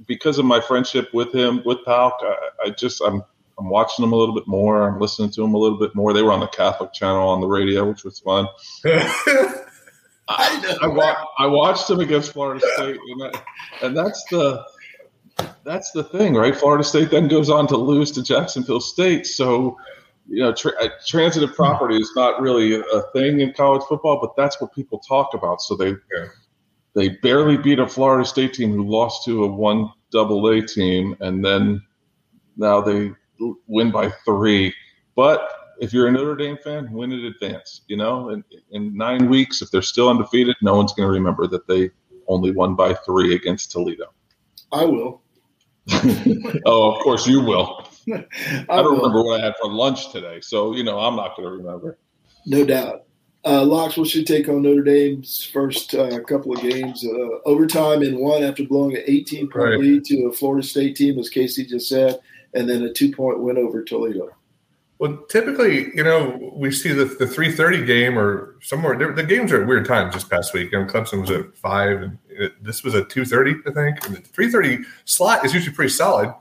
because 0.07 0.38
of 0.38 0.47
my 0.47 0.62
friendship 0.62 1.12
with 1.12 1.31
him, 1.31 1.61
with 1.62 1.85
Pauk, 1.85 2.14
I, 2.23 2.49
I 2.64 2.71
just, 2.71 3.02
I'm, 3.02 3.23
I'm 3.59 3.69
watching 3.69 4.02
them 4.02 4.14
a 4.14 4.16
little 4.16 4.35
bit 4.35 4.49
more. 4.49 4.88
I'm 4.88 4.99
listening 4.99 5.28
to 5.33 5.42
them 5.42 5.52
a 5.52 5.59
little 5.59 5.78
bit 5.78 5.95
more. 5.95 6.14
They 6.14 6.23
were 6.23 6.33
on 6.33 6.40
the 6.40 6.47
Catholic 6.47 6.95
channel 6.95 7.28
on 7.28 7.42
the 7.42 7.47
radio, 7.47 7.87
which 7.87 8.02
was 8.02 8.19
fun. 8.21 8.49
I, 8.87 10.78
I, 10.81 10.87
wa- 10.87 11.26
I, 11.37 11.47
watched 11.49 11.87
them 11.87 12.00
against 12.00 12.33
Florida 12.33 12.66
State, 12.76 12.97
and, 12.97 13.21
that, 13.21 13.45
and 13.83 13.95
that's 13.95 14.25
the 14.31 14.64
that's 15.64 15.90
the 15.90 16.04
thing, 16.04 16.35
right? 16.35 16.57
Florida 16.57 16.83
State 16.83 17.11
then 17.11 17.28
goes 17.28 17.50
on 17.50 17.66
to 17.66 17.76
lose 17.76 18.11
to 18.12 18.23
Jacksonville 18.23 18.81
State, 18.81 19.26
so 19.26 19.76
you 20.28 20.42
know, 20.42 20.54
tra- 20.54 20.83
uh, 20.83 20.88
transitive 21.07 21.54
property 21.54 21.99
is 21.99 22.11
not 22.16 22.40
really 22.40 22.76
a 22.81 23.02
thing 23.12 23.40
in 23.40 23.52
college 23.52 23.83
football, 23.87 24.19
but 24.19 24.35
that's 24.35 24.59
what 24.62 24.73
people 24.73 24.99
talk 25.00 25.35
about. 25.35 25.61
So 25.61 25.76
they 25.76 25.90
yeah. 25.90 26.28
They 26.94 27.11
barely 27.22 27.56
beat 27.56 27.78
a 27.78 27.87
Florida 27.87 28.25
State 28.25 28.54
team 28.54 28.72
who 28.72 28.84
lost 28.84 29.25
to 29.25 29.44
a 29.44 29.46
one 29.46 29.90
double 30.11 30.46
A 30.49 30.61
team, 30.61 31.16
and 31.20 31.44
then 31.44 31.82
now 32.56 32.80
they 32.80 33.12
win 33.66 33.90
by 33.90 34.11
three. 34.25 34.75
But 35.16 35.49
if 35.80 35.92
you're 35.92 36.06
a 36.06 36.12
Notre 36.12 36.37
Dame 36.37 36.58
fan, 36.62 36.92
win 36.92 37.12
in 37.12 37.25
advance. 37.25 37.82
You 37.88 37.96
know, 37.96 38.30
in, 38.30 38.44
in 38.70 38.96
nine 38.96 39.28
weeks, 39.28 39.62
if 39.62 39.70
they're 39.70 39.82
still 39.82 40.08
undefeated, 40.08 40.56
no 40.62 40.76
one's 40.76 40.92
going 40.92 41.08
to 41.08 41.12
remember 41.12 41.46
that 41.49 41.66
they 41.66 41.90
only 42.28 42.52
won 42.52 42.75
by 42.76 42.94
three 42.94 43.34
against 43.34 43.72
Toledo. 43.72 44.12
I 44.70 44.84
will. 44.84 45.22
oh, 46.66 46.92
of 46.92 47.02
course 47.02 47.26
you 47.26 47.40
will. 47.40 47.88
I, 48.12 48.25
I 48.68 48.76
don't 48.76 48.84
will. 48.84 48.96
remember 48.96 49.22
what 49.25 49.40
I 49.40 49.44
had 49.44 49.54
for 49.61 49.70
lunch 49.70 50.12
today, 50.12 50.40
so 50.40 50.75
you 50.75 50.84
know 50.84 50.99
I'm 50.99 51.16
not 51.16 51.37
going 51.37 51.49
to 51.49 51.56
remember. 51.56 51.99
No 52.46 52.64
doubt. 52.64 53.04
Uh, 53.44 53.64
Locks, 53.64 53.96
what's 53.96 54.14
your 54.14 54.25
take 54.25 54.49
on 54.49 54.62
Notre 54.62 54.82
Dame's 54.82 55.44
first 55.44 55.94
uh, 55.94 56.20
couple 56.20 56.52
of 56.52 56.62
games? 56.62 57.04
Uh, 57.04 57.38
overtime 57.44 58.02
in 58.02 58.20
one 58.20 58.44
after 58.44 58.64
blowing 58.64 58.96
an 58.96 59.02
18 59.06 59.49
point 59.50 59.64
right. 59.64 59.78
lead 59.80 60.04
to 60.04 60.26
a 60.26 60.32
Florida 60.32 60.66
State 60.66 60.94
team, 60.94 61.18
as 61.18 61.28
Casey 61.28 61.66
just 61.66 61.88
said, 61.88 62.20
and 62.54 62.68
then 62.68 62.82
a 62.82 62.92
two 62.92 63.12
point 63.12 63.40
win 63.40 63.58
over 63.58 63.82
Toledo. 63.82 64.30
Well, 65.02 65.16
typically, 65.28 65.88
you 65.96 66.04
know, 66.04 66.52
we 66.54 66.70
see 66.70 66.92
the 66.92 67.06
the 67.06 67.26
three 67.26 67.50
thirty 67.50 67.84
game 67.84 68.16
or 68.16 68.54
somewhere. 68.62 68.96
The 69.12 69.25
games 69.25 69.50
are 69.50 69.61
at 69.61 69.66
weird 69.66 69.84
times. 69.84 70.14
This 70.14 70.22
past 70.22 70.54
week, 70.54 70.72
and 70.72 70.88
Clemson 70.88 71.20
was 71.20 71.30
at 71.30 71.56
five, 71.56 72.02
and 72.02 72.18
it, 72.28 72.62
this 72.62 72.84
was 72.84 72.94
at 72.94 73.11
two 73.11 73.25
thirty, 73.25 73.56
I 73.66 73.72
think. 73.72 74.06
And 74.06 74.14
the 74.14 74.20
three 74.20 74.49
thirty 74.49 74.84
slot 75.04 75.44
is 75.44 75.52
usually 75.52 75.75
pretty 75.75 75.90
solid, 75.90 76.32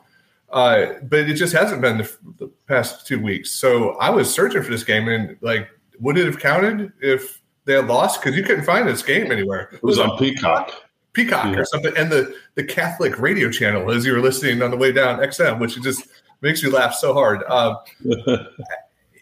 uh, 0.51 0.93
but 1.01 1.21
it 1.21 1.33
just 1.33 1.53
hasn't 1.53 1.81
been 1.81 1.97
the, 1.97 2.17
the, 2.37 2.47
past 2.67 3.07
two 3.07 3.19
weeks. 3.19 3.49
So 3.49 3.95
I 3.95 4.11
was 4.11 4.31
searching 4.31 4.61
for 4.61 4.69
this 4.69 4.83
game, 4.83 5.07
and 5.07 5.37
like, 5.41 5.67
would 6.01 6.17
it 6.17 6.25
have 6.25 6.39
counted 6.39 6.91
if 7.01 7.41
they 7.65 7.73
had 7.73 7.87
lost? 7.87 8.21
Because 8.21 8.35
you 8.35 8.43
couldn't 8.43 8.65
find 8.65 8.87
this 8.87 9.03
game 9.03 9.31
anywhere. 9.31 9.69
It 9.71 9.83
was 9.83 9.99
on 9.99 10.17
Peacock. 10.17 10.73
Peacock 11.13 11.53
yeah. 11.53 11.59
or 11.59 11.65
something, 11.65 11.93
and 11.97 12.11
the 12.11 12.35
the 12.55 12.63
Catholic 12.63 13.19
radio 13.19 13.51
channel 13.51 13.91
as 13.91 14.05
you 14.05 14.13
were 14.13 14.21
listening 14.21 14.61
on 14.61 14.71
the 14.71 14.77
way 14.77 14.91
down 14.91 15.19
XM, 15.19 15.59
which 15.59 15.81
just 15.81 16.07
makes 16.41 16.63
me 16.63 16.69
laugh 16.69 16.93
so 16.93 17.13
hard. 17.13 17.43
Um, 17.49 17.77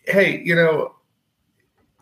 hey, 0.05 0.41
you 0.43 0.55
know, 0.55 0.95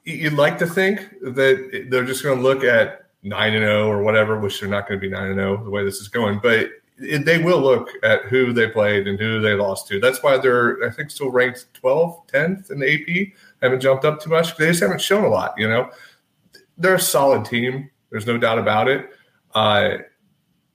you'd 0.04 0.34
like 0.34 0.58
to 0.60 0.68
think 0.68 1.10
that 1.22 1.88
they're 1.90 2.06
just 2.06 2.24
going 2.24 2.38
to 2.38 2.44
look 2.44 2.64
at 2.64 3.06
nine 3.24 3.54
and 3.54 3.64
zero 3.64 3.86
oh 3.86 3.90
or 3.90 4.04
whatever, 4.04 4.40
which 4.40 4.60
they're 4.60 4.70
not 4.70 4.88
going 4.88 5.00
to 5.00 5.02
be 5.02 5.10
nine 5.10 5.28
and 5.28 5.36
zero 5.36 5.58
oh 5.60 5.64
the 5.64 5.70
way 5.70 5.84
this 5.84 6.02
is 6.02 6.08
going, 6.08 6.40
but 6.44 6.70
it, 7.00 7.26
they 7.26 7.38
will 7.38 7.62
look 7.62 7.90
at 8.04 8.24
who 8.26 8.54
they 8.54 8.68
played 8.68 9.08
and 9.08 9.20
who 9.20 9.40
they 9.40 9.54
lost 9.54 9.88
to. 9.88 10.00
That's 10.00 10.24
why 10.24 10.38
they're, 10.38 10.84
I 10.84 10.90
think, 10.90 11.12
still 11.12 11.30
ranked 11.30 11.68
12th, 11.82 12.28
10th 12.30 12.72
in 12.72 12.80
the 12.80 12.94
AP. 12.94 13.34
Haven't 13.62 13.82
jumped 13.82 14.06
up 14.06 14.22
too 14.22 14.30
much. 14.30 14.56
They 14.58 14.68
just 14.68 14.82
haven't 14.82 15.02
shown 15.02 15.24
a 15.24 15.30
lot. 15.30 15.54
You 15.58 15.68
know, 15.68 15.90
they're 16.78 16.96
a 16.96 17.00
solid 17.00 17.46
team. 17.46 17.90
There's 18.10 18.28
no 18.28 18.38
doubt 18.38 18.60
about 18.60 18.88
it. 18.88 19.10
Uh, 19.54 19.98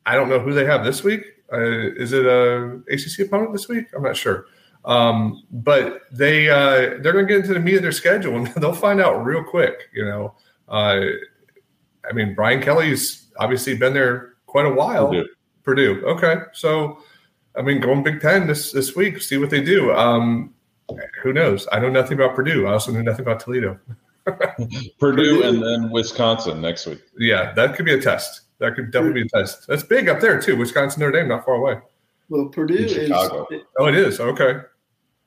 I 0.04 0.14
don't 0.14 0.28
know 0.28 0.40
who 0.40 0.52
they 0.52 0.64
have 0.64 0.84
this 0.84 1.04
week. 1.04 1.24
Uh, 1.52 1.92
is 1.96 2.12
it 2.12 2.26
a 2.26 2.80
ACC 2.90 3.26
opponent 3.26 3.52
this 3.52 3.68
week? 3.68 3.86
I'm 3.94 4.02
not 4.02 4.16
sure. 4.16 4.46
Um, 4.84 5.44
but 5.50 6.02
they 6.10 6.48
uh, 6.48 6.98
they're 7.00 7.12
going 7.12 7.26
to 7.26 7.32
get 7.32 7.42
into 7.42 7.54
the 7.54 7.60
meat 7.60 7.76
of 7.76 7.82
their 7.82 7.92
schedule, 7.92 8.36
and 8.36 8.46
they'll 8.56 8.72
find 8.72 9.00
out 9.00 9.24
real 9.24 9.44
quick. 9.44 9.88
You 9.94 10.04
know, 10.04 10.34
uh, 10.68 11.00
I 12.08 12.12
mean, 12.12 12.34
Brian 12.34 12.60
Kelly's 12.60 13.28
obviously 13.38 13.76
been 13.76 13.94
there 13.94 14.34
quite 14.46 14.66
a 14.66 14.72
while. 14.72 15.08
Purdue. 15.08 15.28
Purdue. 15.62 16.04
Okay, 16.06 16.36
so 16.52 16.98
I 17.54 17.62
mean, 17.62 17.80
going 17.80 18.02
Big 18.02 18.20
Ten 18.20 18.46
this 18.46 18.72
this 18.72 18.96
week, 18.96 19.22
see 19.22 19.38
what 19.38 19.50
they 19.50 19.62
do. 19.62 19.92
Um, 19.92 20.54
who 21.22 21.32
knows? 21.32 21.66
I 21.72 21.78
know 21.78 21.90
nothing 21.90 22.18
about 22.18 22.34
Purdue. 22.34 22.66
I 22.66 22.72
also 22.72 22.92
know 22.92 23.02
nothing 23.02 23.24
about 23.24 23.40
Toledo. 23.40 23.78
Purdue 24.98 25.42
and 25.42 25.62
then 25.62 25.90
Wisconsin 25.90 26.60
next 26.60 26.86
week. 26.86 27.02
Yeah, 27.18 27.52
that 27.54 27.74
could 27.74 27.84
be 27.84 27.94
a 27.94 28.00
test. 28.00 28.42
That 28.58 28.76
could 28.76 28.92
definitely 28.92 29.22
be 29.22 29.28
a 29.32 29.38
test. 29.40 29.66
That's 29.66 29.82
big 29.82 30.08
up 30.08 30.20
there 30.20 30.40
too. 30.40 30.56
Wisconsin, 30.56 31.00
Notre 31.00 31.18
Dame, 31.18 31.28
not 31.28 31.44
far 31.44 31.54
away. 31.54 31.78
Well, 32.28 32.46
Purdue 32.46 32.74
is. 32.74 33.10
Oh, 33.12 33.86
it 33.86 33.94
is 33.94 34.20
okay. 34.20 34.60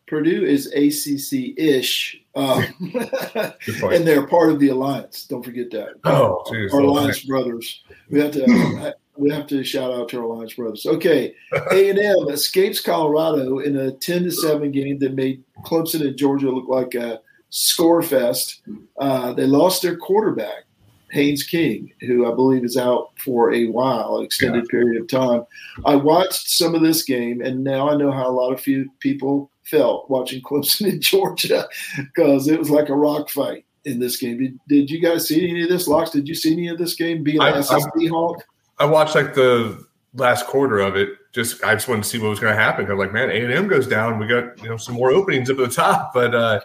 Purdue 0.08 0.44
is 0.44 0.68
ACC 0.68 1.58
ish, 1.58 2.22
um, 2.36 2.64
and 2.80 4.08
they're 4.08 4.28
part 4.28 4.52
of 4.52 4.60
the 4.60 4.70
alliance. 4.70 5.26
Don't 5.26 5.44
forget 5.44 5.72
that. 5.72 5.96
Oh, 6.04 6.44
geez, 6.52 6.74
our 6.74 6.82
alliance 6.82 7.24
brothers. 7.24 7.84
We 8.10 8.20
have 8.20 8.32
to. 8.32 8.94
we 9.18 9.32
have 9.32 9.48
to 9.48 9.64
shout 9.64 9.92
out 9.92 10.10
to 10.10 10.18
our 10.18 10.24
alliance 10.24 10.54
brothers. 10.54 10.86
Okay, 10.86 11.34
A 11.72 11.90
and 11.90 12.00
M 12.00 12.30
escapes 12.30 12.80
Colorado 12.80 13.60
in 13.60 13.78
a 13.78 13.92
ten 13.92 14.24
to 14.24 14.32
seven 14.32 14.72
game 14.72 15.00
that 15.00 15.14
made 15.14 15.44
Clemson 15.64 16.02
and 16.02 16.18
Georgia 16.18 16.50
look 16.50 16.68
like 16.68 16.96
a 16.96 17.22
score 17.50 18.02
fest. 18.02 18.62
Uh, 19.00 19.34
they 19.34 19.46
lost 19.46 19.82
their 19.82 19.98
quarterback. 19.98 20.64
Haynes 21.12 21.44
King, 21.44 21.94
who 22.02 22.30
I 22.30 22.36
believe 22.36 22.66
is 22.66 22.76
out 22.76 23.12
for 23.18 23.54
a 23.54 23.68
while, 23.68 24.18
an 24.18 24.26
extended 24.26 24.66
yeah. 24.66 24.72
period 24.72 25.02
of 25.02 25.08
time. 25.08 25.46
I 25.86 25.96
watched 25.96 26.50
some 26.50 26.76
of 26.76 26.82
this 26.82 27.04
game, 27.04 27.42
and 27.42 27.64
now 27.64 27.90
I 27.90 27.96
know 27.96 28.12
how 28.12 28.28
a 28.28 28.34
lot 28.34 28.52
of 28.52 28.60
few 28.60 28.90
people 29.00 29.50
felt 29.64 30.10
watching 30.10 30.42
Clemson 30.42 30.88
in 30.92 31.02
Georgia 31.02 31.68
because 31.98 32.48
it 32.48 32.60
was 32.60 32.70
like 32.70 32.90
a 32.90 32.96
rock 32.96 33.30
fight 33.30 33.66
in 33.86 34.00
this 34.00 34.18
game. 34.18 34.38
Did, 34.40 34.60
did 34.68 34.90
you 34.90 35.00
guys 35.00 35.28
see 35.28 35.50
any 35.50 35.64
of 35.64 35.70
this? 35.70 35.88
Locks, 35.88 36.12
did 36.12 36.28
you 36.28 36.36
see 36.36 36.54
any 36.54 36.68
of 36.68 36.78
this 36.78 36.96
game 36.96 37.24
being 37.24 37.40
SSD 37.40 38.10
Hawk? 38.10 38.44
I 38.78 38.86
watched 38.86 39.16
like 39.16 39.34
the 39.34 39.86
last 40.14 40.48
quarter 40.48 40.80
of 40.80 40.96
it. 40.96 41.10
Just 41.32 41.64
I 41.64 41.74
just 41.76 41.88
wanted 41.88 42.04
to 42.04 42.10
see 42.10 42.20
what 42.20 42.30
was 42.30 42.40
going 42.40 42.56
to 42.56 42.62
happen. 42.62 42.90
I'm 42.90 42.98
like, 42.98 43.14
man, 43.14 43.30
A 43.30 43.44
and 43.44 43.54
M 43.54 43.68
goes 43.68 43.88
down. 43.88 44.20
We 44.20 44.28
got 44.28 44.62
you 44.62 44.70
know 44.70 44.78
some 44.78 44.96
more 44.96 45.12
openings 45.12 45.50
up 45.50 45.60
at 45.60 45.70
the 45.70 45.76
top, 45.76 46.14
but 46.14 46.34
uh, 46.34 46.62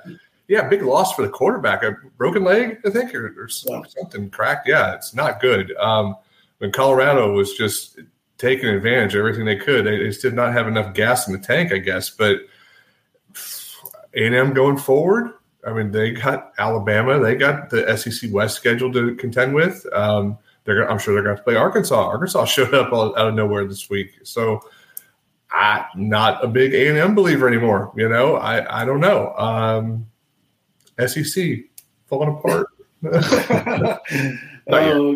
yeah, 0.49 0.69
big 0.69 0.83
loss 0.83 1.15
for 1.15 1.23
the 1.23 1.29
quarterback. 1.29 1.83
A 1.83 1.97
broken 2.17 2.45
leg, 2.45 2.79
I 2.85 2.91
think, 2.91 3.15
or, 3.15 3.35
or 3.39 3.49
something 3.49 4.31
cracked. 4.31 4.69
Yeah, 4.69 4.95
it's 4.95 5.15
not 5.15 5.41
good. 5.41 5.75
Um, 5.77 6.17
when 6.59 6.73
Colorado 6.73 7.33
was 7.33 7.55
just 7.55 8.01
taking 8.37 8.69
advantage 8.69 9.15
of 9.15 9.21
everything 9.21 9.45
they 9.45 9.57
could, 9.57 9.85
they, 9.85 9.99
they 9.99 10.07
just 10.07 10.23
did 10.23 10.35
not 10.35 10.53
have 10.53 10.67
enough 10.67 10.95
gas 10.95 11.29
in 11.29 11.33
the 11.35 11.39
tank, 11.39 11.73
I 11.73 11.79
guess. 11.79 12.11
But 12.11 12.41
A&M 14.15 14.53
going 14.53 14.77
forward, 14.77 15.33
I 15.67 15.73
mean, 15.73 15.91
they 15.91 16.13
got 16.13 16.53
Alabama, 16.59 17.21
they 17.21 17.35
got 17.35 17.71
the 17.71 17.97
SEC 17.97 18.33
West 18.33 18.57
scheduled 18.57 18.95
to 18.95 19.15
contend 19.17 19.55
with. 19.55 19.87
Um, 19.93 20.39
they're, 20.75 20.91
I'm 20.91 20.99
sure 20.99 21.15
they're 21.15 21.23
going 21.23 21.37
to 21.37 21.43
play 21.43 21.57
Arkansas. 21.57 21.95
Arkansas 21.95 22.45
showed 22.47 22.75
up 22.75 22.93
out 22.93 23.17
of 23.17 23.35
nowhere 23.35 23.67
this 23.67 23.91
week, 23.91 24.21
so 24.23 24.61
I'm 25.53 25.85
not 25.97 26.45
a 26.45 26.49
big 26.49 26.75
A&M 26.75 27.15
believer 27.15 27.49
anymore. 27.49 27.93
You 27.97 28.09
know, 28.09 28.37
I 28.37 28.83
I 28.83 28.85
don't 28.85 29.01
know. 29.01 29.35
Um, 29.37 30.07
SEC 31.07 31.61
falling 32.09 32.39
apart. 32.39 32.69
uh, 34.71 35.15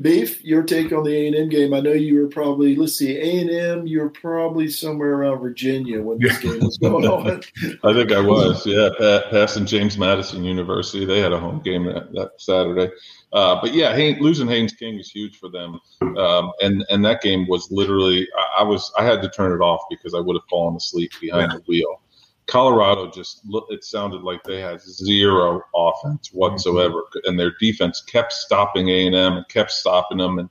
Beef, 0.00 0.44
your 0.44 0.62
take 0.62 0.92
on 0.92 1.02
the 1.02 1.12
A 1.12 1.26
and 1.26 1.36
M 1.36 1.48
game? 1.48 1.74
I 1.74 1.80
know 1.80 1.92
you 1.92 2.20
were 2.20 2.28
probably 2.28 2.76
let's 2.76 2.96
see, 2.96 3.16
A 3.16 3.40
and 3.40 3.50
M. 3.50 3.86
You 3.86 4.00
were 4.00 4.10
probably 4.10 4.70
somewhere 4.70 5.14
around 5.14 5.40
Virginia 5.40 6.00
when 6.00 6.18
this 6.18 6.38
game 6.38 6.60
was 6.60 6.78
going 6.78 7.06
on. 7.06 7.26
I 7.84 7.92
think 7.94 8.12
I 8.12 8.20
was. 8.20 8.64
Yeah, 8.64 8.90
passing 9.30 9.66
James 9.66 9.98
Madison 9.98 10.44
University. 10.44 11.04
They 11.04 11.20
had 11.20 11.32
a 11.32 11.40
home 11.40 11.60
game 11.60 11.84
that, 11.86 12.12
that 12.12 12.32
Saturday. 12.36 12.92
Uh, 13.32 13.60
but 13.60 13.74
yeah, 13.74 13.94
Haynes, 13.94 14.20
losing 14.20 14.48
Haynes 14.48 14.72
King 14.72 14.98
is 14.98 15.10
huge 15.10 15.36
for 15.38 15.48
them. 15.50 15.78
Um, 16.16 16.52
and 16.62 16.84
and 16.90 17.04
that 17.04 17.20
game 17.20 17.46
was 17.46 17.70
literally, 17.70 18.26
I, 18.36 18.60
I, 18.60 18.62
was 18.62 18.92
I 18.98 19.04
had 19.04 19.20
to 19.22 19.28
turn 19.28 19.52
it 19.52 19.62
off 19.62 19.82
because 19.90 20.14
I 20.14 20.20
would 20.20 20.36
have 20.36 20.48
fallen 20.48 20.76
asleep 20.76 21.12
behind 21.20 21.52
the 21.52 21.62
wheel. 21.66 22.00
Colorado 22.46 23.10
just 23.10 23.42
it 23.68 23.84
sounded 23.84 24.22
like 24.22 24.42
they 24.42 24.60
had 24.60 24.80
zero 24.80 25.60
offense 25.74 26.30
whatsoever, 26.32 27.02
and 27.24 27.38
their 27.38 27.52
defense 27.60 28.02
kept 28.02 28.32
stopping 28.32 28.88
A 28.88 29.06
and 29.06 29.14
M 29.14 29.36
and 29.36 29.48
kept 29.48 29.70
stopping 29.70 30.18
them. 30.18 30.38
And 30.38 30.48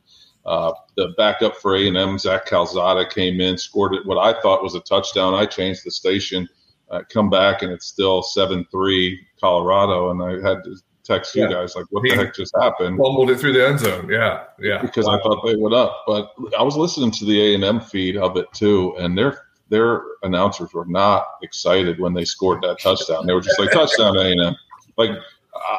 Uh, 0.47 0.71
the 0.95 1.09
backup 1.17 1.57
for 1.57 1.75
A 1.75 1.87
and 1.89 1.97
M, 1.97 2.17
Zach 2.17 2.45
Calzada, 2.45 3.05
came 3.09 3.41
in, 3.41 3.57
scored 3.57 3.93
it. 3.93 4.05
What 4.05 4.17
I 4.17 4.39
thought 4.39 4.63
was 4.63 4.75
a 4.75 4.79
touchdown. 4.79 5.33
I 5.33 5.45
changed 5.45 5.81
the 5.83 5.91
station, 5.91 6.47
uh, 6.89 7.01
come 7.09 7.29
back, 7.29 7.63
and 7.63 7.71
it's 7.73 7.87
still 7.87 8.21
seven 8.21 8.65
three 8.71 9.19
Colorado. 9.41 10.09
And 10.11 10.21
I 10.23 10.47
had 10.47 10.63
to 10.63 10.75
text 11.07 11.35
you 11.35 11.49
guys 11.49 11.75
like, 11.75 11.85
"What 11.89 12.03
the 12.03 12.15
heck 12.15 12.35
just 12.35 12.53
happened?" 12.59 12.97
Fumbled 12.97 13.31
it 13.31 13.39
through 13.39 13.53
the 13.53 13.65
end 13.65 13.79
zone. 13.79 14.09
Yeah, 14.09 14.43
yeah. 14.59 14.81
Because 14.81 15.07
I 15.07 15.17
thought 15.19 15.45
they 15.45 15.55
would 15.55 15.73
up, 15.73 16.03
but 16.05 16.33
I 16.57 16.63
was 16.63 16.75
listening 16.75 17.11
to 17.11 17.25
the 17.25 17.41
A 17.41 17.55
and 17.55 17.63
M 17.63 17.79
feed 17.79 18.17
of 18.17 18.37
it 18.37 18.51
too, 18.53 18.95
and 18.99 19.17
their 19.17 19.47
their 19.69 20.03
announcers 20.23 20.73
were 20.73 20.85
not 20.85 21.25
excited 21.41 21.99
when 21.99 22.13
they 22.13 22.25
scored 22.25 22.61
that 22.63 22.79
touchdown. 22.79 23.25
They 23.25 23.33
were 23.33 23.41
just 23.41 23.59
like, 23.59 23.71
"Touchdown 23.71 24.17
A 24.17 24.31
and 24.31 24.41
M!" 24.41 24.55
Like 24.97 25.11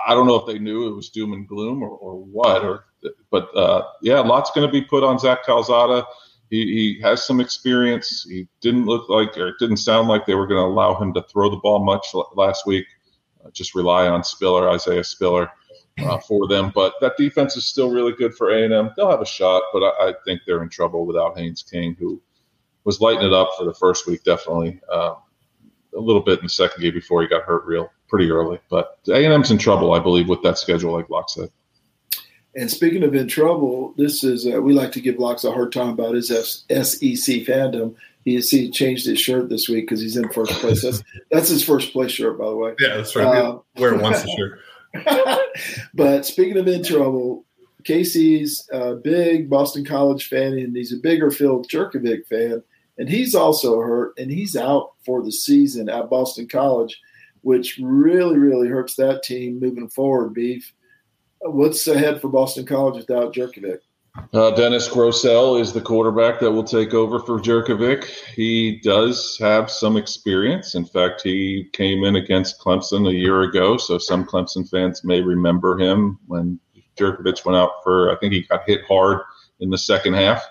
I 0.07 0.15
don't 0.15 0.27
know 0.27 0.37
if 0.37 0.47
they 0.47 0.59
knew 0.59 0.89
it 0.89 0.95
was 0.95 1.11
doom 1.11 1.33
and 1.33 1.47
gloom 1.47 1.83
or, 1.83 1.91
or 1.91 2.17
what, 2.17 2.65
or 2.65 2.85
but 3.31 3.55
uh, 3.57 3.83
yeah, 4.03 4.21
lots 4.21 4.51
going 4.51 4.67
to 4.67 4.73
be 4.73 4.83
put 4.83 5.05
on 5.05 5.19
Zach 5.19 5.45
Calzada. 5.45 6.05
He, 6.51 6.65
he 6.65 7.01
has 7.03 7.27
some 7.27 7.41
experience. 7.41 8.27
He 8.29 8.49
didn't 8.61 8.87
look 8.87 9.09
like, 9.09 9.37
or 9.37 9.49
it 9.49 9.57
didn't 9.61 9.77
sound 9.77 10.09
like 10.09 10.27
they 10.27 10.35
were 10.35 10.47
going 10.47 10.61
to 10.61 10.67
allow 10.67 10.99
him 10.99 11.13
to 11.15 11.23
throw 11.23 11.51
the 11.51 11.59
ball 11.59 11.85
much 11.85 12.07
last 12.35 12.67
week. 12.67 12.87
Uh, 13.45 13.51
just 13.51 13.75
rely 13.75 14.09
on 14.09 14.25
Spiller, 14.25 14.69
Isaiah 14.69 15.05
Spiller, 15.05 15.51
uh, 16.01 16.19
for 16.19 16.49
them. 16.49 16.73
But 16.75 16.95
that 17.01 17.17
defense 17.17 17.57
is 17.57 17.67
still 17.67 17.91
really 17.91 18.13
good 18.13 18.35
for 18.35 18.51
A 18.51 18.65
and 18.65 18.73
M. 18.73 18.91
They'll 18.97 19.11
have 19.11 19.21
a 19.21 19.27
shot, 19.27 19.63
but 19.73 19.83
I, 19.83 20.09
I, 20.09 20.15
think 20.25 20.43
they're 20.47 20.63
in 20.63 20.69
trouble 20.69 21.07
without 21.07 21.37
Haynes 21.39 21.63
King, 21.63 21.97
who 21.99 22.21
was 22.85 23.01
lighting 23.01 23.27
it 23.27 23.33
up 23.33 23.51
for 23.59 23.65
the 23.65 23.75
first 23.75 24.07
week, 24.07 24.25
definitely. 24.25 24.81
Uh, 24.91 25.15
a 25.97 26.01
little 26.01 26.23
bit 26.23 26.39
in 26.39 26.45
the 26.45 26.51
second 26.51 26.83
game 26.83 26.93
before 26.93 27.23
he 27.23 27.29
got 27.29 27.43
hurt 27.43 27.65
real 27.65 27.91
pretty 28.09 28.31
early. 28.31 28.59
But 28.71 28.99
A 29.09 29.25
and 29.25 29.33
M's 29.33 29.51
in 29.51 29.59
trouble, 29.59 29.93
I 29.93 29.99
believe, 29.99 30.29
with 30.29 30.43
that 30.43 30.59
schedule, 30.59 30.93
like 30.93 31.11
Locke 31.11 31.31
said. 31.31 31.51
And 32.55 32.71
speaking 32.71 33.03
of 33.03 33.15
in 33.15 33.29
trouble, 33.29 33.95
this 33.97 34.25
is 34.25 34.47
uh, 34.47 34.61
we 34.61 34.73
like 34.73 34.93
to 34.93 35.01
give 35.01 35.19
Locks 35.19 35.45
a 35.45 35.53
hard 35.53 35.73
time 35.73 35.91
about 35.91 36.15
his 36.15 36.31
S- 36.31 36.65
SEC 36.69 37.45
fandom. 37.45 37.95
He, 38.25 38.39
he 38.41 38.71
changed 38.71 39.07
his 39.07 39.21
shirt 39.21 39.49
this 39.49 39.69
week 39.69 39.87
because 39.87 40.01
he's 40.01 40.17
in 40.17 40.29
first 40.31 40.53
place. 40.53 40.83
That's 40.83 41.03
that's 41.31 41.49
his 41.49 41.65
first 41.65 41.93
place 41.93 42.11
shirt, 42.11 42.39
by 42.39 42.49
the 42.49 42.57
way. 42.57 42.75
Yeah, 42.79 42.97
that's 42.97 43.17
right. 43.17 43.27
Uh, 43.27 43.59
Wear 43.77 43.95
it 43.95 44.03
once 44.03 44.25
a 44.25 44.29
shirt. 44.29 44.61
but 45.95 46.27
speaking 46.27 46.59
of 46.59 46.69
in 46.69 46.83
trouble, 46.83 47.45
Casey's 47.85 48.69
a 48.73 48.95
big 48.95 49.49
Boston 49.49 49.85
College 49.85 50.29
fan, 50.29 50.55
and 50.55 50.77
he's 50.77 50.93
a 50.93 50.97
bigger 50.97 51.31
Phil 51.31 51.63
Jurkovec 51.63 52.27
fan, 52.27 52.63
and 52.99 53.09
he's 53.09 53.35
also 53.35 53.81
hurt, 53.81 54.13
and 54.19 54.31
he's 54.31 54.57
out 54.57 54.93
for 55.07 55.23
the 55.23 55.33
season 55.33 55.89
at 55.89 56.11
Boston 56.11 56.49
College 56.49 57.01
which 57.43 57.79
really, 57.83 58.39
really 58.39 58.69
hurts 58.69 58.95
that 58.97 59.23
team 59.23 59.61
moving 59.61 59.89
forward. 59.89 60.35
Beef. 60.35 60.73
What's 61.41 61.87
ahead 61.87 62.21
for 62.21 62.29
Boston 62.29 62.67
College 62.67 62.97
without 62.97 63.33
Jurkovec? 63.33 63.79
Uh, 64.33 64.51
Dennis 64.53 64.89
Grosel 64.89 65.61
is 65.61 65.73
the 65.73 65.81
quarterback 65.81 66.41
that 66.41 66.51
will 66.51 66.65
take 66.65 66.95
over 66.95 67.19
for 67.21 67.39
Jurkovec. 67.39 68.05
He 68.35 68.81
does 68.81 69.37
have 69.41 69.71
some 69.71 69.97
experience. 69.97 70.75
In 70.75 70.85
fact, 70.85 71.23
he 71.23 71.69
came 71.73 72.05
in 72.05 72.17
against 72.17 72.61
Clemson 72.61 73.09
a 73.09 73.15
year 73.15 73.43
ago, 73.43 73.77
so 73.77 73.99
some 73.99 74.25
Clemson 74.25 74.69
fans 74.69 75.05
may 75.05 75.21
remember 75.21 75.79
him 75.79 76.19
when 76.27 76.61
Jurkovec 76.97 77.45
went 77.45 77.57
out 77.57 77.71
for. 77.83 78.13
I 78.13 78.17
think 78.17 78.33
he 78.33 78.43
got 78.43 78.63
hit 78.67 78.83
hard 78.87 79.21
in 79.61 79.71
the 79.71 79.79
second 79.79 80.15
half. 80.15 80.45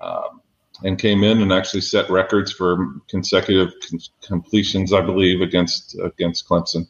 Um, 0.00 0.40
and 0.84 0.98
came 0.98 1.24
in 1.24 1.42
and 1.42 1.52
actually 1.52 1.80
set 1.80 2.08
records 2.08 2.52
for 2.52 3.00
consecutive 3.08 3.72
com- 3.88 3.98
completions, 4.22 4.92
I 4.92 5.00
believe, 5.00 5.40
against 5.40 5.98
against 6.04 6.48
Clemson. 6.48 6.86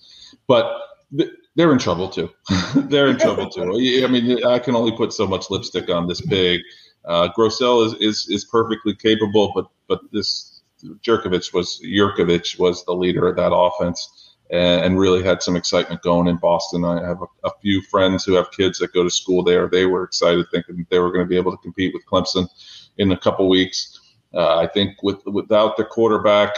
But 0.47 0.79
th- 1.17 1.31
they're 1.57 1.73
in 1.73 1.79
trouble 1.79 2.09
too. 2.09 2.31
they're 2.75 3.09
in 3.09 3.19
trouble 3.19 3.49
too. 3.51 3.63
I 4.05 4.07
mean, 4.09 4.45
I 4.45 4.59
can 4.59 4.75
only 4.77 4.93
put 4.93 5.13
so 5.13 5.27
much 5.27 5.51
lipstick 5.51 5.91
on 5.91 6.07
this 6.07 6.21
pig. 6.21 6.61
Uh, 7.05 7.29
Grosel 7.37 7.87
is, 7.87 7.95
is 7.95 8.29
is 8.29 8.45
perfectly 8.45 8.95
capable, 8.95 9.53
but 9.55 9.67
but 9.89 10.01
this 10.13 10.63
Jurkovec 11.05 11.53
was 11.53 11.81
Jurkovec 11.85 12.59
was 12.59 12.85
the 12.85 12.95
leader 12.95 13.27
of 13.29 13.37
that 13.37 13.53
offense 13.53 14.37
and, 14.51 14.85
and, 14.85 14.99
really 14.99 15.23
had 15.23 15.43
some 15.43 15.57
excitement 15.57 16.03
going 16.03 16.27
in 16.27 16.37
Boston. 16.37 16.85
I 16.85 17.07
have 17.07 17.21
a, 17.21 17.49
a, 17.49 17.51
few 17.61 17.83
friends 17.83 18.25
who 18.25 18.33
have 18.35 18.51
kids 18.51 18.79
that 18.79 18.95
go 18.95 19.05
to 19.05 19.11
school 19.11 19.43
there. 19.43 19.69
They 19.69 19.85
were 19.85 20.05
excited, 20.05 20.47
thinking 20.51 20.87
they 20.89 20.99
were 21.01 21.13
going 21.13 21.25
to 21.25 21.29
be 21.29 21.37
able 21.37 21.51
to 21.51 21.63
compete 21.63 21.93
with 21.93 22.07
Clemson 22.07 22.49
in 22.97 23.13
a 23.13 23.19
couple 23.19 23.49
weeks. 23.49 24.01
Uh, 24.33 24.59
I 24.59 24.67
think 24.67 25.03
with 25.03 25.25
without 25.27 25.77
the 25.77 25.85
quarterback, 25.85 26.55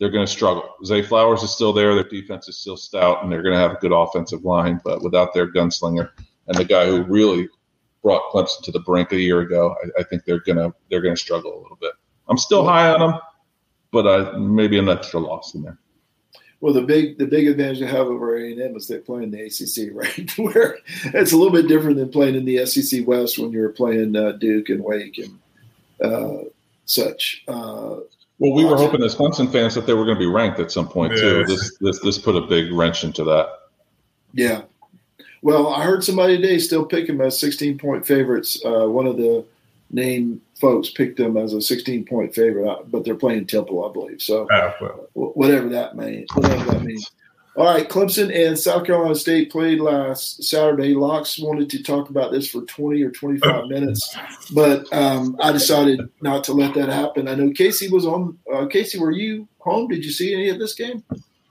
they're 0.00 0.10
going 0.10 0.26
to 0.26 0.32
struggle. 0.32 0.74
Zay 0.84 1.02
Flowers 1.02 1.42
is 1.42 1.50
still 1.50 1.74
there. 1.74 1.94
Their 1.94 2.08
defense 2.08 2.48
is 2.48 2.56
still 2.56 2.78
stout, 2.78 3.22
and 3.22 3.30
they're 3.30 3.42
going 3.42 3.54
to 3.54 3.60
have 3.60 3.72
a 3.72 3.80
good 3.80 3.92
offensive 3.92 4.44
line. 4.44 4.80
But 4.82 5.02
without 5.02 5.34
their 5.34 5.52
gunslinger 5.52 6.10
and 6.48 6.56
the 6.56 6.64
guy 6.64 6.86
who 6.86 7.04
really 7.04 7.48
brought 8.02 8.32
Clemson 8.32 8.62
to 8.62 8.72
the 8.72 8.80
brink 8.80 9.12
a 9.12 9.20
year 9.20 9.40
ago, 9.40 9.76
I, 9.84 10.00
I 10.00 10.02
think 10.04 10.24
they're 10.24 10.40
gonna 10.40 10.72
they're 10.90 11.02
going 11.02 11.14
to 11.14 11.20
struggle 11.20 11.52
a 11.52 11.60
little 11.60 11.78
bit. 11.80 11.92
I'm 12.28 12.38
still 12.38 12.64
high 12.64 12.88
on 12.88 13.00
them, 13.00 13.20
but 13.92 14.06
I, 14.06 14.38
maybe 14.38 14.78
an 14.78 14.88
extra 14.88 15.20
loss 15.20 15.54
in 15.54 15.62
there. 15.62 15.78
Well, 16.62 16.72
the 16.72 16.82
big 16.82 17.18
the 17.18 17.26
big 17.26 17.46
advantage 17.46 17.80
they 17.80 17.86
have 17.86 18.06
over 18.06 18.38
A 18.38 18.52
and 18.52 18.60
M 18.60 18.76
is 18.76 18.88
they 18.88 18.98
play 18.98 19.22
in 19.22 19.30
the 19.30 19.42
ACC, 19.42 19.94
right? 19.94 20.30
Where 20.38 20.78
it's 21.04 21.32
a 21.32 21.36
little 21.36 21.52
bit 21.52 21.68
different 21.68 21.98
than 21.98 22.10
playing 22.10 22.36
in 22.36 22.46
the 22.46 22.64
SEC 22.64 23.06
West 23.06 23.38
when 23.38 23.52
you're 23.52 23.68
playing 23.68 24.16
uh, 24.16 24.32
Duke 24.32 24.70
and 24.70 24.82
Wake 24.82 25.18
and 25.18 25.38
uh, 26.02 26.44
such. 26.86 27.44
Uh, 27.46 27.96
well, 28.40 28.54
we 28.54 28.64
were 28.64 28.76
hoping 28.76 29.02
as 29.02 29.14
Clemson 29.14 29.52
fans 29.52 29.74
that 29.74 29.86
they 29.86 29.92
were 29.92 30.06
going 30.06 30.16
to 30.16 30.20
be 30.20 30.26
ranked 30.26 30.58
at 30.60 30.72
some 30.72 30.88
point 30.88 31.12
yes. 31.12 31.20
too. 31.20 31.44
This 31.44 31.76
this 31.78 32.00
this 32.00 32.18
put 32.18 32.34
a 32.34 32.40
big 32.40 32.72
wrench 32.72 33.04
into 33.04 33.22
that. 33.24 33.50
Yeah. 34.32 34.62
Well, 35.42 35.68
I 35.68 35.84
heard 35.84 36.02
somebody 36.02 36.36
today 36.36 36.58
still 36.58 36.84
pick 36.84 37.06
them 37.06 37.20
as 37.20 37.38
16 37.38 37.78
point 37.78 38.06
favorites. 38.06 38.60
Uh, 38.64 38.88
one 38.88 39.06
of 39.06 39.18
the 39.18 39.44
name 39.90 40.40
folks 40.58 40.88
picked 40.90 41.18
them 41.18 41.36
as 41.36 41.52
a 41.52 41.60
16 41.60 42.06
point 42.06 42.34
favorite, 42.34 42.66
uh, 42.66 42.82
but 42.86 43.04
they're 43.04 43.14
playing 43.14 43.46
Temple, 43.46 43.88
I 43.88 43.92
believe. 43.92 44.22
So 44.22 44.48
oh, 44.50 44.72
well. 45.14 45.32
whatever 45.34 45.68
that 45.68 45.96
means, 45.96 46.28
whatever 46.34 46.64
that 46.72 46.82
means. 46.82 47.10
All 47.60 47.66
right, 47.66 47.86
Clemson 47.86 48.34
and 48.34 48.58
South 48.58 48.86
Carolina 48.86 49.14
State 49.14 49.52
played 49.52 49.80
last 49.80 50.42
Saturday. 50.42 50.94
Locks 50.94 51.38
wanted 51.38 51.68
to 51.68 51.82
talk 51.82 52.08
about 52.08 52.32
this 52.32 52.48
for 52.48 52.62
20 52.62 53.02
or 53.02 53.10
25 53.10 53.66
minutes, 53.66 54.16
but 54.54 54.90
um, 54.94 55.36
I 55.42 55.52
decided 55.52 56.00
not 56.22 56.42
to 56.44 56.54
let 56.54 56.72
that 56.72 56.88
happen. 56.88 57.28
I 57.28 57.34
know 57.34 57.50
Casey 57.50 57.90
was 57.90 58.06
on. 58.06 58.38
Uh, 58.50 58.64
Casey, 58.64 58.98
were 58.98 59.10
you 59.10 59.46
home? 59.58 59.88
Did 59.88 60.06
you 60.06 60.10
see 60.10 60.32
any 60.32 60.48
of 60.48 60.58
this 60.58 60.72
game? 60.72 61.04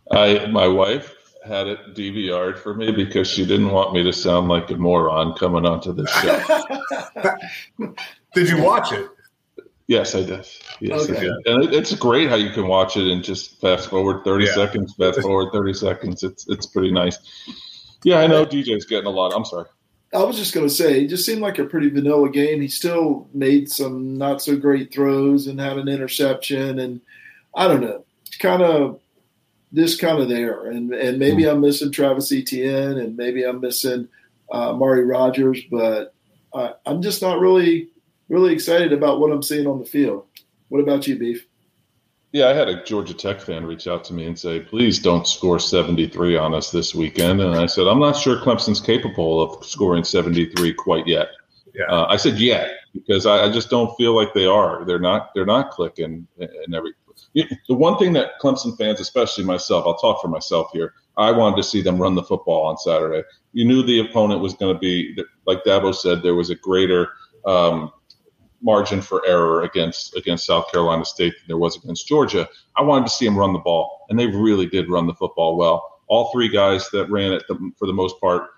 I, 0.10 0.48
my 0.48 0.68
wife 0.68 1.14
had 1.46 1.68
it 1.68 1.94
DVR'd 1.94 2.58
for 2.58 2.74
me 2.74 2.92
because 2.92 3.30
she 3.30 3.46
didn't 3.46 3.70
want 3.70 3.94
me 3.94 4.02
to 4.02 4.12
sound 4.12 4.48
like 4.48 4.72
a 4.72 4.78
moron 4.78 5.36
coming 5.36 5.68
onto 5.68 5.94
this 5.94 6.10
show. 6.10 6.64
did 8.34 8.50
you 8.50 8.64
watch 8.64 8.92
it? 8.94 9.12
Yes, 9.90 10.14
I 10.14 10.22
did. 10.22 10.48
Yes, 10.82 11.10
okay. 11.10 11.18
I 11.18 11.22
did. 11.22 11.34
And 11.48 11.64
it, 11.64 11.74
it's 11.74 11.96
great 11.96 12.30
how 12.30 12.36
you 12.36 12.52
can 12.52 12.68
watch 12.68 12.96
it 12.96 13.12
and 13.12 13.24
just 13.24 13.60
fast 13.60 13.90
forward 13.90 14.24
thirty 14.24 14.46
yeah. 14.46 14.54
seconds, 14.54 14.94
fast 14.94 15.20
forward 15.20 15.52
thirty 15.52 15.74
seconds. 15.74 16.22
It's 16.22 16.48
it's 16.48 16.68
pretty 16.68 16.92
nice. 16.92 17.18
Yeah, 18.04 18.20
I 18.20 18.28
know 18.28 18.46
DJ's 18.46 18.86
getting 18.86 19.08
a 19.08 19.10
lot. 19.10 19.34
I'm 19.36 19.46
sorry. 19.46 19.66
I 20.14 20.24
was 20.24 20.38
just 20.38 20.54
going 20.54 20.68
to 20.68 20.74
say, 20.74 21.02
it 21.02 21.08
just 21.08 21.26
seemed 21.26 21.42
like 21.42 21.58
a 21.58 21.66
pretty 21.66 21.90
vanilla 21.90 22.30
game. 22.30 22.62
He 22.62 22.68
still 22.68 23.28
made 23.34 23.70
some 23.72 24.16
not 24.16 24.44
so 24.44 24.56
great 24.56 24.94
throws 24.94 25.48
and 25.48 25.60
had 25.60 25.78
an 25.80 25.88
interception, 25.88 26.78
and 26.78 27.02
I 27.56 27.68
don't 27.68 27.82
know, 27.82 28.06
It's 28.28 28.38
kind 28.38 28.62
of 28.62 29.00
this 29.72 29.98
kind 30.00 30.20
of 30.20 30.30
there. 30.30 30.68
And 30.70 30.94
and 30.94 31.18
maybe 31.18 31.44
mm-hmm. 31.44 31.56
I'm 31.56 31.62
missing 31.62 31.92
Travis 31.92 32.32
Etienne, 32.32 33.00
and 33.00 33.18
maybe 33.18 33.44
I'm 33.44 33.60
missing 33.60 34.08
uh, 34.52 34.74
Mari 34.74 35.04
Rogers, 35.04 35.64
but 35.72 36.14
I, 36.54 36.74
I'm 36.86 37.02
just 37.02 37.24
not 37.24 37.40
really 37.40 37.90
really 38.30 38.54
excited 38.54 38.94
about 38.94 39.20
what 39.20 39.32
I'm 39.32 39.44
seeing 39.44 39.68
on 39.68 39.80
the 39.80 39.86
field. 39.86 40.26
What 40.70 40.80
about 40.80 41.08
you, 41.08 41.18
Beef? 41.18 41.46
Yeah, 42.32 42.48
I 42.48 42.54
had 42.54 42.70
a 42.70 42.84
Georgia 42.84 43.16
Tech 43.16 43.42
fan 43.42 43.66
reach 43.66 43.88
out 43.88 44.04
to 44.06 44.14
me 44.14 44.28
and 44.28 44.38
say, 44.38 44.60
please 44.60 45.00
don't 45.00 45.28
score 45.28 45.58
73 45.58 46.38
on 46.38 46.54
us 46.54 46.70
this 46.72 46.94
weekend. 46.94 47.42
And 47.42 47.56
I 47.56 47.66
said, 47.66 47.88
I'm 47.88 48.00
not 48.00 48.16
sure 48.16 48.38
Clemson's 48.38 48.80
capable 48.80 49.42
of 49.42 49.66
scoring 49.66 50.04
73 50.04 50.74
quite 50.76 51.08
yet. 51.08 51.30
Yeah. 51.74 51.86
Uh, 51.86 52.06
I 52.08 52.18
said, 52.18 52.40
yet, 52.40 52.70
because 52.94 53.26
I, 53.26 53.46
I, 53.46 53.52
just 53.52 53.70
don't 53.70 53.96
feel 53.96 54.16
like 54.16 54.34
they 54.34 54.46
are. 54.46 54.86
They're 54.86 55.00
not, 55.00 55.32
they're 55.34 55.46
not 55.46 55.72
clicking 55.72 56.28
and 56.40 56.76
every. 56.76 56.94
The 57.34 57.76
one 57.76 57.98
thing 57.98 58.14
that 58.14 58.40
Clemson 58.42 58.78
fans, 58.78 59.00
especially 59.00 59.44
myself, 59.44 59.86
I'll 59.86 59.98
talk 59.98 60.22
for 60.22 60.30
myself 60.30 60.70
here. 60.72 60.94
I 61.18 61.32
wanted 61.32 61.58
to 61.58 61.64
see 61.64 61.82
them 61.82 62.02
run 62.02 62.16
the 62.16 62.24
football 62.24 62.66
on 62.66 62.78
Saturday. 62.78 63.24
You 63.54 63.66
knew 63.66 63.84
the 63.84 64.00
opponent 64.00 64.42
was 64.42 64.54
going 64.54 64.74
to 64.74 64.80
be, 64.80 65.18
like 65.46 65.64
Dabo 65.64 65.94
said, 65.94 66.22
there 66.22 66.36
was 66.36 66.50
a 66.50 66.56
greater 66.56 67.10
um, 67.46 67.92
margin 68.62 69.02
for 69.02 69.26
error 69.26 69.64
against 69.64 70.16
against 70.16 70.46
South 70.46 70.72
Carolina 70.72 71.06
State 71.06 71.34
than 71.38 71.48
there 71.48 71.58
was 71.58 71.78
against 71.78 72.08
Georgia. 72.08 72.48
I 72.76 72.82
wanted 72.82 73.06
to 73.06 73.12
see 73.12 73.26
them 73.26 73.38
run 73.38 73.54
the 73.54 73.60
ball, 73.60 74.06
and 74.10 74.20
they 74.20 74.28
really 74.28 74.66
did 74.66 74.90
run 74.90 75.08
the 75.08 75.14
football 75.14 75.58
well. 75.58 76.02
All 76.08 76.32
three 76.32 76.50
guys 76.50 76.90
that 76.90 77.10
ran 77.10 77.34
it 77.34 77.44
the, 77.48 77.72
for 77.78 77.88
the 77.88 77.94
most 77.94 78.20
part. 78.20 78.50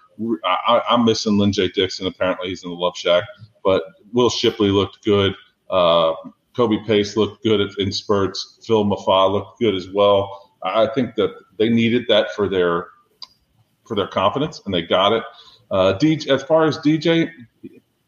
I, 0.43 0.81
am 0.89 1.05
missing 1.05 1.37
Lyn-J 1.37 1.69
Dixon. 1.69 2.05
Apparently, 2.05 2.49
he's 2.49 2.63
in 2.63 2.69
the 2.69 2.75
love 2.75 2.95
shack. 2.95 3.23
But 3.63 3.83
Will 4.13 4.29
Shipley 4.29 4.69
looked 4.69 5.03
good. 5.03 5.33
Uh, 5.69 6.13
Kobe 6.55 6.77
Pace 6.85 7.15
looked 7.15 7.43
good 7.43 7.61
in 7.79 7.91
spurts. 7.91 8.59
Phil 8.65 8.85
Mafah 8.85 9.31
looked 9.31 9.59
good 9.59 9.73
as 9.73 9.89
well. 9.89 10.51
I 10.63 10.87
think 10.87 11.15
that 11.15 11.33
they 11.57 11.69
needed 11.69 12.05
that 12.09 12.33
for 12.35 12.47
their 12.47 12.87
for 13.87 13.95
their 13.95 14.07
confidence, 14.07 14.61
and 14.65 14.73
they 14.73 14.83
got 14.83 15.13
it. 15.13 15.23
Uh, 15.71 15.97
DJ, 15.97 16.27
as 16.27 16.43
far 16.43 16.65
as 16.65 16.77
DJ, 16.79 17.29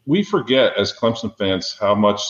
we 0.06 0.22
forget 0.22 0.76
as 0.76 0.92
Clemson 0.92 1.36
fans 1.36 1.76
how 1.80 1.94
much 1.94 2.20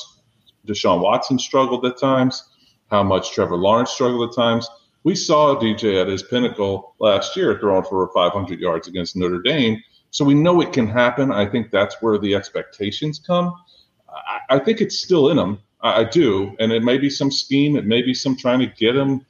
Deshaun 0.67 1.01
Watson 1.01 1.39
struggled 1.39 1.85
at 1.87 1.99
times, 1.99 2.43
how 2.91 3.03
much 3.03 3.33
Trevor 3.33 3.57
Lawrence 3.57 3.91
struggled 3.91 4.31
at 4.31 4.37
times. 4.37 4.69
We 5.03 5.15
saw 5.15 5.55
DJ 5.55 6.01
at 6.01 6.09
his 6.09 6.23
pinnacle 6.23 6.95
last 6.99 7.37
year 7.37 7.59
throwing 7.59 7.85
for 7.85 8.11
500 8.15 8.59
yards 8.59 8.89
against 8.89 9.17
Notre 9.17 9.43
Dame. 9.43 9.83
So 10.11 10.25
we 10.25 10.35
know 10.35 10.61
it 10.61 10.73
can 10.73 10.87
happen. 10.87 11.33
I 11.33 11.45
think 11.45 11.71
that's 11.71 11.97
where 12.01 12.19
the 12.19 12.35
expectations 12.35 13.21
come. 13.25 13.53
I, 14.09 14.57
I 14.57 14.59
think 14.59 14.81
it's 14.81 15.01
still 15.01 15.31
in 15.31 15.39
him. 15.39 15.59
I, 15.81 16.01
I, 16.01 16.05
do, 16.05 16.55
and 16.59 16.73
it 16.73 16.83
may 16.83 16.99
be 16.99 17.11
some 17.11 17.31
scheme. 17.31 17.77
It 17.77 17.85
may 17.85 18.01
be 18.01 18.15
some 18.15 18.37
trying 18.37 18.61
to 18.61 18.67
get 18.67 18.97
him 18.97 19.27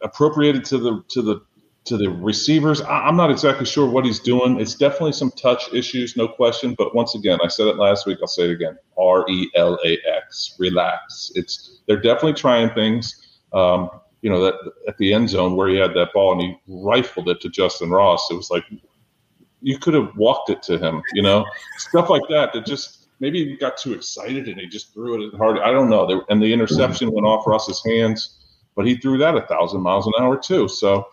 appropriated 0.00 0.64
to 0.66 0.78
the 0.78 1.04
to 1.10 1.22
the 1.22 1.42
to 1.88 1.96
the 1.96 2.08
receivers. 2.08 2.80
I, 2.80 3.08
am 3.08 3.16
not 3.16 3.30
exactly 3.30 3.66
sure 3.66 3.88
what 3.88 4.04
he's 4.04 4.20
doing. 4.20 4.60
It's 4.60 4.74
definitely 4.74 5.12
some 5.12 5.30
touch 5.32 5.72
issues, 5.72 6.16
no 6.16 6.28
question. 6.28 6.74
But 6.76 6.94
once 6.94 7.14
again, 7.14 7.38
I 7.42 7.48
said 7.48 7.66
it 7.66 7.76
last 7.76 8.06
week. 8.06 8.18
I'll 8.20 8.28
say 8.28 8.44
it 8.44 8.50
again. 8.50 8.78
R 8.98 9.28
E 9.28 9.50
L 9.56 9.78
A 9.84 9.98
X. 10.06 10.56
Relax. 10.58 11.32
It's 11.34 11.80
they're 11.86 12.00
definitely 12.00 12.34
trying 12.34 12.70
things. 12.70 13.40
Um, 13.52 13.90
you 14.22 14.30
know 14.30 14.42
that 14.44 14.54
at 14.86 14.98
the 14.98 15.14
end 15.14 15.30
zone 15.30 15.56
where 15.56 15.68
he 15.68 15.76
had 15.76 15.94
that 15.94 16.12
ball 16.12 16.32
and 16.32 16.40
he 16.40 16.56
rifled 16.66 17.28
it 17.28 17.40
to 17.40 17.48
Justin 17.48 17.90
Ross. 17.90 18.28
It 18.30 18.34
was 18.34 18.50
like 18.50 18.64
you 19.60 19.78
could 19.78 19.94
have 19.94 20.14
walked 20.16 20.50
it 20.50 20.62
to 20.64 20.78
him. 20.78 21.02
You 21.14 21.22
know 21.22 21.44
stuff 21.78 22.10
like 22.10 22.22
that. 22.30 22.52
That 22.52 22.66
just 22.66 23.06
maybe 23.20 23.44
he 23.44 23.56
got 23.56 23.76
too 23.76 23.94
excited 23.94 24.48
and 24.48 24.60
he 24.60 24.66
just 24.66 24.92
threw 24.92 25.28
it 25.28 25.36
hard. 25.36 25.58
I 25.58 25.70
don't 25.70 25.88
know. 25.88 26.24
And 26.28 26.42
the 26.42 26.52
interception 26.52 27.12
went 27.12 27.26
off 27.26 27.46
Ross's 27.46 27.82
hands 27.84 28.38
but 28.78 28.86
he 28.86 28.96
threw 28.96 29.18
that 29.18 29.34
a 29.34 29.40
thousand 29.40 29.80
miles 29.80 30.06
an 30.06 30.12
hour 30.20 30.36
too. 30.36 30.68
So 30.68 31.08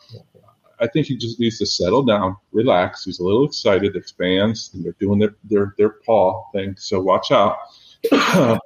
I 0.80 0.88
think 0.88 1.08
he 1.08 1.18
just 1.18 1.40
needs 1.40 1.58
to 1.60 1.66
settle 1.66 2.04
down, 2.04 2.36
relax. 2.52 3.06
He's 3.06 3.20
a 3.20 3.24
little 3.24 3.46
excited. 3.46 3.94
There's 3.94 4.12
fans 4.12 4.72
and 4.74 4.84
they're 4.84 4.96
doing 5.00 5.20
their 5.20 5.36
their 5.46 5.74
their 5.78 5.90
paw 6.06 6.50
thing. 6.52 6.76
So 6.78 7.00
watch 7.02 7.32
out. 7.32 7.58
I 8.12 8.60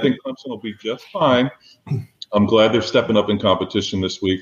think 0.00 0.16
Clemson 0.24 0.48
will 0.48 0.58
be 0.58 0.74
just 0.74 1.04
fine. 1.12 1.50
I'm 2.32 2.46
glad 2.46 2.72
they're 2.72 2.82
stepping 2.82 3.16
up 3.16 3.30
in 3.30 3.38
competition 3.38 4.00
this 4.00 4.22
week 4.22 4.40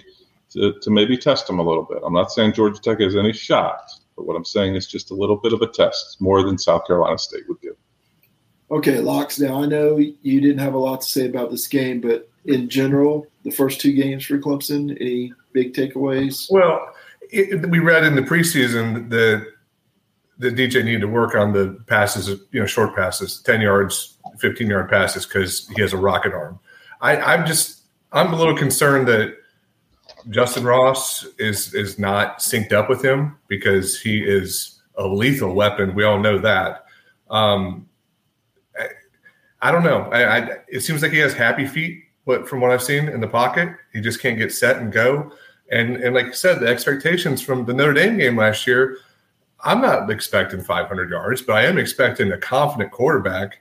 to, 0.51 0.75
to 0.81 0.91
maybe 0.91 1.17
test 1.17 1.47
them 1.47 1.59
a 1.59 1.63
little 1.63 1.85
bit. 1.85 1.99
I'm 2.05 2.15
not 2.15 2.33
saying 2.33 2.55
Georgia 2.55 2.81
Tech 2.81 3.01
has 3.01 3.17
any 3.17 3.33
shot, 3.33 3.91
but 4.17 4.27
what 4.27 4.37
I'm 4.37 4.45
saying 4.45 4.75
is 4.75 4.87
just 4.87 5.11
a 5.11 5.15
little 5.15 5.37
bit 5.37 5.53
of 5.53 5.63
a 5.63 5.67
test, 5.67 6.21
more 6.21 6.43
than 6.43 6.59
South 6.59 6.87
Carolina 6.87 7.19
State 7.19 7.45
would 7.49 7.61
give. 7.61 7.77
Okay, 8.71 8.99
Locks. 9.01 9.39
Now 9.39 9.63
I 9.63 9.67
know 9.67 9.97
you 9.97 10.41
didn't 10.41 10.59
have 10.59 10.75
a 10.75 10.79
lot 10.79 11.01
to 11.01 11.07
say 11.07 11.27
about 11.27 11.51
this 11.51 11.67
game, 11.67 12.01
but 12.01 12.31
in 12.45 12.69
general, 12.69 13.27
the 13.45 13.51
first 13.51 13.81
two 13.81 13.93
games 13.93 14.25
for 14.25 14.39
Clemson, 14.39 14.97
any 15.01 15.33
big 15.53 15.75
takeaways? 15.75 16.47
Well, 16.51 16.95
it, 17.31 17.69
we 17.71 17.79
read 17.79 18.05
in 18.05 18.14
the 18.14 18.23
preseason 18.23 19.11
that 19.11 19.47
the 20.38 20.51
DJ 20.51 20.85
needed 20.85 21.01
to 21.01 21.09
work 21.09 21.35
on 21.35 21.53
the 21.53 21.79
passes, 21.87 22.29
you 22.29 22.61
know, 22.61 22.67
short 22.67 22.95
passes, 22.95 23.41
ten 23.41 23.61
yards, 23.61 24.19
fifteen 24.38 24.69
yard 24.69 24.88
passes, 24.88 25.27
because 25.27 25.69
he 25.69 25.81
has 25.81 25.93
a 25.93 25.97
rocket 25.97 26.33
arm. 26.33 26.59
I, 27.01 27.17
I'm 27.17 27.47
just, 27.47 27.83
I'm 28.12 28.33
a 28.33 28.37
little 28.37 28.57
concerned 28.57 29.09
that 29.09 29.37
Justin 30.31 30.64
Ross 30.64 31.27
is 31.38 31.75
is 31.75 31.99
not 31.99 32.38
synced 32.38 32.73
up 32.73 32.88
with 32.88 33.05
him 33.05 33.37
because 33.49 34.01
he 34.01 34.21
is 34.21 34.81
a 34.97 35.07
lethal 35.07 35.55
weapon. 35.55 35.95
We 35.95 36.05
all 36.05 36.19
know 36.19 36.38
that. 36.38 36.85
Um, 37.31 37.88
I, 38.79 38.88
I 39.62 39.73
don't 39.73 39.85
know. 39.85 40.03
I, 40.11 40.38
I, 40.38 40.51
it 40.69 40.81
seems 40.81 41.03
like 41.03 41.12
he 41.12 41.19
has 41.19 41.35
happy 41.35 41.67
feet, 41.67 42.05
but 42.27 42.49
from 42.49 42.61
what 42.61 42.71
I've 42.71 42.83
seen 42.83 43.09
in 43.09 43.21
the 43.21 43.29
pocket, 43.29 43.71
he 43.93 44.01
just 44.01 44.21
can't 44.21 44.38
get 44.38 44.53
set 44.53 44.79
and 44.79 44.93
go. 44.93 45.33
And 45.71 45.97
and 45.97 46.15
like 46.15 46.27
I 46.27 46.33
said, 46.33 46.61
the 46.61 46.69
expectations 46.69 47.43
from 47.43 47.65
the 47.65 47.75
Notre 47.75 47.93
Dame 47.93 48.17
game 48.17 48.37
last 48.37 48.67
year, 48.67 48.99
I'm 49.65 49.81
not 49.81 50.11
expecting 50.11 50.63
500 50.63 51.11
yards, 51.11 51.43
but 51.43 51.57
I 51.57 51.65
am 51.65 51.79
expecting 51.79 52.33
a 52.33 52.39
confident 52.39 52.93
quarterback 52.93 53.61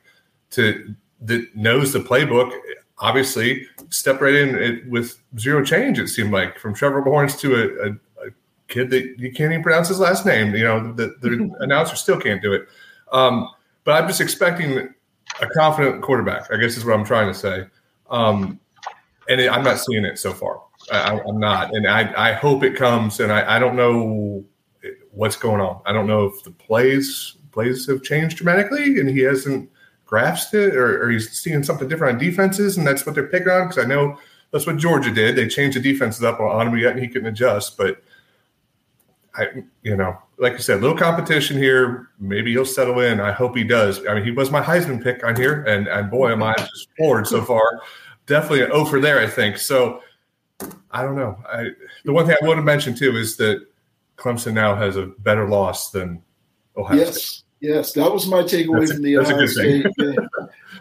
to 0.52 0.96
that 1.22 1.56
knows 1.56 1.94
the 1.94 2.00
playbook. 2.00 2.58
Obviously, 3.00 3.68
step 3.90 4.22
right 4.22 4.34
in 4.34 4.56
it, 4.56 4.90
with 4.90 5.20
zero 5.38 5.64
change. 5.64 6.00
It 6.00 6.08
seemed 6.08 6.32
like 6.32 6.58
from 6.58 6.74
Trevor 6.74 7.04
Lawrence 7.06 7.40
to 7.42 7.56
a, 7.56 7.90
a, 7.90 8.28
a 8.28 8.32
kid 8.68 8.90
that 8.90 9.20
you 9.20 9.32
can't 9.32 9.52
even 9.52 9.62
pronounce 9.64 9.90
his 9.90 10.00
last 10.00 10.26
name. 10.26 10.56
You 10.56 10.64
know, 10.64 10.94
the, 10.94 11.16
the 11.22 11.56
announcer 11.60 11.96
still 11.96 12.20
can't 12.20 12.42
do 12.42 12.54
it. 12.54 12.68
Um, 13.12 13.50
but 13.84 14.02
I'm 14.02 14.08
just 14.08 14.22
expecting 14.22 14.90
a 15.42 15.48
confident 15.48 16.02
quarterback. 16.02 16.52
I 16.52 16.58
guess 16.58 16.78
is 16.78 16.86
what 16.86 16.94
I'm 16.96 17.06
trying 17.06 17.28
to 17.28 17.38
say. 17.38 17.66
Um, 18.10 18.60
and 19.30 19.42
it, 19.42 19.52
I'm 19.52 19.64
not 19.64 19.80
seeing 19.80 20.06
it 20.06 20.18
so 20.18 20.34
far. 20.34 20.62
I, 20.92 21.20
am 21.28 21.40
not, 21.40 21.76
and 21.76 21.88
I, 21.88 22.30
I 22.30 22.34
hope 22.34 22.64
it 22.64 22.76
comes. 22.76 23.20
And 23.20 23.32
I, 23.32 23.56
I 23.56 23.60
don't 23.60 23.76
know 23.76 24.46
what's 25.12 25.36
going 25.36 25.62
on. 25.62 25.82
I 25.86 25.92
don't 25.92 26.08
know 26.08 26.26
if 26.26 26.44
the 26.44 26.52
plays 26.52 27.36
plays 27.52 27.88
have 27.88 28.04
changed 28.04 28.38
dramatically, 28.38 29.00
and 29.00 29.10
he 29.10 29.20
hasn't 29.20 29.70
grasped 30.06 30.54
it, 30.54 30.76
or, 30.76 31.04
or 31.04 31.10
he's 31.10 31.32
seeing 31.32 31.64
something 31.64 31.88
different 31.88 32.16
on 32.16 32.20
defenses, 32.24 32.78
and 32.78 32.86
that's 32.86 33.06
what 33.06 33.16
they're 33.16 33.28
picking 33.28 33.50
on. 33.50 33.68
Because 33.68 33.84
I 33.84 33.88
know 33.88 34.18
that's 34.52 34.68
what 34.68 34.78
Georgia 34.78 35.12
did. 35.12 35.36
They 35.36 35.48
changed 35.48 35.76
the 35.76 35.82
defenses 35.82 36.24
up 36.24 36.40
on 36.40 36.68
him 36.68 36.78
yet, 36.78 36.94
and 36.94 37.02
he 37.02 37.08
couldn't 37.08 37.28
adjust. 37.28 37.78
But 37.78 38.02
I, 39.36 39.48
you 39.84 39.96
know, 39.96 40.18
like 40.38 40.54
I 40.54 40.58
said, 40.58 40.82
little 40.82 40.98
competition 40.98 41.58
here. 41.58 42.10
Maybe 42.20 42.52
he'll 42.52 42.66
settle 42.66 43.00
in. 43.00 43.20
I 43.20 43.32
hope 43.32 43.58
he 43.58 43.64
does. 43.64 44.06
I 44.08 44.14
mean, 44.14 44.24
he 44.24 44.32
was 44.32 44.52
my 44.52 44.62
Heisman 44.62 45.04
pick 45.04 45.24
on 45.24 45.36
here, 45.36 45.64
and 45.64 45.88
and 45.88 46.10
boy, 46.10 46.32
am 46.32 46.44
I 46.44 46.54
just 46.56 46.90
floored 46.96 47.28
so 47.28 47.42
far. 47.42 47.82
Definitely 48.26 48.64
an 48.64 48.72
over 48.72 49.00
there, 49.00 49.20
I 49.20 49.28
think. 49.28 49.58
So 49.58 50.02
I 50.92 51.04
don't 51.04 51.16
know. 51.16 51.38
I, 51.48 51.70
the 52.06 52.14
one 52.14 52.26
thing 52.26 52.36
I 52.42 52.46
want 52.46 52.58
to 52.58 52.64
mention 52.64 52.96
too 52.96 53.16
is 53.16 53.38
that 53.38 53.66
Clemson 54.18 54.54
now 54.54 54.76
has 54.76 54.96
a 54.96 55.08
better 55.08 55.48
loss 55.48 55.92
than 55.92 56.22
Ohio 56.76 56.98
yes, 56.98 57.22
State. 57.22 57.44
Yes, 57.60 57.94
that 57.94 58.12
was 58.12 58.28
my 58.28 58.44
takeaway 58.44 58.80
that's 58.80 58.94
from 58.94 59.02
the 59.04 59.18
Ohio 59.18 59.46
State 59.46 59.86
game. 59.98 60.30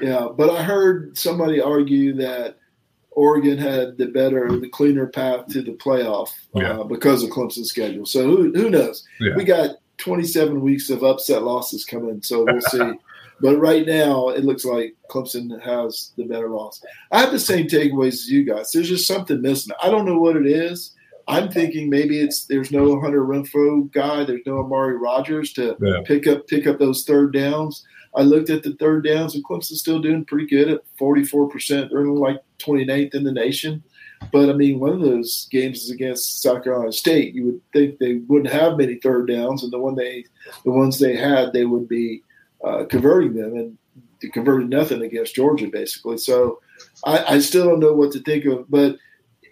Yeah, 0.01 0.29
but 0.37 0.51
I 0.51 0.62
heard 0.62 1.16
somebody 1.16 1.61
argue 1.61 2.14
that 2.14 2.59
Oregon 3.11 3.57
had 3.57 3.97
the 3.97 4.07
better, 4.07 4.59
the 4.61 4.69
cleaner 4.69 5.07
path 5.07 5.47
to 5.49 5.62
the 5.62 5.73
playoff 5.73 6.29
uh, 6.55 6.85
because 6.85 7.23
of 7.23 7.31
Clemson's 7.31 7.71
schedule. 7.71 8.05
So 8.05 8.25
who, 8.25 8.53
who 8.53 8.69
knows? 8.69 9.07
Yeah. 9.19 9.35
We 9.37 9.45
got 9.45 9.77
27 9.97 10.61
weeks 10.61 10.90
of 10.90 11.03
upset 11.03 11.42
losses 11.42 11.87
coming, 11.87 12.23
so 12.23 12.45
we'll 12.45 12.61
see. 12.61 12.92
But 13.40 13.59
right 13.59 13.87
now, 13.87 14.29
it 14.29 14.44
looks 14.44 14.64
like 14.64 14.94
Clemson 15.11 15.61
has 15.62 16.12
the 16.16 16.25
better 16.25 16.49
loss. 16.49 16.83
I 17.12 17.20
have 17.20 17.33
the 17.33 17.38
same 17.38 17.66
takeaways 17.66 18.14
as 18.14 18.31
you 18.31 18.44
guys. 18.44 18.72
There's 18.72 18.88
just 18.88 19.07
something 19.07 19.42
missing. 19.42 19.75
I 19.83 19.90
don't 19.90 20.07
know 20.07 20.18
what 20.18 20.37
it 20.37 20.46
is. 20.46 20.94
I'm 21.29 21.51
thinking 21.51 21.90
maybe 21.90 22.20
it's 22.20 22.44
there's 22.46 22.70
no 22.70 23.01
Hunter 23.01 23.25
Renfrow 23.25 23.90
guy, 23.92 24.25
there's 24.25 24.46
no 24.46 24.59
Amari 24.59 24.96
Rogers 24.96 25.53
to 25.55 25.77
yeah. 25.81 26.03
pick 26.05 26.27
up 26.27 26.46
pick 26.46 26.66
up 26.66 26.79
those 26.79 27.05
third 27.05 27.33
downs. 27.33 27.85
I 28.14 28.22
looked 28.22 28.49
at 28.49 28.62
the 28.62 28.75
third 28.75 29.05
downs, 29.05 29.35
and 29.35 29.44
Clemson's 29.44 29.81
still 29.81 29.99
doing 29.99 30.25
pretty 30.25 30.46
good 30.46 30.68
at 30.68 30.83
44 30.99 31.49
percent. 31.49 31.90
They're 31.90 32.07
like 32.07 32.40
29th 32.59 33.14
in 33.14 33.25
the 33.25 33.33
nation. 33.33 33.83
But 34.33 34.49
I 34.49 34.55
mean, 34.55 34.81
one 34.81 34.92
of 34.92 35.01
those 35.01 35.46
games 35.51 35.83
is 35.83 35.90
against 35.90 36.42
South 36.42 36.64
Carolina 36.64 36.92
State. 36.92 37.35
You 37.35 37.44
would 37.44 37.61
think 37.72 37.99
they 37.99 38.14
wouldn't 38.14 38.53
have 38.53 38.79
many 38.79 38.94
third 38.94 39.29
downs, 39.29 39.62
and 39.62 39.72
the 39.72 39.79
one 39.79 39.94
they, 39.94 40.25
the 40.64 40.70
ones 40.70 40.99
they 40.99 41.16
had, 41.16 41.53
they 41.53 41.66
would 41.66 41.88
be 41.88 42.22
uh, 42.64 42.85
converting 42.85 43.35
them, 43.35 43.55
and 43.55 44.33
converted 44.33 44.69
nothing 44.69 45.03
against 45.03 45.35
Georgia, 45.35 45.69
basically. 45.69 46.19
So 46.19 46.61
I, 47.05 47.35
I, 47.35 47.38
still 47.38 47.66
don't 47.66 47.81
know 47.81 47.92
what 47.92 48.12
to 48.12 48.21
think 48.21 48.45
of. 48.47 48.69
But 48.71 48.97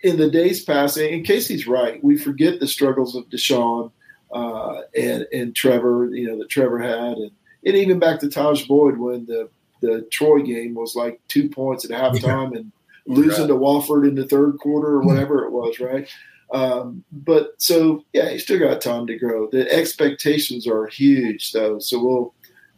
in 0.02 0.16
the 0.16 0.30
days 0.30 0.64
past, 0.64 0.96
in 0.96 1.22
Casey's 1.22 1.66
right, 1.66 2.02
we 2.02 2.16
forget 2.16 2.60
the 2.60 2.66
struggles 2.66 3.14
of 3.14 3.28
Deshaun 3.28 3.90
uh, 4.32 4.82
and 4.96 5.26
and 5.32 5.54
Trevor, 5.54 6.08
you 6.12 6.26
know, 6.26 6.38
that 6.38 6.50
Trevor 6.50 6.78
had, 6.78 7.16
and, 7.16 7.30
and 7.64 7.76
even 7.76 7.98
back 7.98 8.20
to 8.20 8.26
Tajh 8.26 8.66
Boyd 8.66 8.98
when 8.98 9.26
the 9.26 9.48
the 9.80 10.06
Troy 10.10 10.40
game 10.40 10.74
was 10.74 10.96
like 10.96 11.20
two 11.28 11.48
points 11.48 11.84
at 11.84 11.90
halftime 11.90 12.52
yeah. 12.52 12.58
and 12.58 12.72
losing 13.06 13.42
right. 13.42 13.48
to 13.48 13.54
Wofford 13.54 14.08
in 14.08 14.14
the 14.14 14.26
third 14.26 14.58
quarter 14.58 14.88
or 14.88 15.02
whatever 15.02 15.44
it 15.44 15.52
was, 15.52 15.78
right? 15.78 16.08
Um, 16.52 17.04
but 17.12 17.54
so 17.58 18.04
yeah, 18.12 18.30
he 18.30 18.38
still 18.38 18.58
got 18.58 18.80
time 18.80 19.06
to 19.06 19.18
grow. 19.18 19.48
The 19.50 19.70
expectations 19.72 20.66
are 20.66 20.86
huge 20.86 21.52
though, 21.52 21.78
so 21.78 22.02
we'll 22.02 22.34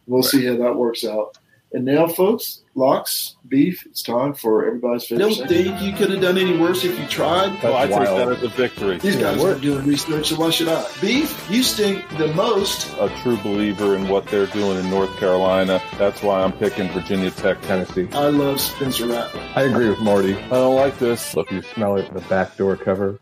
We'll 0.07 0.21
right. 0.21 0.29
see 0.29 0.45
how 0.45 0.57
that 0.57 0.75
works 0.75 1.05
out. 1.05 1.37
And 1.73 1.83
now, 1.83 2.07
folks, 2.07 2.63
locks, 2.75 3.35
beef, 3.45 3.85
it's 3.85 4.01
time 4.01 4.33
for 4.33 4.65
everybody's 4.65 5.05
favorite. 5.05 5.35
Don't 5.35 5.49
think 5.49 5.81
you 5.81 5.91
could 5.91 6.09
have 6.11 6.21
done 6.21 6.37
any 6.37 6.57
worse 6.57 6.85
if 6.85 6.97
you 6.97 7.05
tried. 7.07 7.59
Oh, 7.61 7.75
I 7.75 7.87
take 7.87 7.99
that 7.99 8.29
as 8.29 8.41
a 8.41 8.47
victory. 8.47 8.99
These 8.99 9.17
guys 9.17 9.43
are 9.43 9.59
doing 9.59 9.85
research, 9.85 10.29
so 10.29 10.37
why 10.37 10.49
should 10.49 10.69
I? 10.69 10.87
Beef, 11.01 11.45
you 11.51 11.63
stink 11.63 12.07
the 12.17 12.29
most. 12.29 12.89
A 12.99 13.09
true 13.21 13.35
believer 13.37 13.97
in 13.97 14.07
what 14.07 14.25
they're 14.27 14.47
doing 14.47 14.79
in 14.79 14.89
North 14.89 15.13
Carolina. 15.17 15.81
That's 15.97 16.23
why 16.23 16.41
I'm 16.41 16.53
picking 16.53 16.89
Virginia 16.93 17.31
Tech, 17.31 17.61
Tennessee. 17.63 18.07
I 18.13 18.29
love 18.29 18.61
Spencer 18.61 19.05
Rattler. 19.05 19.41
I 19.53 19.63
agree 19.63 19.89
with 19.89 19.99
Marty. 19.99 20.35
I 20.35 20.49
don't 20.49 20.75
like 20.75 20.97
this. 20.99 21.35
Look, 21.35 21.51
you 21.51 21.61
smell 21.61 21.97
it, 21.97 22.13
the 22.13 22.21
back 22.21 22.55
door 22.55 22.77
cover. 22.77 23.19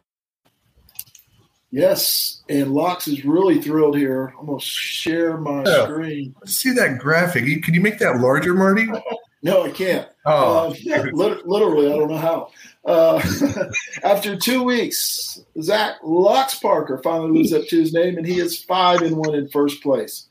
Yes, 1.75 2.41
and 2.47 2.73
Locks 2.73 3.05
is 3.05 3.25
really 3.25 3.59
thrilled 3.59 3.97
here. 3.97 4.33
I'm 4.39 4.45
going 4.45 4.59
to 4.59 4.65
share 4.65 5.35
my 5.35 5.65
oh, 5.67 5.83
screen. 5.83 6.33
See 6.45 6.71
that 6.71 6.99
graphic? 6.99 7.43
Can 7.63 7.73
you 7.73 7.81
make 7.81 7.99
that 7.99 8.21
larger, 8.21 8.53
Marty? 8.53 8.87
no, 9.43 9.63
I 9.63 9.71
can't. 9.71 10.07
Oh, 10.25 10.69
uh, 10.69 10.73
literally, 11.13 11.91
I 11.91 11.97
don't 11.97 12.09
know 12.09 12.15
how. 12.15 12.51
Uh, 12.85 13.21
after 14.05 14.37
two 14.37 14.63
weeks, 14.63 15.37
Zach 15.61 15.97
Locks 16.01 16.57
Parker 16.57 17.01
finally 17.03 17.39
lives 17.39 17.51
up 17.51 17.67
to 17.67 17.77
his 17.77 17.91
name, 17.93 18.17
and 18.17 18.25
he 18.25 18.39
is 18.39 18.63
five 18.63 19.01
and 19.01 19.17
one 19.17 19.35
in 19.35 19.49
first 19.49 19.83
place. 19.83 20.27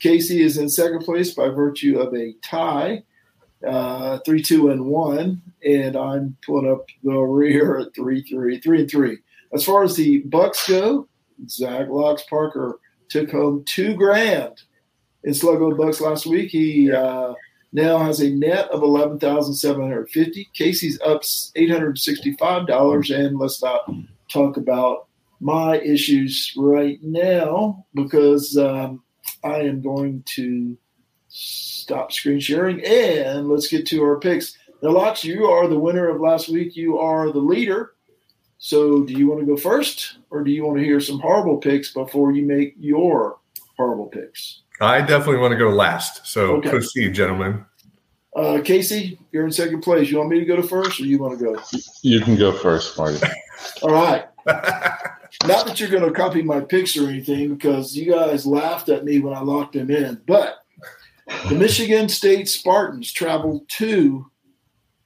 Casey 0.00 0.42
is 0.42 0.58
in 0.58 0.68
second 0.68 1.04
place 1.04 1.32
by 1.32 1.48
virtue 1.48 2.00
of 2.00 2.12
a 2.12 2.32
tie, 2.42 3.04
uh, 3.64 4.18
three, 4.26 4.42
two, 4.42 4.68
and 4.70 4.86
one, 4.86 5.42
and 5.64 5.94
I'm 5.94 6.36
pulling 6.44 6.68
up 6.68 6.86
the 7.04 7.16
rear 7.16 7.78
at 7.78 7.94
three, 7.94 8.22
three, 8.22 8.58
three, 8.58 8.80
and 8.80 8.90
three. 8.90 9.18
As 9.52 9.64
far 9.64 9.82
as 9.82 9.96
the 9.96 10.18
Bucks 10.18 10.68
go, 10.68 11.08
Zach 11.48 11.88
Locks 11.88 12.24
Parker 12.24 12.78
took 13.08 13.30
home 13.30 13.64
two 13.66 13.94
grand 13.94 14.62
in 15.24 15.32
Sluggo 15.32 15.76
Bucks 15.76 16.00
last 16.00 16.26
week. 16.26 16.50
He 16.50 16.92
uh, 16.92 17.34
now 17.72 17.98
has 17.98 18.20
a 18.20 18.30
net 18.30 18.68
of 18.70 18.82
eleven 18.82 19.18
thousand 19.18 19.54
seven 19.54 19.82
hundred 19.82 20.10
fifty. 20.10 20.48
Casey's 20.54 21.00
up 21.00 21.22
eight 21.56 21.70
hundred 21.70 21.98
sixty-five 21.98 22.66
dollars, 22.66 23.10
and 23.10 23.38
let's 23.38 23.62
not 23.62 23.90
talk 24.30 24.56
about 24.56 25.06
my 25.40 25.78
issues 25.80 26.52
right 26.56 26.98
now 27.02 27.86
because 27.94 28.56
um, 28.58 29.02
I 29.44 29.60
am 29.60 29.80
going 29.80 30.24
to 30.34 30.76
stop 31.28 32.10
screen 32.12 32.40
sharing 32.40 32.84
and 32.84 33.48
let's 33.48 33.68
get 33.68 33.86
to 33.86 34.02
our 34.02 34.18
picks. 34.18 34.56
Now, 34.82 34.90
Locks, 34.90 35.24
you 35.24 35.46
are 35.46 35.68
the 35.68 35.78
winner 35.78 36.08
of 36.08 36.20
last 36.20 36.48
week. 36.48 36.76
You 36.76 36.98
are 36.98 37.32
the 37.32 37.38
leader. 37.38 37.92
So, 38.58 39.04
do 39.04 39.12
you 39.12 39.28
want 39.28 39.40
to 39.40 39.46
go 39.46 39.56
first, 39.56 40.18
or 40.30 40.42
do 40.42 40.50
you 40.50 40.66
want 40.66 40.78
to 40.78 40.84
hear 40.84 41.00
some 41.00 41.20
horrible 41.20 41.58
picks 41.58 41.92
before 41.92 42.32
you 42.32 42.44
make 42.44 42.74
your 42.76 43.38
horrible 43.76 44.06
picks? 44.06 44.62
I 44.80 45.00
definitely 45.00 45.38
want 45.38 45.52
to 45.52 45.58
go 45.58 45.70
last. 45.70 46.26
So, 46.26 46.56
okay. 46.56 46.70
proceed, 46.70 47.14
gentlemen. 47.14 47.64
Uh, 48.34 48.60
Casey, 48.64 49.18
you're 49.30 49.44
in 49.44 49.52
second 49.52 49.82
place. 49.82 50.10
You 50.10 50.18
want 50.18 50.30
me 50.30 50.40
to 50.40 50.44
go 50.44 50.56
to 50.56 50.62
first, 50.62 51.00
or 51.00 51.04
you 51.04 51.18
want 51.18 51.38
to 51.38 51.44
go? 51.44 51.62
You 52.02 52.20
can 52.20 52.36
go 52.36 52.52
first, 52.52 52.98
Marty. 52.98 53.18
All 53.82 53.90
right. 53.90 54.26
Not 55.46 55.66
that 55.66 55.78
you're 55.78 55.88
going 55.88 56.04
to 56.04 56.10
copy 56.10 56.42
my 56.42 56.60
picks 56.60 56.96
or 56.96 57.08
anything, 57.08 57.54
because 57.54 57.96
you 57.96 58.10
guys 58.10 58.44
laughed 58.44 58.88
at 58.88 59.04
me 59.04 59.20
when 59.20 59.34
I 59.34 59.40
locked 59.40 59.74
them 59.74 59.90
in. 59.90 60.20
But 60.26 60.58
the 61.48 61.54
Michigan 61.54 62.08
State 62.08 62.48
Spartans 62.48 63.12
traveled 63.12 63.68
to, 63.68 64.26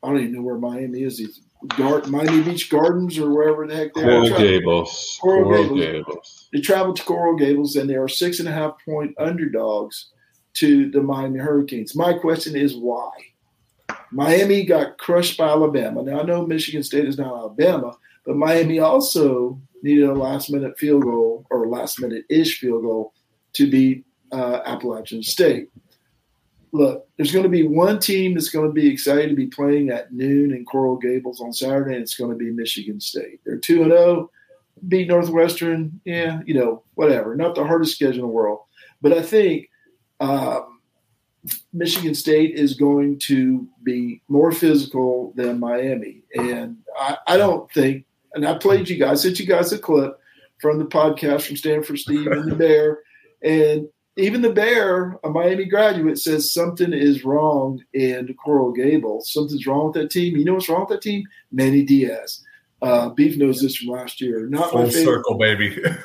I 0.02 0.08
don't 0.08 0.20
even 0.20 0.32
know 0.32 0.42
where 0.42 0.56
Miami 0.56 1.02
is. 1.02 1.20
Gar- 1.68 2.04
Miami 2.06 2.42
Beach 2.42 2.70
Gardens 2.70 3.18
or 3.18 3.30
wherever 3.30 3.66
the 3.66 3.74
heck 3.74 3.94
they 3.94 4.02
are. 4.02 4.04
Coral 4.04 4.34
are. 4.34 4.38
Gables. 4.38 5.18
Coral, 5.20 5.44
Coral 5.44 5.62
Gables. 5.76 5.80
Gables. 5.80 6.48
They 6.52 6.60
travel 6.60 6.94
to 6.94 7.02
Coral 7.04 7.36
Gables 7.36 7.76
and 7.76 7.88
they 7.88 7.94
are 7.94 8.08
six 8.08 8.40
and 8.40 8.48
a 8.48 8.52
half 8.52 8.74
point 8.84 9.14
underdogs 9.18 10.08
to 10.54 10.90
the 10.90 11.02
Miami 11.02 11.38
Hurricanes. 11.38 11.94
My 11.94 12.12
question 12.12 12.56
is 12.56 12.76
why? 12.76 13.10
Miami 14.10 14.64
got 14.64 14.98
crushed 14.98 15.38
by 15.38 15.48
Alabama. 15.48 16.02
Now 16.02 16.20
I 16.20 16.24
know 16.24 16.46
Michigan 16.46 16.82
State 16.82 17.06
is 17.06 17.18
not 17.18 17.34
Alabama, 17.34 17.96
but 18.26 18.36
Miami 18.36 18.78
also 18.78 19.60
needed 19.82 20.04
a 20.04 20.14
last 20.14 20.50
minute 20.50 20.78
field 20.78 21.02
goal 21.02 21.46
or 21.50 21.66
last 21.66 22.00
minute 22.00 22.24
ish 22.28 22.58
field 22.58 22.82
goal 22.82 23.12
to 23.54 23.70
beat 23.70 24.04
uh, 24.30 24.60
Appalachian 24.64 25.22
State. 25.22 25.68
Look, 26.72 27.06
there's 27.16 27.32
going 27.32 27.42
to 27.42 27.50
be 27.50 27.66
one 27.66 27.98
team 27.98 28.34
that's 28.34 28.48
going 28.48 28.66
to 28.66 28.72
be 28.72 28.90
excited 28.90 29.28
to 29.28 29.36
be 29.36 29.46
playing 29.46 29.90
at 29.90 30.12
noon 30.12 30.52
in 30.52 30.64
Coral 30.64 30.96
Gables 30.96 31.40
on 31.40 31.52
Saturday, 31.52 31.94
and 31.94 32.02
it's 32.02 32.14
going 32.14 32.30
to 32.30 32.36
be 32.36 32.50
Michigan 32.50 32.98
State. 32.98 33.40
They're 33.44 33.58
2 33.58 33.82
and 33.82 33.92
0, 33.92 34.30
beat 34.88 35.08
Northwestern. 35.08 36.00
Yeah, 36.04 36.40
you 36.46 36.54
know, 36.54 36.82
whatever. 36.94 37.36
Not 37.36 37.54
the 37.54 37.64
hardest 37.64 37.94
schedule 37.94 38.14
in 38.14 38.20
the 38.22 38.26
world. 38.26 38.60
But 39.02 39.12
I 39.12 39.20
think 39.20 39.68
um, 40.20 40.80
Michigan 41.74 42.14
State 42.14 42.54
is 42.54 42.74
going 42.74 43.18
to 43.20 43.68
be 43.82 44.22
more 44.28 44.50
physical 44.50 45.34
than 45.36 45.60
Miami. 45.60 46.22
And 46.34 46.78
I, 46.96 47.18
I 47.26 47.36
don't 47.36 47.70
think 47.72 48.06
and 48.34 48.46
I 48.46 48.56
played 48.56 48.88
you 48.88 48.96
guys, 48.96 49.22
sent 49.22 49.38
you 49.38 49.46
guys 49.46 49.72
a 49.72 49.78
clip 49.78 50.18
from 50.60 50.78
the 50.78 50.84
podcast 50.84 51.46
from 51.46 51.56
Stanford 51.56 51.98
Steve 51.98 52.26
and 52.28 52.50
the 52.50 52.56
Bear. 52.56 53.00
And 53.42 53.88
even 54.16 54.42
the 54.42 54.52
Bear, 54.52 55.18
a 55.24 55.30
Miami 55.30 55.64
graduate, 55.64 56.18
says 56.18 56.52
something 56.52 56.92
is 56.92 57.24
wrong 57.24 57.82
in 57.94 58.34
Coral 58.34 58.72
Gables. 58.72 59.32
Something's 59.32 59.66
wrong 59.66 59.86
with 59.86 59.94
that 59.94 60.10
team. 60.10 60.36
You 60.36 60.44
know 60.44 60.54
what's 60.54 60.68
wrong 60.68 60.80
with 60.80 60.90
that 60.90 61.02
team? 61.02 61.24
Manny 61.50 61.82
Diaz. 61.82 62.44
Uh, 62.82 63.10
Beef 63.10 63.36
knows 63.38 63.60
this 63.60 63.76
from 63.76 63.88
last 63.88 64.20
year. 64.20 64.46
Not 64.48 64.70
Full 64.70 64.82
my 64.82 64.90
favorite, 64.90 65.04
circle, 65.04 65.38
baby. 65.38 65.76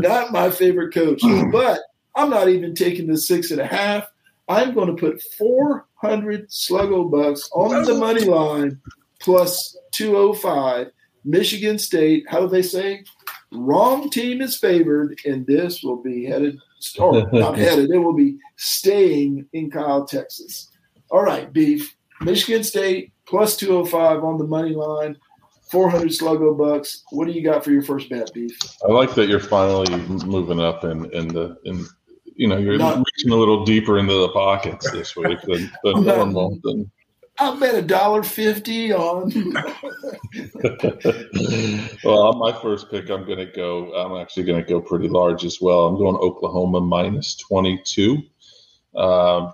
not 0.00 0.30
my 0.30 0.50
favorite 0.50 0.92
coach. 0.92 1.22
but 1.50 1.80
I'm 2.14 2.30
not 2.30 2.48
even 2.48 2.74
taking 2.74 3.06
the 3.06 3.16
six 3.16 3.50
and 3.50 3.60
a 3.60 3.66
half. 3.66 4.06
I'm 4.48 4.74
going 4.74 4.94
to 4.94 5.00
put 5.00 5.20
400 5.38 6.48
Sluggo 6.50 7.10
bucks 7.10 7.48
on 7.52 7.84
the 7.84 7.94
money 7.94 8.24
line 8.24 8.80
plus 9.18 9.76
205 9.92 10.92
Michigan 11.26 11.76
State, 11.76 12.24
how 12.28 12.40
do 12.40 12.48
they 12.48 12.62
say? 12.62 13.04
Wrong 13.52 14.08
team 14.10 14.40
is 14.40 14.56
favored, 14.56 15.18
and 15.24 15.44
this 15.44 15.82
will 15.82 16.00
be 16.00 16.24
headed, 16.24 16.56
or 16.98 17.28
not 17.32 17.56
headed, 17.56 17.90
it 17.90 17.98
will 17.98 18.14
be 18.14 18.38
staying 18.56 19.46
in 19.52 19.70
Kyle, 19.70 20.06
Texas. 20.06 20.70
All 21.10 21.22
right, 21.22 21.52
Beef. 21.52 21.96
Michigan 22.20 22.64
State 22.64 23.12
plus 23.26 23.56
205 23.56 24.24
on 24.24 24.38
the 24.38 24.44
money 24.44 24.74
line, 24.74 25.16
400 25.70 26.08
Sluggo 26.08 26.56
bucks. 26.56 27.04
What 27.10 27.26
do 27.26 27.32
you 27.32 27.42
got 27.42 27.64
for 27.64 27.72
your 27.72 27.82
first 27.82 28.08
bet, 28.08 28.32
Beef? 28.32 28.56
I 28.86 28.92
like 28.92 29.14
that 29.14 29.28
you're 29.28 29.40
finally 29.40 29.94
moving 30.24 30.60
up 30.60 30.84
in, 30.84 31.12
in 31.12 31.28
the, 31.28 31.56
in, 31.64 31.84
you 32.36 32.46
know, 32.48 32.56
you're 32.56 32.78
not, 32.78 32.98
reaching 32.98 33.32
a 33.32 33.36
little 33.36 33.64
deeper 33.64 33.98
into 33.98 34.14
the 34.14 34.28
pockets 34.30 34.90
this 34.92 35.16
week 35.16 35.40
than, 35.42 35.70
than 35.84 36.04
normal. 36.04 36.58
Than, 36.62 36.90
I'll 37.38 37.58
bet 37.58 37.74
a 37.74 37.82
dollar 37.82 38.22
fifty 38.22 38.92
on. 38.92 39.30
well, 42.04 42.22
on 42.22 42.38
my 42.38 42.52
first 42.62 42.90
pick, 42.90 43.10
I'm 43.10 43.26
going 43.26 43.38
to 43.38 43.46
go. 43.46 43.92
I'm 43.94 44.20
actually 44.20 44.44
going 44.44 44.62
to 44.62 44.68
go 44.68 44.80
pretty 44.80 45.08
large 45.08 45.44
as 45.44 45.60
well. 45.60 45.86
I'm 45.86 45.98
going 45.98 46.16
Oklahoma 46.16 46.80
minus 46.80 47.36
22. 47.36 48.22
Um, 48.94 49.52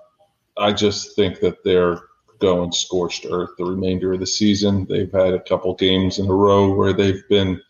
I 0.57 0.73
just 0.73 1.17
think 1.17 1.41
that 1.41 1.65
they're 1.65 1.99
going 2.39 2.71
scorched 2.71 3.27
earth 3.31 3.51
the 3.59 3.65
remainder 3.65 4.13
of 4.13 4.21
the 4.21 4.27
season. 4.27 4.87
They've 4.89 5.13
had 5.13 5.35
a 5.35 5.41
couple 5.41 5.75
games 5.75 6.21
in 6.21 6.29
a 6.29 6.35
row 6.35 6.73
where 6.75 6.93
they've 6.93 7.29
been. 7.29 7.61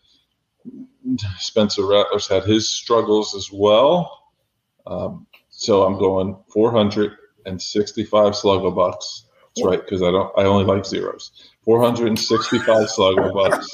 Spencer 1.37 1.85
Rattler's 1.85 2.27
had 2.27 2.43
his 2.43 2.69
struggles 2.69 3.35
as 3.35 3.51
well. 3.51 4.29
Um, 4.85 5.27
so 5.49 5.83
I'm 5.83 5.97
going 5.97 6.37
465 6.49 8.33
Sluggo 8.33 8.75
bucks 8.75 9.25
that's 9.55 9.65
right, 9.65 9.81
because 9.81 10.01
I 10.01 10.11
don't. 10.11 10.31
I 10.37 10.43
only 10.43 10.65
like 10.65 10.85
zeros. 10.85 11.31
Four 11.63 11.79
hundred 11.79 12.07
and 12.07 12.19
sixty-five 12.19 12.87
Sluggo 12.87 13.33
bucks. 13.49 13.69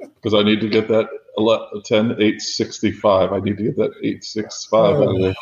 Because 0.00 0.34
I 0.34 0.42
need 0.42 0.60
to 0.60 0.68
get 0.68 0.88
that 0.88 1.08
11, 1.38 1.82
10, 1.84 2.04
865. 2.12 3.32
I 3.32 3.38
need 3.40 3.56
to 3.56 3.62
get 3.62 3.76
that 3.76 3.92
865 4.02 4.96
oh. 4.96 5.02
anyway. 5.08 5.34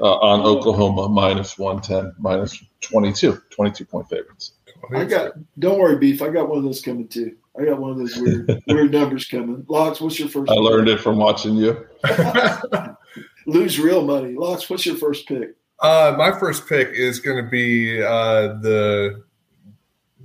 Uh, 0.00 0.14
on 0.16 0.40
Oklahoma 0.40 1.08
minus 1.08 1.58
110, 1.58 2.14
minus 2.18 2.62
22, 2.80 3.40
22 3.50 3.84
point 3.84 4.08
favorites. 4.08 4.52
I 4.94 5.04
got, 5.04 5.32
don't 5.58 5.78
worry, 5.78 5.96
Beef. 5.96 6.20
I 6.22 6.28
got 6.28 6.48
one 6.48 6.58
of 6.58 6.64
those 6.64 6.82
coming 6.82 7.08
too. 7.08 7.36
I 7.58 7.64
got 7.64 7.78
one 7.78 7.92
of 7.92 7.98
those 7.98 8.16
weird, 8.16 8.62
weird 8.66 8.92
numbers 8.92 9.26
coming. 9.26 9.64
Locks, 9.68 10.00
what's 10.00 10.18
your 10.18 10.28
first? 10.28 10.50
I 10.50 10.54
pick? 10.54 10.62
learned 10.62 10.88
it 10.88 11.00
from 11.00 11.18
watching 11.18 11.56
you. 11.56 11.86
Lose 13.46 13.78
real 13.78 14.02
money. 14.02 14.34
Locks, 14.34 14.68
what's 14.68 14.84
your 14.86 14.96
first 14.96 15.26
pick? 15.26 15.54
Uh, 15.82 16.14
my 16.16 16.30
first 16.38 16.68
pick 16.68 16.88
is 16.90 17.18
going 17.18 17.44
to 17.44 17.50
be 17.50 18.02
uh, 18.02 18.54
the 18.60 19.24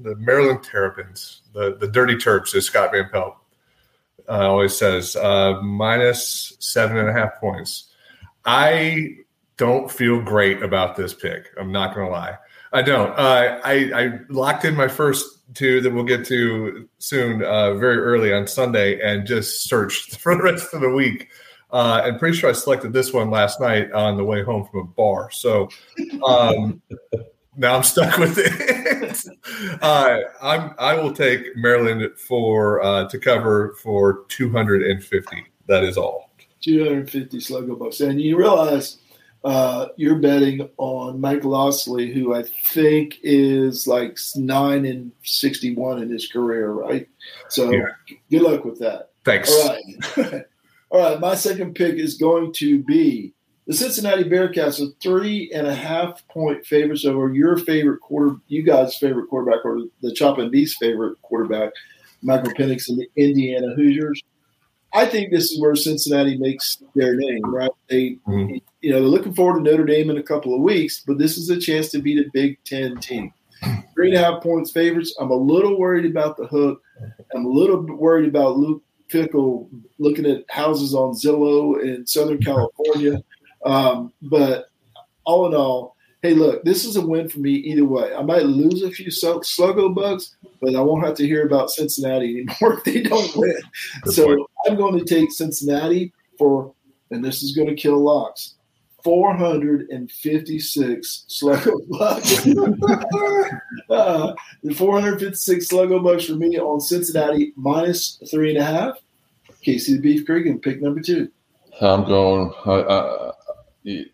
the 0.01 0.15
Maryland 0.17 0.63
Terrapins, 0.63 1.41
the 1.53 1.75
the 1.79 1.87
Dirty 1.87 2.15
Terps, 2.15 2.55
as 2.55 2.65
Scott 2.65 2.91
Van 2.91 3.09
Pelt 3.11 3.35
uh, 4.29 4.49
always 4.49 4.75
says, 4.75 5.15
uh, 5.15 5.59
minus 5.61 6.53
seven 6.59 6.97
and 6.97 7.09
a 7.09 7.13
half 7.13 7.39
points. 7.39 7.91
I 8.45 9.17
don't 9.57 9.91
feel 9.91 10.21
great 10.21 10.61
about 10.61 10.95
this 10.95 11.13
pick. 11.13 11.47
I'm 11.59 11.71
not 11.71 11.95
going 11.95 12.07
to 12.07 12.11
lie. 12.11 12.37
I 12.73 12.81
don't. 12.81 13.09
Uh, 13.11 13.59
I, 13.63 13.91
I 13.95 14.19
locked 14.29 14.65
in 14.65 14.75
my 14.75 14.87
first 14.87 15.25
two 15.53 15.81
that 15.81 15.91
we'll 15.91 16.03
get 16.03 16.25
to 16.25 16.87
soon, 16.99 17.43
uh, 17.43 17.75
very 17.75 17.97
early 17.97 18.33
on 18.33 18.47
Sunday, 18.47 18.99
and 19.01 19.25
just 19.25 19.63
searched 19.63 20.15
for 20.19 20.35
the 20.35 20.43
rest 20.43 20.73
of 20.73 20.81
the 20.81 20.89
week 20.89 21.29
uh, 21.71 22.01
and 22.05 22.17
pretty 22.19 22.37
sure 22.37 22.49
I 22.49 22.53
selected 22.53 22.93
this 22.93 23.11
one 23.11 23.29
last 23.29 23.59
night 23.59 23.91
on 23.91 24.17
the 24.17 24.23
way 24.23 24.43
home 24.43 24.65
from 24.65 24.79
a 24.79 24.83
bar. 24.83 25.29
So 25.31 25.69
um, 26.25 26.81
now 27.57 27.75
I'm 27.77 27.83
stuck 27.83 28.17
with 28.17 28.37
it. 28.37 29.81
uh, 29.81 30.19
I'm, 30.41 30.73
I 30.79 30.95
will 30.95 31.13
take 31.13 31.55
Maryland 31.55 32.09
for 32.17 32.81
uh, 32.81 33.07
to 33.09 33.19
cover 33.19 33.75
for 33.81 34.25
250. 34.29 35.45
That 35.67 35.83
is 35.83 35.97
all. 35.97 36.31
250 36.61 37.37
Sluggo 37.37 37.77
bucks. 37.77 37.99
And 37.99 38.21
you 38.21 38.37
realize 38.37 38.97
uh, 39.43 39.87
you're 39.97 40.15
betting 40.15 40.69
on 40.77 41.19
Mike 41.19 41.43
Locksley, 41.43 42.11
who 42.13 42.33
I 42.33 42.43
think 42.43 43.17
is 43.23 43.87
like 43.87 44.17
nine 44.35 44.85
and 44.85 45.11
61 45.23 46.01
in 46.01 46.09
his 46.09 46.27
career, 46.27 46.71
right? 46.71 47.07
So 47.49 47.71
yeah. 47.71 47.87
good 48.31 48.41
luck 48.41 48.65
with 48.65 48.79
that. 48.79 49.11
Thanks. 49.25 49.51
All 49.51 49.77
right. 50.17 50.45
All 50.89 50.99
right, 51.01 51.19
my 51.19 51.35
second 51.35 51.75
pick 51.75 51.95
is 51.95 52.15
going 52.17 52.53
to 52.53 52.81
be 52.83 53.33
the 53.67 53.73
Cincinnati 53.73 54.23
Bearcats 54.23 54.81
are 54.81 54.93
three 55.01 55.51
and 55.53 55.67
a 55.67 55.75
half 55.75 56.25
point 56.29 56.65
favorites 56.65 57.03
over 57.03 57.33
your 57.33 57.57
favorite 57.57 57.99
quarter, 57.99 58.37
you 58.47 58.63
guys' 58.63 58.95
favorite 58.95 59.27
quarterback, 59.27 59.65
or 59.65 59.79
the 60.01 60.13
Chop 60.13 60.37
and 60.37 60.49
B's 60.49 60.77
favorite 60.79 61.21
quarterback, 61.21 61.73
Michael 62.21 62.53
Penix 62.53 62.87
and 62.87 62.97
the 62.97 63.09
Indiana 63.17 63.73
Hoosiers. 63.75 64.21
I 64.93 65.05
think 65.05 65.31
this 65.31 65.51
is 65.51 65.59
where 65.61 65.75
Cincinnati 65.75 66.37
makes 66.37 66.81
their 66.95 67.15
name, 67.15 67.43
right? 67.43 67.69
They, 67.89 68.17
Mhm. 68.25 68.61
you 68.81 68.91
know, 68.91 69.01
they're 69.01 69.09
looking 69.09 69.33
forward 69.33 69.57
to 69.63 69.69
Notre 69.69 69.83
Dame 69.83 70.09
in 70.09 70.17
a 70.17 70.23
couple 70.23 70.55
of 70.55 70.61
weeks, 70.61 71.03
but 71.05 71.17
this 71.17 71.37
is 71.37 71.49
a 71.49 71.59
chance 71.59 71.89
to 71.89 71.99
beat 71.99 72.25
a 72.25 72.29
Big 72.33 72.57
Ten 72.63 72.95
team. 72.97 73.33
Three 73.93 74.09
and 74.09 74.17
a 74.17 74.19
half 74.23 74.41
points 74.41 74.71
favorites. 74.71 75.13
I'm 75.19 75.31
a 75.31 75.35
little 75.35 75.77
worried 75.77 76.05
about 76.09 76.37
the 76.37 76.47
hook. 76.47 76.81
I'm 77.35 77.45
a 77.45 77.49
little 77.49 77.81
worried 77.97 78.29
about 78.29 78.57
Luke 78.57 78.81
Fickell 79.09 79.69
looking 79.99 80.25
at 80.25 80.43
houses 80.49 80.93
on 80.93 81.13
Zillow 81.13 81.81
in 81.81 82.05
Southern 82.05 82.39
California. 82.39 83.23
Um, 83.65 84.13
but 84.21 84.67
all 85.25 85.47
in 85.47 85.53
all, 85.53 85.95
hey, 86.21 86.33
look, 86.33 86.63
this 86.63 86.85
is 86.85 86.95
a 86.95 87.05
win 87.05 87.29
for 87.29 87.39
me 87.39 87.51
either 87.51 87.85
way. 87.85 88.13
I 88.13 88.21
might 88.21 88.43
lose 88.43 88.81
a 88.81 88.91
few 88.91 89.11
slug- 89.11 89.43
sluggo 89.43 89.93
bucks, 89.93 90.35
but 90.61 90.75
I 90.75 90.81
won't 90.81 91.05
have 91.05 91.15
to 91.15 91.27
hear 91.27 91.45
about 91.45 91.69
Cincinnati 91.69 92.45
anymore 92.45 92.73
if 92.77 92.83
they 92.83 93.01
don't 93.01 93.35
win. 93.35 93.57
Good 94.03 94.13
so 94.13 94.25
point. 94.25 94.49
I'm 94.67 94.75
going 94.75 94.97
to 94.97 95.05
take 95.05 95.31
Cincinnati 95.31 96.13
for, 96.37 96.73
and 97.11 97.23
this 97.23 97.43
is 97.43 97.55
going 97.55 97.69
to 97.69 97.75
kill 97.75 97.99
locks. 97.99 98.55
456 99.03 101.25
sluggo 101.29 101.89
bucks. 101.89 102.47
uh, 103.89 104.33
the 104.63 104.73
456 104.73 105.67
sluggo 105.67 106.03
bucks 106.03 106.25
for 106.25 106.35
me 106.35 106.59
on 106.59 106.81
Cincinnati 106.81 107.53
minus 107.55 108.19
three 108.29 108.49
and 108.49 108.59
a 108.59 108.63
half. 108.63 108.99
Casey 109.61 109.95
the 109.95 110.01
Beef 110.01 110.25
Cregan, 110.25 110.59
pick 110.59 110.81
number 110.81 111.01
two. 111.01 111.29
I'm 111.81 112.05
going. 112.05 112.53
I, 112.65 112.71
I, 112.71 113.31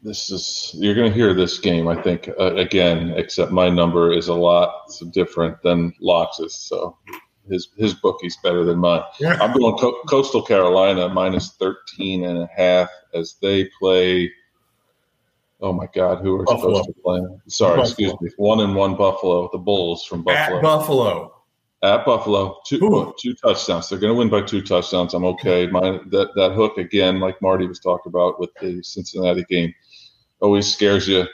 this 0.04 0.30
is 0.30 0.72
you're 0.76 0.96
going 0.96 1.10
to 1.10 1.16
hear 1.16 1.34
this 1.34 1.60
game. 1.60 1.88
I 1.88 2.02
think 2.02 2.30
uh, 2.40 2.56
again, 2.56 3.14
except 3.16 3.52
my 3.52 3.70
number 3.70 4.12
is 4.12 4.28
a 4.28 4.34
lot 4.34 4.92
different 5.12 5.62
than 5.64 5.94
Lox's, 6.00 6.54
so 6.54 6.98
his 7.50 7.70
his 7.78 7.94
bookie's 7.94 8.38
better 8.44 8.64
than 8.64 8.80
mine. 8.80 9.04
I'm 9.26 9.58
going 9.58 9.78
Co- 9.78 10.02
Coastal 10.08 10.44
Carolina 10.44 11.10
minus 11.10 11.54
13 11.54 12.26
and 12.26 12.40
a 12.40 12.50
half 12.56 12.90
as 13.14 13.36
they 13.42 13.70
play. 13.80 14.32
Oh 15.64 15.72
my 15.72 15.88
God, 15.96 16.22
who 16.22 16.36
are 16.36 16.44
Buffalo. 16.44 16.82
supposed 16.82 16.90
to 16.90 17.02
play? 17.02 17.22
Sorry, 17.48 17.78
Buffalo. 17.78 17.84
excuse 17.84 18.14
me. 18.22 18.30
One 18.36 18.60
and 18.60 18.76
one 18.76 18.98
Buffalo, 18.98 19.50
the 19.54 19.58
Bulls 19.58 20.06
from 20.06 20.22
Buffalo. 20.22 20.58
At 20.58 20.62
Buffalo. 20.62 21.34
At 21.82 22.06
Buffalo, 22.06 22.60
two 22.68 22.84
Ooh. 22.84 23.00
Uh, 23.00 23.12
two 23.18 23.34
touchdowns. 23.34 23.88
They're 23.88 23.98
going 23.98 24.12
to 24.12 24.18
win 24.18 24.30
by 24.30 24.42
two 24.42 24.62
touchdowns. 24.62 25.14
I'm 25.14 25.24
okay. 25.24 25.68
My 25.68 26.02
that 26.12 26.36
that 26.36 26.52
hook 26.52 26.78
again, 26.78 27.22
like 27.22 27.42
Marty 27.42 27.66
was 27.66 27.80
talking 27.80 28.10
about 28.10 28.42
with 28.42 28.50
the 28.60 28.84
Cincinnati 28.84 29.46
game, 29.50 29.74
always 30.42 30.72
scares 30.72 31.08
you. 31.08 31.26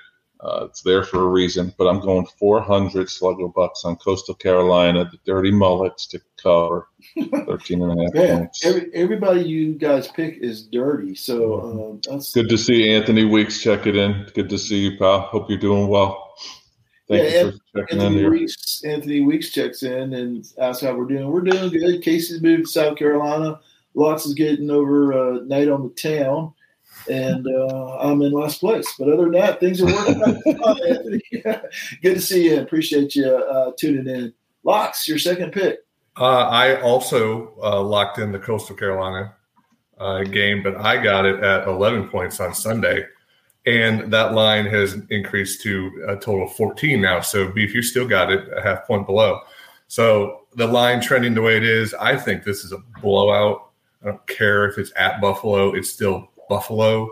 Uh, 0.42 0.66
it's 0.70 0.82
there 0.84 1.04
for 1.04 1.22
a 1.24 1.28
reason. 1.28 1.74
But 1.78 1.88
I'm 1.88 2.00
going 2.00 2.26
400 2.38 3.08
sluggo 3.08 3.54
bucks 3.54 3.84
on 3.84 3.98
Coastal 3.98 4.36
Carolina, 4.36 5.04
the 5.12 5.18
Dirty 5.26 5.52
Mullets 5.52 6.08
to 6.08 6.22
cover 6.42 6.88
13 7.46 7.82
and 7.82 8.00
a 8.00 8.04
half 8.06 8.14
Man, 8.14 8.38
points. 8.40 8.66
every, 8.66 8.90
everybody 8.94 9.42
you 9.42 9.74
guys 9.74 10.08
pick 10.08 10.38
is 10.38 10.64
dirty. 10.68 11.16
So 11.16 11.62
um, 11.62 12.02
that's 12.10 12.32
Good 12.34 12.48
to 12.50 12.58
see 12.58 12.90
Anthony 12.90 13.26
Weeks 13.26 13.62
check 13.62 13.86
it 13.86 13.98
in. 13.98 14.28
Good 14.34 14.48
to 14.50 14.58
see 14.58 14.78
you, 14.78 14.98
pal. 14.98 15.22
Hope 15.22 15.50
you're 15.50 15.60
doing 15.60 15.90
well. 15.90 16.34
Thank 17.10 17.34
Yeah, 17.34 17.42
you 17.46 17.52
for 17.74 17.82
checking 17.82 17.98
in 17.98 18.06
Anthony 18.06 18.22
here. 18.22 18.32
Weeks. 18.32 18.84
Anthony 18.86 19.22
Weeks 19.22 19.50
checks 19.50 19.84
in 19.84 20.14
and 20.14 20.46
asks 20.62 20.84
how 20.84 20.94
we're 20.96 21.06
doing. 21.08 21.28
We're 21.30 21.42
doing 21.42 21.70
good. 21.70 22.02
Casey's 22.02 22.42
moved 22.42 22.66
to 22.68 22.72
South 22.72 22.98
Carolina. 22.98 23.60
Locks 23.96 24.26
is 24.26 24.36
getting 24.36 24.70
over 24.70 25.12
uh, 25.14 25.40
night 25.46 25.68
on 25.68 25.82
the 25.84 25.90
town, 25.90 26.54
and 27.10 27.48
uh, 27.48 27.98
I'm 27.98 28.22
in 28.22 28.32
last 28.32 28.60
place. 28.60 28.94
But 28.98 29.10
other 29.10 29.24
than 29.24 29.34
that, 29.34 29.60
things 29.60 29.82
are 29.82 29.86
working 29.86 30.22
out 30.22 30.88
Anthony. 30.88 31.22
good 32.02 32.16
to 32.16 32.22
see 32.22 32.46
you. 32.46 32.62
Appreciate 32.62 33.16
you 33.16 33.28
uh, 33.28 33.72
tuning 33.78 34.08
in. 34.08 34.34
Locks, 34.64 35.08
your 35.08 35.20
second 35.20 35.52
pick. 35.52 35.80
Uh, 36.18 36.48
I 36.48 36.82
also 36.82 37.54
uh, 37.64 37.82
locked 37.82 38.18
in 38.18 38.32
the 38.32 38.40
Coastal 38.40 38.76
Carolina 38.76 39.36
uh, 40.00 40.24
game, 40.24 40.64
but 40.64 40.76
I 40.76 41.02
got 41.02 41.26
it 41.26 41.42
at 41.44 41.68
11 41.68 42.10
points 42.10 42.40
on 42.40 42.54
Sunday. 42.54 43.06
And 43.66 44.12
that 44.12 44.34
line 44.34 44.66
has 44.66 44.98
increased 45.10 45.62
to 45.64 46.06
a 46.08 46.16
total 46.16 46.46
of 46.46 46.56
14 46.56 47.02
now. 47.02 47.22
So, 47.22 47.52
Beef, 47.52 47.74
you 47.74 47.82
still 47.82 48.08
got 48.08 48.32
it 48.32 48.48
a 48.56 48.62
half 48.62 48.86
point 48.86 49.06
below. 49.06 49.42
So, 49.88 50.46
the 50.56 50.66
line 50.68 51.02
trending 51.02 51.36
the 51.36 51.42
way 51.42 51.58
it 51.58 51.64
is, 51.64 51.94
I 51.94 52.16
think 52.16 52.44
this 52.44 52.64
is 52.64 52.72
a 52.72 52.80
blowout. 53.02 53.70
I 54.02 54.08
don't 54.08 54.28
care 54.28 54.66
if 54.66 54.78
it's 54.78 54.92
at 54.96 55.22
Buffalo, 55.22 55.74
it's 55.74 55.90
still 55.90 56.30
Buffalo. 56.50 57.10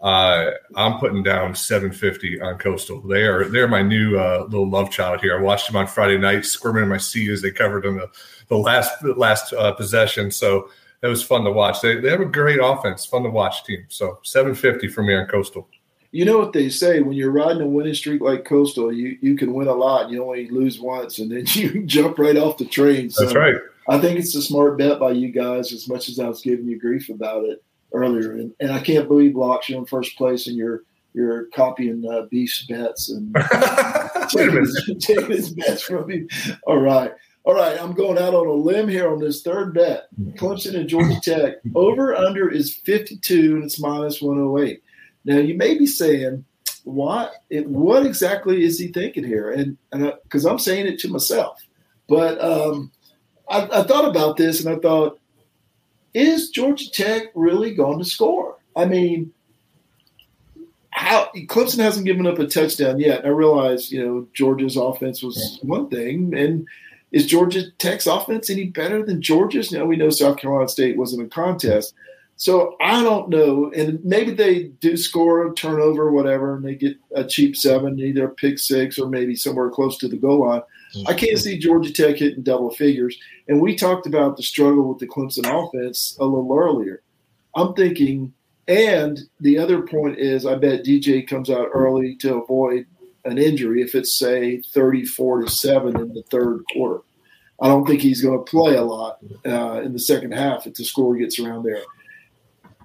Uh, 0.00 0.52
I'm 0.76 0.98
putting 0.98 1.22
down 1.22 1.54
750 1.54 2.40
on 2.40 2.58
Coastal. 2.58 3.02
They 3.02 3.22
are 3.22 3.44
they're 3.44 3.68
my 3.68 3.82
new 3.82 4.18
uh, 4.18 4.46
little 4.48 4.68
love 4.68 4.90
child 4.90 5.20
here. 5.20 5.38
I 5.38 5.42
watched 5.42 5.66
them 5.66 5.76
on 5.76 5.86
Friday 5.86 6.16
night, 6.16 6.46
squirming 6.46 6.84
in 6.84 6.88
my 6.88 6.96
seat 6.96 7.30
as 7.30 7.42
they 7.42 7.50
covered 7.50 7.84
in 7.84 7.96
the, 7.96 8.10
the 8.48 8.56
last 8.56 9.02
last 9.02 9.52
uh, 9.52 9.72
possession. 9.72 10.30
So 10.30 10.70
it 11.02 11.06
was 11.06 11.22
fun 11.22 11.44
to 11.44 11.50
watch. 11.50 11.82
They, 11.82 12.00
they 12.00 12.10
have 12.10 12.20
a 12.20 12.26
great 12.26 12.60
offense, 12.62 13.04
fun 13.04 13.24
to 13.24 13.30
watch 13.30 13.64
team. 13.64 13.84
So 13.88 14.20
750 14.22 14.88
for 14.88 15.02
me 15.02 15.14
on 15.14 15.26
Coastal. 15.26 15.68
You 16.12 16.24
know 16.24 16.38
what 16.38 16.52
they 16.52 16.70
say 16.70 17.00
when 17.00 17.12
you're 17.12 17.30
riding 17.30 17.62
a 17.62 17.66
winning 17.66 17.94
streak 17.94 18.20
like 18.20 18.44
Coastal, 18.44 18.92
you, 18.92 19.16
you 19.20 19.36
can 19.36 19.52
win 19.54 19.68
a 19.68 19.72
lot 19.72 20.04
and 20.04 20.12
you 20.12 20.24
only 20.24 20.48
lose 20.48 20.80
once, 20.80 21.18
and 21.18 21.30
then 21.30 21.44
you 21.46 21.84
jump 21.84 22.18
right 22.18 22.36
off 22.36 22.56
the 22.56 22.64
train. 22.64 23.10
So 23.10 23.24
That's 23.24 23.36
right. 23.36 23.56
I 23.86 23.98
think 23.98 24.18
it's 24.18 24.34
a 24.34 24.42
smart 24.42 24.78
bet 24.78 24.98
by 24.98 25.10
you 25.10 25.30
guys, 25.30 25.72
as 25.72 25.88
much 25.88 26.08
as 26.08 26.18
I 26.18 26.28
was 26.28 26.40
giving 26.40 26.66
you 26.66 26.80
grief 26.80 27.10
about 27.10 27.44
it 27.44 27.62
earlier. 27.92 28.32
And, 28.32 28.52
and 28.60 28.72
I 28.72 28.80
can't 28.80 29.08
believe 29.08 29.36
Locks 29.36 29.68
you're 29.68 29.78
in 29.78 29.86
first 29.86 30.16
place 30.16 30.46
and 30.46 30.56
you're 30.56 30.82
you're 31.12 31.46
copying 31.46 32.04
uh, 32.08 32.22
Beef's 32.30 32.66
bets 32.66 33.10
and 33.10 33.34
taking 34.30 34.66
taking 35.00 35.30
his 35.30 35.50
bets 35.50 35.82
from 35.82 36.06
me. 36.06 36.28
All 36.66 36.78
right. 36.78 37.12
All 37.44 37.54
right. 37.54 37.80
I'm 37.80 37.94
going 37.94 38.18
out 38.18 38.34
on 38.34 38.46
a 38.46 38.52
limb 38.52 38.88
here 38.88 39.10
on 39.10 39.18
this 39.18 39.42
third 39.42 39.74
bet. 39.74 40.06
Clemson 40.34 40.76
and 40.76 40.88
Georgia 40.88 41.20
Tech. 41.20 41.56
Over 41.74 42.14
under 42.14 42.48
is 42.48 42.74
52 42.74 43.56
and 43.56 43.64
it's 43.64 43.80
minus 43.80 44.22
108. 44.22 44.82
Now 45.24 45.38
you 45.38 45.54
may 45.54 45.76
be 45.76 45.86
saying, 45.86 46.44
what 46.84 47.34
it, 47.50 47.66
what 47.68 48.06
exactly 48.06 48.64
is 48.64 48.78
he 48.78 48.88
thinking 48.88 49.24
here? 49.24 49.50
And 49.50 49.76
because 50.22 50.46
I'm 50.46 50.58
saying 50.58 50.86
it 50.86 50.98
to 51.00 51.08
myself, 51.08 51.60
but 52.08 52.42
um, 52.42 52.90
I, 53.48 53.68
I 53.80 53.82
thought 53.82 54.08
about 54.08 54.36
this 54.36 54.64
and 54.64 54.74
I 54.74 54.78
thought, 54.78 55.19
is 56.14 56.50
Georgia 56.50 56.90
Tech 56.90 57.30
really 57.34 57.74
going 57.74 57.98
to 57.98 58.04
score? 58.04 58.56
I 58.76 58.84
mean, 58.84 59.32
how 60.90 61.30
Clemson 61.46 61.78
hasn't 61.78 62.06
given 62.06 62.26
up 62.26 62.38
a 62.38 62.46
touchdown 62.46 63.00
yet. 63.00 63.24
I 63.24 63.28
realize, 63.28 63.90
you 63.90 64.04
know, 64.04 64.26
Georgia's 64.34 64.76
offense 64.76 65.22
was 65.22 65.58
one 65.62 65.88
thing, 65.88 66.34
and 66.34 66.66
is 67.12 67.26
Georgia 67.26 67.70
Tech's 67.78 68.06
offense 68.06 68.50
any 68.50 68.64
better 68.64 69.04
than 69.04 69.22
Georgia's? 69.22 69.72
Now 69.72 69.84
we 69.84 69.96
know 69.96 70.10
South 70.10 70.36
Carolina 70.36 70.68
State 70.68 70.96
wasn't 70.96 71.26
a 71.26 71.28
contest, 71.28 71.94
so 72.36 72.76
I 72.80 73.02
don't 73.02 73.28
know. 73.28 73.72
And 73.74 74.04
maybe 74.04 74.32
they 74.32 74.64
do 74.64 74.96
score 74.96 75.46
a 75.46 75.54
turnover, 75.54 76.10
whatever, 76.10 76.56
and 76.56 76.64
they 76.64 76.74
get 76.74 76.96
a 77.14 77.24
cheap 77.24 77.56
seven, 77.56 77.98
either 77.98 78.26
a 78.26 78.30
pick 78.30 78.58
six 78.58 78.98
or 78.98 79.08
maybe 79.08 79.34
somewhere 79.34 79.70
close 79.70 79.96
to 79.98 80.08
the 80.08 80.16
goal 80.16 80.46
line. 80.46 80.62
I 81.06 81.14
can't 81.14 81.38
see 81.38 81.58
Georgia 81.58 81.92
Tech 81.92 82.16
hitting 82.16 82.42
double 82.42 82.70
figures. 82.70 83.16
And 83.48 83.60
we 83.60 83.76
talked 83.76 84.06
about 84.06 84.36
the 84.36 84.42
struggle 84.42 84.88
with 84.88 84.98
the 84.98 85.06
Clemson 85.06 85.46
offense 85.46 86.16
a 86.20 86.24
little 86.24 86.56
earlier. 86.56 87.02
I'm 87.54 87.74
thinking, 87.74 88.32
and 88.68 89.20
the 89.40 89.58
other 89.58 89.82
point 89.82 90.18
is, 90.18 90.46
I 90.46 90.54
bet 90.56 90.84
DJ 90.84 91.26
comes 91.26 91.50
out 91.50 91.68
early 91.72 92.16
to 92.16 92.36
avoid 92.36 92.86
an 93.24 93.38
injury 93.38 93.82
if 93.82 93.94
it's, 93.94 94.18
say, 94.18 94.60
34 94.60 95.42
to 95.42 95.50
7 95.50 96.00
in 96.00 96.14
the 96.14 96.22
third 96.30 96.62
quarter. 96.72 97.02
I 97.60 97.68
don't 97.68 97.86
think 97.86 98.00
he's 98.00 98.22
going 98.22 98.38
to 98.38 98.50
play 98.50 98.76
a 98.76 98.82
lot 98.82 99.18
uh, 99.44 99.82
in 99.82 99.92
the 99.92 99.98
second 99.98 100.32
half 100.32 100.66
if 100.66 100.74
the 100.74 100.84
score 100.84 101.16
gets 101.16 101.38
around 101.38 101.64
there. 101.64 101.82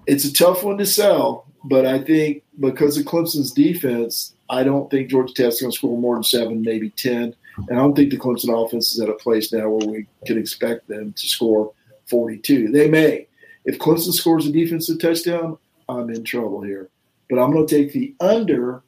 It's 0.06 0.24
a 0.24 0.32
tough 0.32 0.62
one 0.62 0.78
to 0.78 0.86
sell, 0.86 1.46
but 1.64 1.86
I 1.86 1.98
think 1.98 2.42
because 2.60 2.98
of 2.98 3.06
Clemson's 3.06 3.52
defense, 3.52 4.34
I 4.50 4.62
don't 4.62 4.90
think 4.90 5.10
Georgia 5.10 5.32
Tech's 5.32 5.60
going 5.60 5.72
to 5.72 5.76
score 5.76 5.98
more 5.98 6.14
than 6.14 6.24
seven, 6.24 6.62
maybe 6.62 6.90
10. 6.90 7.34
And 7.56 7.78
I 7.78 7.82
don't 7.82 7.94
think 7.94 8.10
the 8.10 8.18
Clemson 8.18 8.64
offense 8.64 8.92
is 8.92 9.00
at 9.00 9.08
a 9.08 9.14
place 9.14 9.52
now 9.52 9.68
where 9.68 9.88
we 9.88 10.06
can 10.26 10.38
expect 10.38 10.88
them 10.88 11.12
to 11.12 11.26
score 11.28 11.72
42. 12.06 12.68
They 12.68 12.88
may. 12.88 13.26
If 13.64 13.78
Clemson 13.78 14.12
scores 14.12 14.46
a 14.46 14.52
defensive 14.52 15.00
touchdown, 15.00 15.58
I'm 15.88 16.10
in 16.10 16.24
trouble 16.24 16.62
here. 16.62 16.88
But 17.28 17.38
I'm 17.38 17.52
going 17.52 17.66
to 17.66 17.76
take 17.76 17.92
the 17.92 18.14
under 18.20 18.82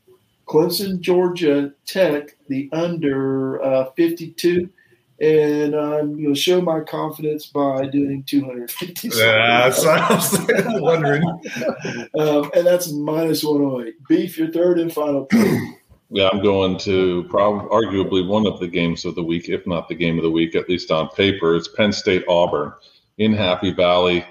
Clemson, 0.47 1.01
Georgia 1.01 1.73
Tech, 1.87 2.37
the 2.49 2.69
under 2.73 3.63
uh, 3.63 3.91
52. 3.97 4.69
And 5.21 5.75
I'm 5.75 6.13
going 6.13 6.35
to 6.35 6.41
show 6.41 6.61
my 6.61 6.81
confidence 6.81 7.47
by 7.47 7.87
doing 7.87 8.23
250. 8.23 9.09
Yeah, 9.09 9.69
what 9.69 9.89
I 9.89 10.15
was 10.15 10.81
wondering. 10.81 11.25
um, 12.19 12.51
and 12.55 12.65
that's 12.65 12.93
minus 12.93 13.43
108. 13.43 13.97
Beef, 14.09 14.39
your 14.39 14.53
third 14.53 14.79
and 14.79 14.93
final 14.93 15.25
pick. 15.25 15.61
Yeah, 16.11 16.31
I'm 16.33 16.43
going 16.43 16.79
to 16.79 17.25
probably 17.25 17.69
arguably 17.69 18.27
one 18.27 18.47
of 18.47 18.61
the 18.61 18.69
games 18.69 19.05
of 19.05 19.15
the 19.15 19.23
week, 19.23 19.51
if 19.51 19.67
not 19.67 19.89
the 19.89 19.95
game 19.95 20.17
of 20.17 20.25
the 20.25 20.31
week, 20.31 20.55
at 20.55 20.69
least 20.69 20.91
on 20.91 21.09
paper. 21.11 21.55
It's 21.55 21.69
Penn 21.69 21.93
State 21.93 22.25
Auburn 22.29 22.73
in 23.19 23.35
Happy 23.35 23.73
Valley. 23.73 24.25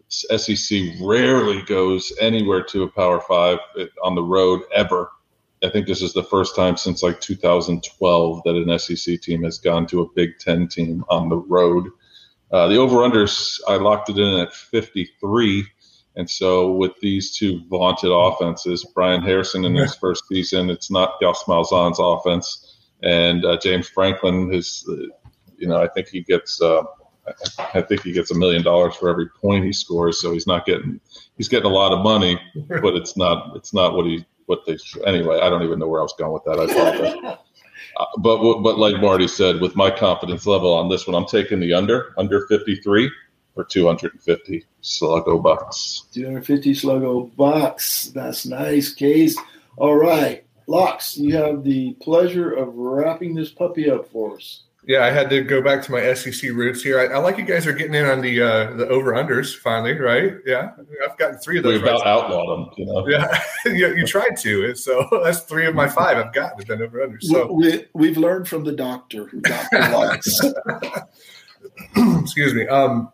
SEC 0.00 0.80
rarely 1.00 1.62
goes 1.62 2.12
anywhere 2.20 2.62
to 2.64 2.82
a 2.82 2.88
Power 2.88 3.20
Five 3.20 3.58
on 4.02 4.16
the 4.16 4.22
road 4.22 4.62
ever. 4.74 5.12
I 5.62 5.70
think 5.70 5.86
this 5.86 6.02
is 6.02 6.12
the 6.12 6.24
first 6.24 6.56
time 6.56 6.76
since 6.76 7.04
like 7.04 7.20
2012 7.20 8.42
that 8.44 8.56
an 8.56 8.78
SEC 8.78 9.20
team 9.20 9.44
has 9.44 9.58
gone 9.58 9.86
to 9.86 10.02
a 10.02 10.12
Big 10.14 10.38
Ten 10.40 10.66
team 10.66 11.04
on 11.08 11.28
the 11.28 11.36
road. 11.36 11.88
Uh, 12.50 12.66
the 12.66 12.76
over 12.76 12.96
unders, 12.96 13.60
I 13.68 13.76
locked 13.76 14.10
it 14.10 14.18
in 14.18 14.40
at 14.40 14.52
53. 14.52 15.66
And 16.16 16.28
so, 16.28 16.72
with 16.72 16.92
these 17.00 17.36
two 17.36 17.62
vaunted 17.68 18.10
offenses, 18.10 18.84
Bryan 18.94 19.20
Harsin 19.20 19.66
in 19.66 19.74
his 19.74 19.94
first 19.94 20.26
season, 20.28 20.70
it's 20.70 20.90
not 20.90 21.20
Gus 21.20 21.42
Malzahn's 21.44 21.98
offense, 22.00 22.78
and 23.02 23.44
uh, 23.44 23.58
James 23.62 23.88
Franklin 23.88 24.52
is, 24.52 24.86
uh, 24.88 24.94
you 25.58 25.68
know, 25.68 25.76
I 25.76 25.88
think 25.88 26.08
he 26.08 26.22
gets, 26.22 26.60
uh, 26.62 26.84
I 27.74 27.82
think 27.82 28.02
he 28.02 28.12
gets 28.12 28.30
a 28.30 28.34
million 28.34 28.62
dollars 28.62 28.94
for 28.96 29.10
every 29.10 29.28
point 29.28 29.64
he 29.64 29.74
scores. 29.74 30.20
So 30.20 30.32
he's 30.32 30.46
not 30.46 30.64
getting, 30.64 31.00
he's 31.36 31.48
getting 31.48 31.70
a 31.70 31.74
lot 31.74 31.92
of 31.92 32.02
money, 32.02 32.40
but 32.68 32.94
it's 32.94 33.16
not, 33.16 33.54
it's 33.54 33.74
not 33.74 33.94
what 33.94 34.06
he, 34.06 34.24
what 34.46 34.64
they. 34.64 34.78
Anyway, 35.04 35.38
I 35.40 35.50
don't 35.50 35.64
even 35.64 35.78
know 35.78 35.88
where 35.88 36.00
I 36.00 36.04
was 36.04 36.14
going 36.18 36.32
with 36.32 36.44
that. 36.44 36.58
I 36.58 36.64
apologize. 36.64 37.38
Uh, 37.98 38.04
but 38.18 38.60
but 38.62 38.78
like 38.78 39.00
Marty 39.00 39.26
said, 39.26 39.60
with 39.60 39.74
my 39.74 39.90
confidence 39.90 40.46
level 40.46 40.74
on 40.74 40.90
this 40.90 41.06
one, 41.06 41.14
I'm 41.14 41.26
taking 41.26 41.60
the 41.60 41.72
under 41.72 42.12
under 42.18 42.46
53 42.46 43.10
or 43.56 43.64
250 43.64 44.64
sluggo 44.82 45.42
bucks. 45.42 46.04
250 46.12 46.72
sluggo 46.72 47.34
bucks. 47.36 48.10
That's 48.14 48.46
nice, 48.46 48.92
Case. 48.92 49.36
All 49.76 49.96
right, 49.96 50.44
Locks, 50.66 51.16
you 51.16 51.36
have 51.36 51.64
the 51.64 51.92
pleasure 51.94 52.52
of 52.52 52.74
wrapping 52.74 53.34
this 53.34 53.50
puppy 53.50 53.90
up 53.90 54.08
for 54.08 54.36
us. 54.36 54.62
Yeah, 54.86 55.04
I 55.04 55.10
had 55.10 55.28
to 55.30 55.42
go 55.42 55.60
back 55.60 55.82
to 55.82 55.92
my 55.92 56.14
SEC 56.14 56.52
roots 56.52 56.80
here. 56.80 57.00
I, 57.00 57.06
I 57.14 57.18
like 57.18 57.38
you 57.38 57.44
guys 57.44 57.66
are 57.66 57.72
getting 57.72 57.94
in 57.94 58.06
on 58.06 58.20
the 58.20 58.40
uh, 58.40 58.72
the 58.76 58.86
over 58.86 59.14
unders 59.14 59.56
finally, 59.56 59.98
right? 59.98 60.34
Yeah, 60.46 60.70
I've 61.04 61.18
gotten 61.18 61.38
three 61.38 61.58
of 61.58 61.64
those. 61.64 61.82
We 61.82 61.88
about 61.88 62.02
right 62.02 62.06
outlawed 62.06 62.68
them, 62.68 62.74
you 62.76 62.86
know. 62.86 63.08
Yeah, 63.08 63.42
you, 63.64 63.96
you, 63.96 64.06
tried 64.06 64.36
to, 64.38 64.76
so 64.76 65.08
that's 65.24 65.40
three 65.40 65.66
of 65.66 65.74
my 65.74 65.88
five 65.88 66.18
I've 66.18 66.32
gotten 66.32 66.58
have 66.58 66.68
been 66.68 66.82
over 66.82 67.04
unders. 67.04 67.24
So 67.24 67.52
we, 67.52 68.06
have 68.06 68.16
learned 68.16 68.46
from 68.46 68.62
the 68.62 68.70
doctor, 68.70 69.28
Doctor 69.40 69.78
Locks. 69.90 70.40
Excuse 72.22 72.54
me. 72.54 72.68
Um, 72.68 73.10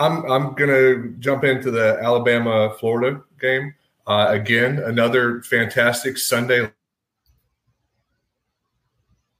I'm 0.00 0.28
I'm 0.30 0.54
gonna 0.54 1.08
jump 1.18 1.44
into 1.44 1.70
the 1.70 1.98
Alabama 2.02 2.74
Florida 2.80 3.22
game 3.38 3.74
uh, 4.06 4.28
again. 4.30 4.78
Another 4.78 5.42
fantastic 5.42 6.16
Sunday 6.16 6.70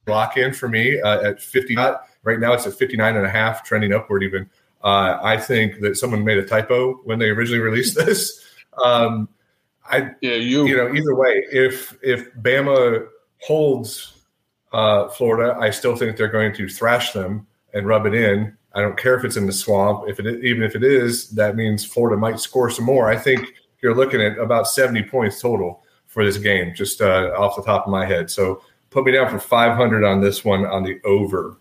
lock 0.07 0.37
in 0.37 0.53
for 0.53 0.69
me 0.69 1.01
uh, 1.01 1.21
at 1.21 1.41
50. 1.41 1.75
Right 2.23 2.39
now 2.39 2.53
it's 2.53 2.67
at 2.67 2.75
59 2.75 3.15
and 3.15 3.25
a 3.25 3.29
half, 3.29 3.63
trending 3.63 3.91
upward 3.91 4.23
even. 4.23 4.49
Uh, 4.83 5.19
I 5.21 5.37
think 5.37 5.79
that 5.81 5.97
someone 5.97 6.23
made 6.23 6.37
a 6.37 6.45
typo 6.45 6.93
when 7.03 7.17
they 7.19 7.29
originally 7.29 7.61
released 7.61 7.95
this. 7.95 8.45
Um, 8.81 9.27
I 9.83 10.11
yeah 10.21 10.35
you 10.35 10.65
you 10.65 10.77
know 10.77 10.95
either 10.95 11.13
way 11.13 11.43
if 11.51 11.97
if 12.01 12.33
Bama 12.35 13.05
holds 13.39 14.13
uh, 14.71 15.09
Florida, 15.09 15.57
I 15.59 15.71
still 15.71 15.97
think 15.97 16.15
they're 16.15 16.29
going 16.29 16.53
to 16.53 16.69
thrash 16.69 17.11
them 17.11 17.47
and 17.73 17.85
rub 17.85 18.05
it 18.05 18.13
in. 18.13 18.57
I 18.73 18.81
don't 18.81 18.97
care 18.97 19.15
if 19.15 19.25
it's 19.25 19.37
in 19.37 19.45
the 19.45 19.53
swamp. 19.53 20.07
If 20.07 20.19
it 20.19 20.43
even 20.43 20.63
if 20.63 20.75
it 20.75 20.83
is, 20.83 21.29
that 21.31 21.55
means 21.55 21.85
Florida 21.85 22.17
might 22.17 22.39
score 22.39 22.69
some 22.69 22.85
more. 22.85 23.09
I 23.09 23.17
think 23.17 23.53
you're 23.81 23.95
looking 23.95 24.21
at 24.21 24.37
about 24.37 24.67
70 24.67 25.03
points 25.03 25.41
total 25.41 25.83
for 26.07 26.23
this 26.25 26.37
game, 26.37 26.73
just 26.75 27.01
uh, 27.01 27.33
off 27.37 27.55
the 27.55 27.63
top 27.63 27.85
of 27.85 27.91
my 27.91 28.05
head. 28.05 28.29
So 28.29 28.63
put 28.89 29.05
me 29.05 29.13
down 29.13 29.29
for 29.29 29.39
500 29.39 30.03
on 30.03 30.21
this 30.21 30.45
one 30.45 30.65
on 30.65 30.83
the 30.83 30.99
over. 31.03 31.57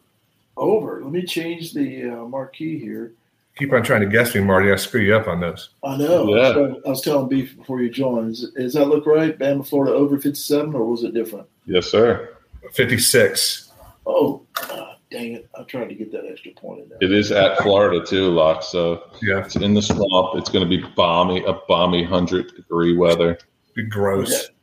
Over. 0.57 1.01
Let 1.03 1.13
me 1.13 1.23
change 1.25 1.73
the 1.73 2.11
uh, 2.11 2.25
marquee 2.27 2.79
here. 2.79 3.15
Keep 3.57 3.73
on 3.73 3.83
trying 3.83 4.01
to 4.01 4.07
guess 4.07 4.35
me, 4.35 4.41
Marty. 4.41 4.73
I 4.73 4.77
screw 4.77 5.01
you 5.01 5.15
up 5.15 5.29
on 5.29 5.41
this. 5.41 5.71
I 5.85 5.97
know. 5.97 6.35
Yeah. 6.35 6.43
I, 6.43 6.47
was 6.47 6.53
telling, 6.55 6.83
I 6.85 6.89
was 6.89 7.01
telling 7.03 7.29
Beef 7.29 7.57
before 7.57 7.81
you 7.83 7.91
joined. 7.91 8.31
Is, 8.31 8.51
does 8.57 8.75
that 8.75 8.87
look 8.87 9.07
right? 9.07 9.39
Bama, 9.39 9.67
Florida 9.67 9.93
over 9.93 10.19
57, 10.19 10.75
or 10.75 10.85
was 10.85 11.05
it 11.05 11.15
different? 11.15 11.47
Yes, 11.67 11.87
sir. 11.87 12.37
56. 12.73 13.73
Oh, 14.07 14.43
uh, 14.71 14.95
dang 15.11 15.35
it. 15.35 15.49
I 15.59 15.63
tried 15.65 15.89
to 15.89 15.95
get 15.95 16.13
that 16.13 16.25
extra 16.31 16.53
point 16.53 16.83
in 16.83 16.89
there. 16.89 16.99
It 17.01 17.13
is 17.13 17.33
at 17.33 17.59
Florida, 17.59 18.05
too, 18.05 18.31
Locke. 18.31 18.63
So 18.63 19.11
yeah. 19.23 19.45
it's 19.45 19.57
in 19.57 19.75
the 19.75 19.83
swamp. 19.83 20.37
It's 20.37 20.51
going 20.51 20.69
to 20.69 20.69
be 20.69 20.85
balmy, 20.95 21.45
a 21.45 21.55
balmy 21.69 22.03
100 22.03 22.55
degree 22.55 22.97
weather. 22.97 23.39
Be 23.75 23.85
gross. 23.85 24.33
Okay. 24.33 24.55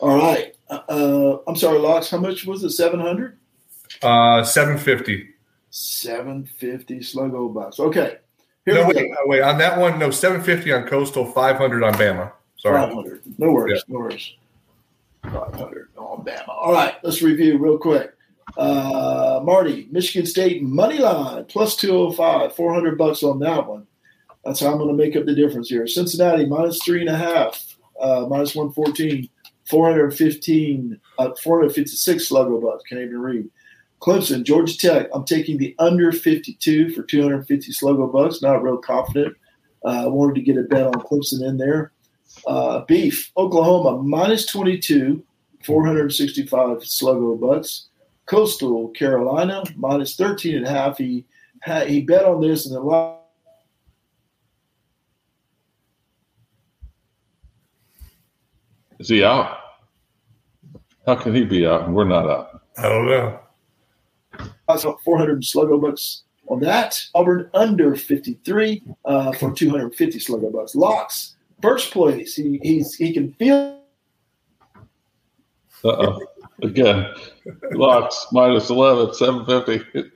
All 0.00 0.16
right. 0.16 0.56
Uh, 0.70 1.38
I'm 1.46 1.56
sorry, 1.56 1.78
Locks. 1.78 2.10
How 2.10 2.18
much 2.18 2.46
was 2.46 2.62
it? 2.64 2.70
Seven 2.70 3.00
hundred. 3.00 3.38
Uh, 4.02 4.42
seven 4.44 4.78
fifty. 4.78 5.30
Seven 5.70 6.46
fifty 6.46 6.98
sluggo 6.98 7.52
bucks. 7.52 7.80
Okay. 7.80 8.18
Here 8.64 8.74
no, 8.74 8.86
wait, 8.86 9.10
wait. 9.24 9.42
On 9.42 9.58
that 9.58 9.78
one, 9.78 9.98
no, 9.98 10.10
seven 10.10 10.40
fifty 10.40 10.72
on 10.72 10.86
Coastal, 10.86 11.26
five 11.26 11.56
hundred 11.56 11.82
on 11.82 11.94
Bama. 11.94 12.32
Sorry. 12.56 12.76
Five 12.76 12.94
hundred. 12.94 13.22
No 13.38 13.52
worries. 13.52 13.82
Yeah. 13.86 13.94
No 13.94 14.00
worries. 14.00 14.32
Five 15.24 15.54
hundred 15.54 15.88
on 15.96 16.24
Bama. 16.24 16.48
All 16.48 16.72
right. 16.72 16.94
Let's 17.02 17.20
review 17.20 17.58
real 17.58 17.78
quick. 17.78 18.14
Uh, 18.56 19.40
Marty, 19.42 19.88
Michigan 19.90 20.26
State 20.26 20.62
money 20.62 20.98
line 20.98 21.44
plus 21.46 21.76
two 21.76 21.88
hundred 21.88 22.02
oh 22.02 22.12
five. 22.12 22.54
Four 22.54 22.74
hundred 22.74 22.98
bucks 22.98 23.22
on 23.22 23.38
that 23.40 23.66
one. 23.66 23.86
That's 24.44 24.60
how 24.60 24.72
I'm 24.72 24.78
going 24.78 24.88
to 24.88 24.94
make 24.94 25.16
up 25.16 25.26
the 25.26 25.34
difference 25.34 25.68
here. 25.68 25.86
Cincinnati 25.86 26.46
minus 26.46 26.82
three 26.82 27.00
and 27.00 27.10
a 27.10 27.16
half, 27.16 27.76
uh, 28.00 28.26
minus 28.28 28.54
one 28.54 28.72
fourteen. 28.72 29.28
415, 29.70 31.00
uh, 31.18 31.30
456 31.40 32.28
sluggo 32.28 32.60
bucks. 32.60 32.82
Can't 32.88 33.02
even 33.02 33.20
read. 33.20 33.48
Clemson, 34.00 34.42
Georgia 34.42 34.76
Tech. 34.76 35.06
I'm 35.14 35.24
taking 35.24 35.58
the 35.58 35.76
under 35.78 36.10
52 36.10 36.90
for 36.90 37.02
250 37.02 37.72
sluggo 37.72 38.12
bucks. 38.12 38.42
Not 38.42 38.62
real 38.62 38.78
confident. 38.78 39.36
I 39.84 40.04
uh, 40.04 40.08
wanted 40.08 40.34
to 40.34 40.40
get 40.40 40.58
a 40.58 40.62
bet 40.62 40.86
on 40.86 40.94
Clemson 40.94 41.46
in 41.46 41.56
there. 41.56 41.92
Uh, 42.46 42.80
beef, 42.86 43.30
Oklahoma 43.36 44.02
minus 44.02 44.46
22, 44.46 45.22
465 45.64 46.78
sluggo 46.78 47.38
bucks. 47.38 47.89
Coastal 48.30 48.90
Carolina 48.90 49.64
minus 49.74 50.14
13 50.14 50.58
and 50.58 50.64
a 50.64 50.70
half. 50.70 50.98
He 50.98 51.26
he 51.88 52.00
bet 52.02 52.24
on 52.24 52.40
this 52.40 52.64
and 52.66 52.76
a 52.76 52.80
lot 52.80 53.16
Is 59.00 59.08
he 59.08 59.24
out? 59.24 59.58
How 61.06 61.16
can 61.16 61.34
he 61.34 61.44
be 61.44 61.66
out 61.66 61.86
and 61.86 61.94
we're 61.94 62.04
not 62.04 62.28
out? 62.28 62.60
I 62.78 62.88
don't 62.88 63.06
know. 63.08 63.40
I 64.68 64.76
saw 64.76 64.96
400 64.98 65.42
sluggo 65.42 65.80
bucks 65.80 66.22
on 66.46 66.60
that. 66.60 67.02
Auburn 67.14 67.50
under 67.54 67.96
53 67.96 68.82
uh, 69.06 69.32
for 69.32 69.52
250 69.52 70.18
sluggo 70.20 70.52
bucks. 70.52 70.76
Locks, 70.76 71.34
first 71.62 71.90
place. 71.90 72.36
He 72.36 72.60
he's 72.62 72.94
he 72.94 73.12
can 73.12 73.32
feel. 73.32 73.80
Uh 75.82 75.88
oh. 75.88 76.29
Again, 76.62 77.06
locks 77.72 78.26
minus 78.32 78.70
11, 78.70 79.14
750. 79.14 80.10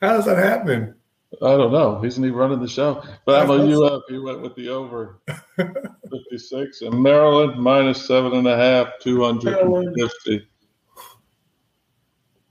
How's 0.00 0.26
that 0.26 0.38
happening? 0.38 0.94
I 1.42 1.56
don't 1.56 1.72
know. 1.72 2.04
Isn't 2.04 2.22
he 2.22 2.30
running 2.30 2.60
the 2.60 2.68
show? 2.68 3.02
But 3.26 3.42
I'm 3.42 3.50
a 3.50 3.54
UF. 3.54 4.02
He 4.08 4.18
went 4.18 4.40
with 4.40 4.54
the 4.54 4.68
over 4.68 5.20
56. 5.56 6.82
And 6.82 7.02
Maryland 7.02 7.58
minus 7.60 8.06
seven 8.06 8.34
and 8.34 8.46
a 8.46 8.56
half, 8.56 8.88
250. 9.00 10.48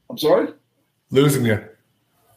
I'm 0.09 0.17
sorry? 0.17 0.53
Losing 1.11 1.45
you. 1.45 1.63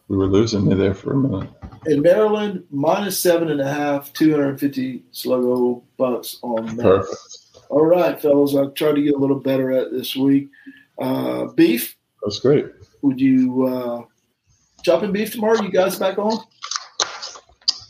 We 0.09 0.17
were 0.17 0.29
losing 0.29 0.71
you 0.71 0.77
there 0.77 0.95
for 0.95 1.15
a 1.15 1.17
minute. 1.17 1.51
In 1.87 2.01
Maryland, 2.01 2.65
minus 2.71 3.19
seven 3.19 3.51
and 3.51 3.61
a 3.61 3.69
half, 3.69 4.13
250 4.13 5.03
sluggo 5.13 5.83
bucks 5.97 6.39
on 6.43 6.77
Maryland. 6.77 7.07
Perfect. 7.07 7.36
All 7.69 7.85
right, 7.85 8.21
fellas. 8.21 8.55
I'll 8.55 8.71
try 8.71 8.93
to 8.93 9.03
get 9.03 9.15
a 9.15 9.19
little 9.19 9.41
better 9.41 9.73
at 9.73 9.91
this 9.91 10.17
week. 10.17 10.49
Uh, 11.01 11.47
beef. 11.47 11.97
That's 12.23 12.39
great. 12.39 12.67
Would 13.03 13.21
you 13.21 13.67
uh, 13.67 14.03
chopping 14.83 15.13
beef 15.13 15.33
tomorrow? 15.33 15.63
You 15.63 15.71
guys 15.71 15.99
back 15.99 16.19
on? 16.19 16.39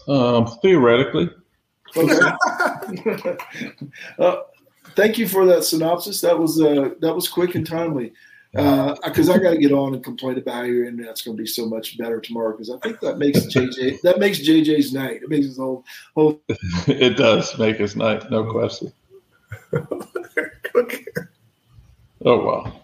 Um, 0.09 0.47
theoretically. 0.62 1.31
Okay. 1.97 3.37
uh, 4.18 4.37
thank 4.95 5.18
you 5.18 5.29
for 5.29 5.47
that 5.47 5.64
synopsis. 5.64 6.20
That 6.20 6.39
was 6.39 6.61
uh, 6.61 6.91
that 7.01 7.14
was 7.14 7.29
quick 7.29 7.55
and 7.55 7.66
timely. 7.66 8.12
Because 8.53 9.29
uh, 9.29 9.35
I 9.35 9.39
got 9.39 9.51
to 9.51 9.59
get 9.59 9.72
on 9.72 9.95
and 9.95 10.03
complain 10.03 10.39
about 10.39 10.55
how 10.55 10.62
your 10.62 10.87
internet's 10.87 11.22
going 11.22 11.37
to 11.37 11.43
be 11.43 11.47
so 11.47 11.66
much 11.66 11.99
better 11.99 12.20
tomorrow. 12.20 12.53
Because 12.53 12.70
I 12.70 12.79
think 12.79 13.01
that 13.01 13.18
makes 13.18 13.41
JJ 13.41 14.01
that 14.03 14.18
makes 14.18 14.39
JJ's 14.39 14.93
night. 14.93 15.22
It 15.22 15.29
makes 15.29 15.47
his 15.47 15.59
whole 15.59 15.85
whole. 16.14 16.41
it 16.49 17.16
does 17.16 17.59
make 17.59 17.77
his 17.77 17.97
night, 17.97 18.31
no 18.31 18.51
question. 18.51 18.93
Oh 22.24 22.44
wow! 22.44 22.80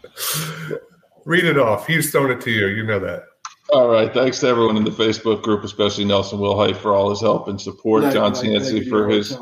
Read 1.24 1.44
it 1.44 1.58
off. 1.58 1.86
He's 1.86 2.10
thrown 2.10 2.30
it 2.30 2.40
to 2.42 2.50
you. 2.50 2.66
You 2.68 2.84
know 2.84 2.98
that. 3.00 3.24
All 3.72 3.88
right. 3.88 4.12
Thanks 4.12 4.40
to 4.40 4.48
everyone 4.48 4.76
in 4.76 4.84
the 4.84 4.90
Facebook 4.90 5.42
group, 5.42 5.64
especially 5.64 6.04
Nelson 6.04 6.38
Wilhite 6.38 6.76
for 6.76 6.94
all 6.94 7.10
his 7.10 7.20
help 7.20 7.48
and 7.48 7.60
support. 7.60 8.02
Night, 8.02 8.12
John 8.12 8.34
Chancey 8.34 8.88
for 8.88 9.08
his. 9.08 9.32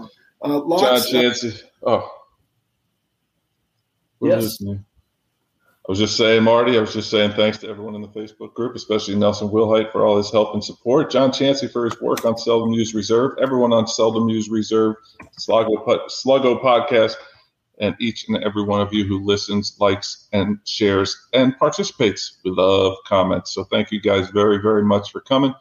Uh, 0.42 0.60
John 0.78 1.00
Chancey. 1.10 1.52
Oh. 1.84 2.08
Yes. 4.20 4.58
I 5.88 5.90
was 5.90 5.98
just 5.98 6.16
saying, 6.16 6.44
Marty, 6.44 6.76
I 6.76 6.80
was 6.80 6.92
just 6.92 7.10
saying 7.10 7.32
thanks 7.32 7.58
to 7.58 7.68
everyone 7.68 7.94
in 7.94 8.02
the 8.02 8.08
Facebook 8.08 8.54
group, 8.54 8.76
especially 8.76 9.16
Nelson 9.16 9.48
Wilhite 9.48 9.90
for 9.90 10.04
all 10.04 10.18
his 10.18 10.30
help 10.30 10.52
and 10.52 10.62
support. 10.62 11.10
John 11.10 11.32
Chancey 11.32 11.66
for 11.66 11.84
his 11.86 11.98
work 12.00 12.24
on 12.24 12.36
Seldom 12.36 12.72
Used 12.72 12.94
Reserve. 12.94 13.32
Everyone 13.40 13.72
on 13.72 13.86
Seldom 13.86 14.28
Used 14.28 14.50
Reserve, 14.50 14.96
Sluggo, 15.38 15.84
Sluggo 16.08 16.62
Podcast 16.62 17.16
and 17.80 17.96
each 17.98 18.28
and 18.28 18.42
every 18.44 18.62
one 18.62 18.80
of 18.80 18.92
you 18.92 19.04
who 19.04 19.24
listens, 19.24 19.76
likes, 19.80 20.28
and 20.32 20.58
shares 20.64 21.28
and 21.32 21.58
participates. 21.58 22.38
We 22.44 22.50
love 22.50 22.92
uh, 22.92 22.96
comments. 23.06 23.52
So 23.52 23.64
thank 23.64 23.90
you 23.90 24.00
guys 24.00 24.28
very, 24.30 24.58
very 24.58 24.84
much 24.84 25.10
for 25.10 25.20
coming. 25.22 25.54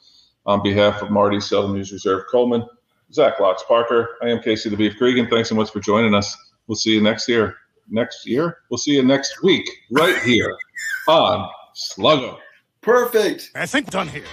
On 0.45 0.61
behalf 0.61 1.01
of 1.01 1.11
Marty, 1.11 1.39
Seldom 1.39 1.75
Used 1.75 1.91
Reserve 1.91 2.23
Coleman, 2.29 2.65
Zach 3.13 3.39
Locks 3.39 3.63
Parker, 3.67 4.17
I 4.21 4.29
am 4.29 4.41
Casey 4.41 4.69
the 4.69 4.77
Beef 4.77 4.97
Cregan. 4.97 5.29
Thanks 5.29 5.49
so 5.49 5.55
much 5.55 5.71
for 5.71 5.79
joining 5.79 6.13
us. 6.13 6.35
We'll 6.67 6.75
see 6.75 6.91
you 6.91 7.01
next 7.01 7.27
year. 7.27 7.55
Next 7.89 8.27
year? 8.27 8.57
We'll 8.69 8.77
see 8.77 8.91
you 8.91 9.03
next 9.03 9.41
week, 9.43 9.67
right 9.91 10.17
here 10.23 10.55
on 11.07 11.49
Sluggo. 11.75 12.37
Perfect. 12.81 13.51
I 13.55 13.65
think 13.65 13.89
done 13.89 14.07
here. 14.07 14.23